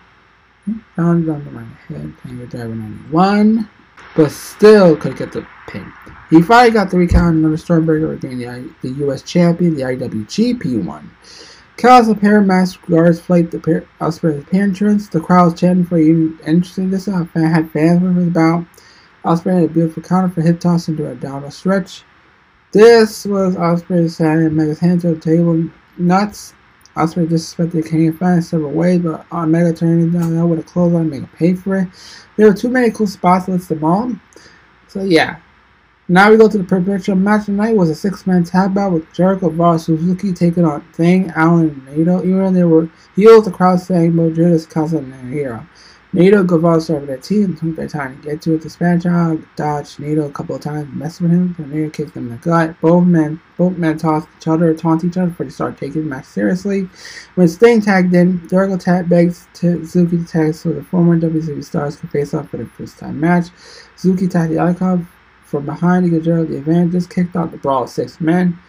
found 0.96 1.30
on 1.30 1.44
the 1.44 1.96
head, 1.96 2.14
with 2.40 2.50
Driver 2.50 2.76
91. 2.76 3.70
But 4.16 4.32
still 4.32 4.98
could 4.98 5.16
get 5.16 5.32
the 5.32 5.46
pin. 5.68 5.92
He 6.30 6.42
finally 6.42 6.72
got 6.72 6.90
the 6.90 6.98
recount 6.98 7.38
another 7.38 7.56
Stormbreaker 7.56 8.14
again, 8.14 8.40
the, 8.40 8.90
the 8.90 9.06
US 9.06 9.22
champion, 9.22 9.76
the 9.76 9.84
IWGP 9.84 10.84
one. 10.84 11.12
Chaos 11.78 12.08
of 12.08 12.20
pair 12.20 12.42
masked 12.42 12.90
guards 12.90 13.20
flight 13.20 13.52
the 13.52 13.60
pair, 13.60 13.86
Ospreay's 14.00 14.44
appearance. 14.44 15.08
The 15.08 15.20
crowd 15.20 15.52
was 15.52 15.60
chanting 15.60 15.86
for 15.86 15.98
even 15.98 16.38
interesting. 16.46 16.90
This 16.90 17.08
I 17.08 17.26
had 17.36 17.72
fans 17.72 18.02
with 18.02 18.28
about. 18.28 18.66
Ospreay 19.24 19.62
had 19.62 19.64
a 19.70 19.74
beautiful 19.74 20.04
counter 20.04 20.30
for 20.30 20.42
hip 20.42 20.60
toss 20.60 20.88
into 20.88 21.10
a 21.10 21.16
downward 21.16 21.54
stretch. 21.54 22.04
This 22.72 23.26
was 23.26 23.56
Ospreay 23.56 24.10
saying 24.10 24.56
Mega's 24.56 24.80
hands 24.80 25.06
on 25.06 25.16
the 25.16 25.20
table. 25.20 25.70
Nuts. 25.98 26.54
Ospreay 26.96 27.28
disrespected 27.28 27.86
Canadian 27.86 28.18
fans 28.18 28.50
several 28.50 28.72
ways, 28.72 29.00
but 29.00 29.26
uh, 29.32 29.44
Omega 29.44 29.72
turned 29.74 30.14
it 30.14 30.20
down 30.20 30.50
with 30.50 30.60
a 30.60 30.64
clothesline, 30.64 31.10
Mega 31.10 31.28
paid 31.36 31.58
for 31.58 31.78
it. 31.78 31.88
There 32.36 32.48
were 32.48 32.54
too 32.54 32.70
many 32.70 32.92
cool 32.92 33.08
spots 33.08 33.46
to 33.46 33.52
list 33.52 33.70
them 33.70 33.84
all. 33.84 34.12
So 34.88 35.04
yeah. 35.04 35.38
Now 36.10 36.30
we 36.30 36.36
go 36.36 36.50
to 36.50 36.58
the 36.58 36.66
perpetual 36.66 37.16
match 37.16 37.46
tonight 37.46 37.78
was 37.78 37.90
a 37.90 37.96
six-man 37.96 38.44
tag 38.44 38.74
battle 38.74 38.96
with 38.96 39.14
Jericho 39.14 39.50
vs 39.50 39.86
Suzuki 39.86 40.34
taking 40.34 40.66
on 40.66 40.86
Sting, 40.94 41.32
Allin, 41.38 41.70
and 41.70 41.88
Naito. 41.88 42.26
Even 42.26 42.40
though 42.40 42.52
they 42.52 42.64
were 42.66 42.90
heels, 43.16 43.46
the 43.46 43.52
crowd 43.52 43.80
saying 43.80 44.12
Modric 44.12 44.52
is 44.52 44.66
causing 44.66 45.10
a 45.14 45.18
hero. 45.28 45.66
Naito 46.14 46.46
Guevara 46.46 46.82
over 46.94 47.06
that 47.06 47.24
team, 47.24 47.56
took 47.56 47.76
their 47.78 47.88
time 47.88 48.18
to 48.18 48.30
get 48.30 48.42
to 48.42 48.56
it. 48.56 48.62
The 48.62 48.70
Spanish 48.70 49.04
child 49.04 49.46
dodged 49.56 49.98
Naito 49.98 50.28
a 50.28 50.32
couple 50.32 50.56
of 50.56 50.62
times, 50.62 50.90
messed 50.94 51.22
with 51.22 51.32
him, 51.32 51.56
but 51.58 51.70
Naito 51.70 51.94
kicked 51.94 52.18
him 52.18 52.26
in 52.26 52.32
the 52.32 52.38
gut. 52.38 52.76
Both 52.82 53.06
men 53.06 53.40
both 53.58 53.78
men 53.78 53.98
tossed 53.98 54.28
each 54.38 54.48
other, 54.48 54.74
taunt 54.74 55.04
each 55.04 55.18
other 55.18 55.28
before 55.28 55.46
they 55.46 55.52
started 55.52 55.78
taking 55.78 56.02
the 56.04 56.10
match 56.10 56.26
seriously. 56.26 56.90
When 57.36 57.48
Sting 57.48 57.80
tagged 57.80 58.14
in, 58.14 58.46
Jericho 58.50 58.76
tag 58.76 59.08
begs 59.08 59.48
to 59.56 59.86
Suzuki 59.86 60.18
to 60.18 60.26
tag 60.26 60.56
so 60.56 60.74
the 60.74 60.84
former 60.84 61.18
WWE 61.18 61.64
stars 61.64 61.96
could 61.96 62.12
face 62.12 62.34
off 62.34 62.50
for 62.50 62.58
the 62.58 62.66
first 62.66 62.98
time 62.98 63.20
match. 63.20 63.48
Suzuki 63.96 64.28
tagged 64.28 64.52
the 64.52 64.60
icon 64.60 65.08
from 65.46 65.66
behind 65.66 66.06
to 66.06 66.10
get 66.10 66.24
Jericho 66.24 66.52
the 66.52 66.58
advantage. 66.58 66.92
This 66.92 67.08
kicked 67.08 67.36
out 67.36 67.52
the 67.52 67.58
brawl 67.58 67.84
of 67.84 67.90
six 67.90 68.20
men. 68.20 68.60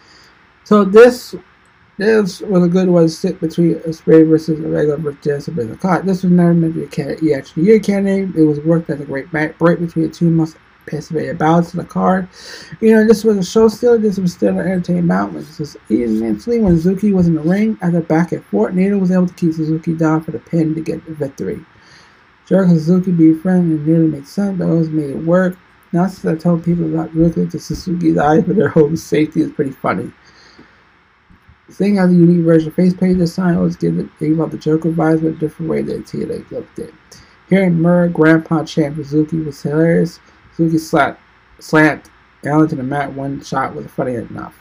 So 0.63 0.85
this 0.85 1.35
this 1.97 2.41
was 2.41 2.63
a 2.63 2.67
good 2.67 2.89
one 2.89 3.03
to 3.03 3.09
sit 3.09 3.39
between 3.39 3.75
a 3.85 3.93
spray 3.93 4.23
versus 4.23 4.59
a 4.59 4.67
regular 4.67 4.97
versus 4.97 5.47
a 5.47 5.75
card. 5.77 6.05
This 6.05 6.23
was 6.23 6.31
never 6.31 6.53
meant 6.53 6.73
to 6.73 6.87
be 6.87 7.01
a 7.01 7.37
EX 7.37 7.55
year 7.55 7.79
candidate. 7.79 8.35
It 8.35 8.43
was 8.43 8.59
worked 8.61 8.89
as 8.89 8.99
a 8.99 9.05
great 9.05 9.31
break 9.31 9.79
between 9.79 10.07
the 10.07 10.13
two 10.13 10.29
most 10.29 10.57
anticipated 10.87 11.37
bouts 11.37 11.73
in 11.73 11.79
the 11.79 11.85
card. 11.85 12.27
You 12.81 12.93
know, 12.93 13.07
this 13.07 13.23
was 13.23 13.37
a 13.37 13.43
show 13.43 13.67
still. 13.67 13.97
This 13.99 14.17
was 14.17 14.33
still 14.33 14.59
an 14.59 14.67
entertaining 14.67 15.07
bout. 15.07 15.33
This 15.33 15.59
was 15.59 15.77
eventually 15.89 16.59
when 16.59 16.75
Suzuki 16.75 17.13
was 17.13 17.27
in 17.27 17.35
the 17.35 17.41
ring 17.41 17.77
the 17.81 18.01
back 18.01 18.31
and 18.31 18.43
forth. 18.45 18.73
Naito 18.73 18.99
was 18.99 19.11
able 19.11 19.27
to 19.27 19.33
keep 19.33 19.53
Suzuki 19.53 19.93
down 19.93 20.23
for 20.23 20.31
the 20.31 20.39
pin 20.39 20.73
to 20.75 20.81
get 20.81 21.05
the 21.05 21.13
victory. 21.13 21.63
Jericho 22.47 22.73
Suzuki 22.73 23.11
be 23.11 23.33
friends 23.33 23.71
and 23.71 23.87
nearly 23.87 24.07
made 24.07 24.27
sense, 24.27 24.57
but 24.57 24.67
always 24.67 24.89
made 24.89 25.11
it 25.11 25.23
work. 25.23 25.57
Now 25.93 26.07
since 26.07 26.25
I 26.25 26.35
told 26.35 26.65
people 26.65 26.85
about 26.85 27.15
looking 27.15 27.47
to 27.49 27.59
Suzuki's 27.59 28.17
eye 28.17 28.41
for 28.41 28.53
their 28.53 28.69
home 28.69 28.97
safety 28.97 29.41
is 29.41 29.51
pretty 29.51 29.71
funny. 29.71 30.11
Seeing 31.73 31.97
as 31.97 32.11
a 32.11 32.13
unique 32.13 32.45
version 32.45 32.67
of 32.67 32.75
face 32.75 32.93
page 32.93 33.17
design 33.17 33.55
always 33.55 33.75
give 33.75 33.97
it 33.97 34.07
gave 34.19 34.39
out 34.39 34.51
the 34.51 34.59
Joker 34.59 34.91
vibes 34.91 35.23
but 35.23 35.29
a 35.29 35.31
different 35.31 35.71
way 35.71 35.81
than 35.81 36.03
TNA 36.03 36.51
looked 36.51 36.77
it. 36.77 36.93
Hearing 37.49 37.81
Murray 37.81 38.09
Grandpa 38.09 38.63
chant 38.63 38.95
Suzuki 38.95 39.37
was 39.37 39.59
hilarious. 39.59 40.19
Suzuki 40.55 40.77
slapped, 40.77 41.19
slammed 41.59 42.11
Allin 42.45 42.67
to 42.67 42.75
the 42.75 42.83
mat 42.83 43.13
one 43.13 43.43
shot 43.43 43.73
was 43.73 43.87
funny 43.87 44.13
enough. 44.13 44.55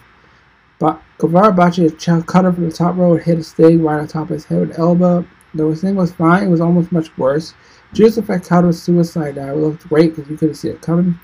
But 0.78 1.02
Guevara 1.18 1.52
botched 1.52 1.80
a 1.80 1.90
cutter 2.22 2.50
from 2.50 2.64
the 2.70 2.74
top 2.74 2.96
row 2.96 3.12
and 3.12 3.22
hit 3.22 3.38
a 3.38 3.44
stage 3.44 3.78
right 3.78 4.00
on 4.00 4.08
top 4.08 4.30
of 4.30 4.30
his 4.30 4.46
head 4.46 4.60
with 4.60 4.78
elbow. 4.78 5.26
The 5.52 5.76
thing 5.76 5.96
was 5.96 6.12
fine, 6.12 6.44
it 6.44 6.48
was 6.48 6.62
almost 6.62 6.92
much 6.92 7.16
worse. 7.18 7.52
Juice 7.92 8.16
effect 8.16 8.48
counter 8.48 8.72
suicide 8.72 9.34
dive 9.34 9.58
looked 9.58 9.86
great 9.86 10.16
because 10.16 10.30
you 10.30 10.38
couldn't 10.38 10.54
see 10.54 10.68
it 10.68 10.80
coming. 10.80 11.20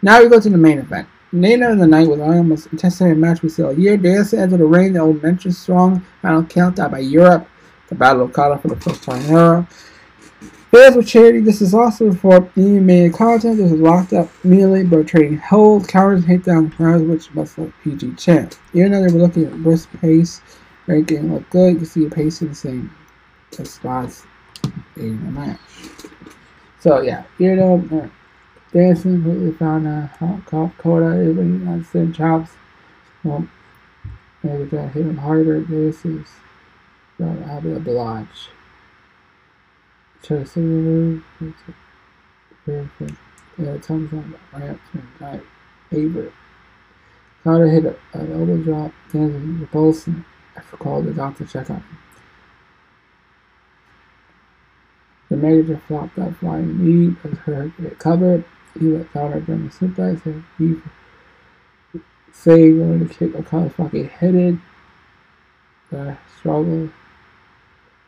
Now 0.00 0.22
we 0.22 0.30
go 0.30 0.40
to 0.40 0.48
the 0.48 0.56
main 0.56 0.78
event. 0.78 1.06
Later 1.32 1.70
in 1.70 1.78
the 1.78 1.86
night 1.86 2.08
was 2.08 2.18
the 2.18 2.42
most 2.42 2.68
anticipated 2.72 3.18
match 3.18 3.42
we 3.42 3.48
saw 3.48 3.66
all 3.66 3.78
year. 3.78 3.96
Danielson 3.96 4.38
entered 4.38 4.58
the 4.58 4.64
ring, 4.64 4.92
the 4.92 5.00
old 5.00 5.22
mention 5.22 5.52
strong 5.52 6.04
final 6.22 6.44
count 6.44 6.78
out 6.78 6.92
by 6.92 7.00
Europe. 7.00 7.48
The 7.88 7.94
Battle 7.94 8.22
of 8.22 8.30
Okada 8.30 8.58
for 8.58 8.68
the 8.68 8.76
first 8.76 9.02
time 9.02 9.22
era. 9.26 9.68
Fans 10.70 10.96
with 10.96 11.06
charity, 11.06 11.40
this 11.40 11.60
is 11.60 11.74
also 11.74 12.12
for 12.12 12.50
any 12.56 12.80
main 12.80 13.12
content. 13.12 13.58
This 13.58 13.72
is 13.72 13.80
locked 13.80 14.12
up 14.12 14.28
immediately 14.44 14.84
by 14.84 15.02
trading 15.02 15.38
hold, 15.38 15.88
counters, 15.88 16.24
down 16.42 16.70
crowds, 16.70 17.02
which 17.02 17.32
must 17.34 17.58
look 17.58 17.72
PG 17.82 18.14
champ. 18.14 18.54
Even 18.72 18.92
though 18.92 19.06
they 19.06 19.12
were 19.12 19.20
looking 19.20 19.44
at 19.44 19.62
brisk 19.62 19.88
pace, 20.00 20.42
ranking 20.86 21.32
looked 21.32 21.50
good, 21.50 21.74
you 21.74 21.76
can 21.76 21.86
see 21.86 22.06
a 22.06 22.10
pace 22.10 22.42
in 22.42 22.48
the 22.48 22.54
same 22.54 22.94
spots 23.50 24.26
in 24.96 25.24
the 25.24 25.30
match. 25.30 25.60
So 26.80 27.00
yeah, 27.00 27.24
you 27.38 27.56
know, 27.56 27.82
uh, 27.92 28.08
dancing 28.76 29.22
completely 29.22 29.52
found 29.52 29.86
a 29.86 30.06
hot 30.18 30.44
cough 30.44 30.72
coda 30.76 31.22
even 31.22 31.66
on 31.66 31.82
same 31.82 32.12
chops. 32.12 32.50
Well, 33.24 33.48
maybe 34.42 34.68
to 34.68 34.88
hit 34.88 35.06
him 35.06 35.16
harder. 35.16 35.60
This 35.60 36.04
is 36.04 36.26
the 37.18 37.30
Abel 37.50 37.80
Blanche. 37.80 38.50
Chase 40.22 40.56
move. 40.56 41.24
Perfect. 42.66 43.12
Yeah, 43.56 43.78
thumbs 43.78 44.12
on 44.12 44.34
the 44.52 44.58
ramp 44.58 44.80
to 44.92 45.24
right. 45.24 45.42
Favorite. 45.88 46.32
Coda 47.44 47.70
hit 47.70 47.84
an 48.12 48.32
elbow 48.32 48.58
drop, 48.58 48.92
dancing 49.10 49.60
repulsing. 49.60 50.24
I 50.54 50.60
forgot 50.60 51.04
the 51.04 51.14
doctor 51.14 51.46
check 51.46 51.70
on 51.70 51.76
him. 51.76 51.98
The 55.30 55.36
major 55.36 55.80
flopped 55.88 56.16
that 56.16 56.36
flying 56.36 56.84
knee 56.84 57.16
as 57.24 57.38
her 57.38 57.72
get 57.80 57.98
covered. 57.98 58.44
He 58.78 58.86
let 58.86 59.12
Connor 59.12 59.40
during 59.40 59.68
the 59.68 60.20
and 60.24 60.44
he 60.58 60.80
saved 62.32 62.78
going 62.78 63.08
to 63.08 63.14
kick 63.14 63.46
Connor 63.46 63.70
fucking 63.70 64.08
headed. 64.08 64.60
The 65.90 66.16
struggle. 66.38 66.90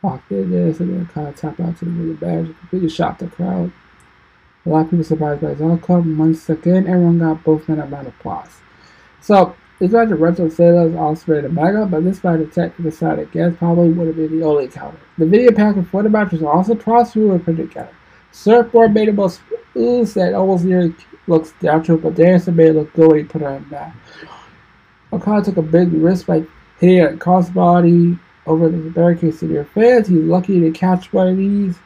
Walked 0.00 0.30
in 0.30 0.50
there, 0.50 0.72
so 0.72 0.84
then 0.84 1.06
kind 1.06 1.26
of 1.26 1.34
tap 1.34 1.58
out 1.58 1.76
to 1.78 1.84
the 1.84 1.90
middle 1.90 2.14
badge, 2.14 2.56
completely 2.60 2.88
shocked 2.88 3.18
the 3.18 3.26
crowd. 3.26 3.72
A 4.64 4.68
lot 4.68 4.84
of 4.84 4.90
people 4.90 5.04
surprised 5.04 5.40
by 5.40 5.48
his 5.48 5.60
outcome. 5.60 6.16
Once 6.16 6.48
again, 6.48 6.86
everyone 6.86 7.18
got 7.18 7.42
both 7.42 7.68
men 7.68 7.80
a 7.80 7.86
round 7.86 8.06
of 8.06 8.14
applause. 8.14 8.60
So 9.20 9.56
This 9.78 9.92
match 9.92 10.10
of 10.10 10.20
Retro 10.20 10.48
Sailors 10.48 10.92
Ospreay 10.92 11.44
and 11.44 11.54
Mega, 11.54 11.86
but 11.86 12.02
this 12.02 12.24
match 12.24 12.40
of 12.40 12.52
Tech 12.52 12.76
decided 12.78 13.28
against 13.28 13.58
probably 13.58 13.90
would 13.90 14.08
have 14.08 14.16
been 14.16 14.40
the 14.40 14.44
only 14.44 14.66
counter. 14.66 14.98
The 15.18 15.26
video 15.26 15.52
package 15.52 15.86
for 15.86 16.02
the 16.02 16.08
match 16.08 16.32
was 16.32 16.42
also 16.42 16.74
through 16.74 17.32
a 17.32 17.38
printed 17.38 17.70
counter. 17.70 17.94
Surfboard 18.32 18.94
made 18.94 19.08
the 19.08 19.12
most 19.12 19.40
ooze 19.76 20.14
that 20.14 20.34
almost 20.34 20.64
nearly 20.64 20.94
looks 21.26 21.54
natural, 21.62 21.98
but 21.98 22.14
Danielson 22.14 22.56
made 22.56 22.68
it 22.68 22.74
look 22.74 22.92
good 22.94 23.08
when 23.08 23.18
he 23.18 23.24
put 23.24 23.42
it 23.42 23.46
on 23.46 23.64
back. 23.68 23.94
Okada 25.12 25.44
took 25.46 25.56
a 25.56 25.62
big 25.62 25.92
risk 25.92 26.26
by 26.26 26.44
hitting 26.78 27.00
a 27.00 27.08
crossbody 27.16 28.18
over 28.46 28.68
the 28.68 28.90
barricades 28.90 29.40
to 29.40 29.46
their 29.46 29.64
fans. 29.64 30.08
He's 30.08 30.18
lucky 30.18 30.60
to 30.60 30.70
catch 30.70 31.12
one 31.12 31.28
of 31.28 31.36
these 31.36 31.76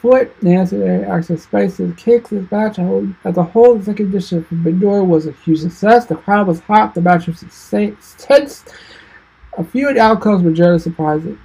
foot. 0.00 0.32
dancer 0.40 0.78
Nancy 0.78 1.04
actually 1.04 1.36
spices 1.38 1.92
kicks 1.96 2.30
this 2.30 2.50
match. 2.50 2.78
As 3.24 3.36
a 3.36 3.42
whole, 3.42 3.74
the 3.76 3.84
second 3.84 4.08
edition 4.08 4.44
from 4.44 4.64
Midori 4.64 5.06
was 5.06 5.26
a 5.26 5.32
huge 5.32 5.60
success. 5.60 6.06
The 6.06 6.14
crowd 6.14 6.46
was 6.46 6.60
hot. 6.60 6.94
The 6.94 7.00
match 7.00 7.26
was 7.26 7.40
tense. 8.18 8.64
A 9.56 9.64
few 9.64 9.88
outcomes 9.98 10.44
were 10.44 10.52
generally 10.52 10.78
surprising. 10.78 11.38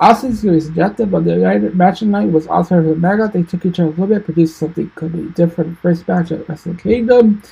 Austin's 0.00 0.42
was 0.42 0.66
suggested, 0.66 1.10
but 1.10 1.24
the 1.24 1.70
match 1.74 2.00
tonight 2.00 2.30
was 2.30 2.46
also 2.48 2.82
for 2.82 2.96
Mega. 2.96 3.30
They 3.32 3.44
took 3.44 3.64
each 3.64 3.78
other 3.78 3.88
a 3.88 3.90
little 3.90 4.08
bit, 4.08 4.24
produced 4.24 4.56
something 4.56 4.90
completely 4.96 5.30
different. 5.30 5.78
First 5.78 6.08
match 6.08 6.32
at 6.32 6.48
Wrestle 6.48 6.74
Kingdom. 6.74 7.42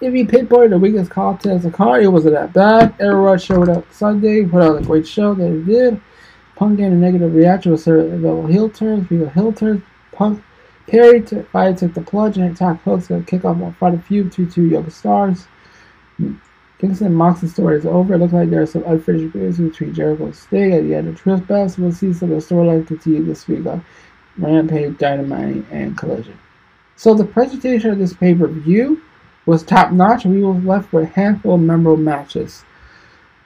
If 0.00 0.12
you 0.12 0.26
pinpoint 0.26 0.70
the 0.70 0.78
weakest 0.78 1.10
contest, 1.10 1.62
the 1.62 1.70
card, 1.70 2.02
it 2.02 2.08
wasn't 2.08 2.34
that 2.34 2.52
bad. 2.52 2.94
Everyone 3.00 3.38
showed 3.38 3.68
up 3.68 3.90
Sunday, 3.92 4.44
put 4.44 4.62
out 4.62 4.82
a 4.82 4.84
great 4.84 5.06
show. 5.06 5.32
That 5.34 5.48
they 5.48 5.72
did. 5.72 6.00
Punk 6.56 6.78
getting 6.78 6.94
a 6.94 6.96
negative 6.96 7.34
reaction 7.34 7.72
with 7.72 7.82
several 7.82 8.46
heel 8.46 8.68
turns. 8.68 9.06
Got 9.08 9.32
heel 9.32 9.52
turns. 9.52 9.82
Punk 10.12 10.42
Perry 10.88 11.20
to, 11.22 11.42
Fire 11.44 11.74
took 11.74 11.94
the 11.94 12.00
plunge 12.00 12.36
and 12.36 12.52
attacked 12.52 12.82
Hook's 12.84 13.08
to 13.08 13.22
kick 13.22 13.44
off 13.44 13.60
a 13.60 13.72
fight 13.72 14.02
feud 14.04 14.30
between 14.30 14.50
two 14.50 14.66
young 14.66 14.88
stars. 14.90 15.46
Kingston 16.78 17.06
and 17.06 17.16
Moxley's 17.16 17.52
story 17.52 17.78
is 17.78 17.86
over. 17.86 18.14
It 18.14 18.18
looks 18.18 18.34
like 18.34 18.50
there 18.50 18.62
are 18.62 18.66
some 18.66 18.84
unfinished 18.84 19.32
business 19.32 19.70
between 19.70 19.94
Jericho 19.94 20.26
and 20.26 20.36
Sting 20.36 20.74
at 20.74 20.82
the 20.82 20.94
end 20.94 21.08
of. 21.08 21.78
We'll 21.78 21.92
see 21.92 22.12
some 22.12 22.30
of 22.32 22.48
the 22.48 22.54
storyline 22.54 22.86
continue 22.86 23.24
this 23.24 23.48
week 23.48 23.64
on 23.66 23.84
Rampage, 24.36 24.98
Dynamite, 24.98 25.64
and 25.70 25.96
Collision. 25.96 26.38
So 26.96 27.14
the 27.14 27.24
presentation 27.24 27.90
of 27.90 27.98
this 27.98 28.12
pay-per-view 28.12 29.00
was 29.46 29.62
top 29.62 29.92
notch, 29.92 30.24
and 30.24 30.34
we 30.34 30.44
were 30.44 30.52
left 30.52 30.92
with 30.92 31.04
a 31.04 31.06
handful 31.06 31.54
of 31.54 31.60
memorable 31.60 31.96
matches. 31.96 32.64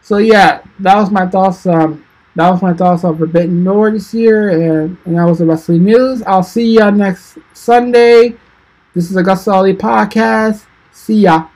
So 0.01 0.17
yeah, 0.17 0.63
that 0.81 0.97
was 0.97 1.11
my 1.11 1.27
thoughts. 1.27 1.67
Um, 1.67 2.05
that 2.37 2.51
was 2.51 2.63
my 2.63 2.73
thoughts 2.73 3.05
on 3.05 3.19
Forbidden 3.19 3.63
Door 3.63 3.93
this 3.93 4.15
year, 4.15 4.51
and, 4.51 4.97
and 5.05 5.17
that 5.17 5.25
was 5.25 5.39
the 5.39 5.47
wrestling 5.47 5.85
news. 5.85 6.23
I'll 6.23 6.43
see 6.43 6.79
y'all 6.79 6.91
next 6.91 7.39
Sunday. 7.53 8.35
This 8.95 9.11
is 9.11 9.17
AgostoAllElite 9.17 9.79
Podcast. 9.79 10.65
See 10.91 11.21
ya. 11.21 11.49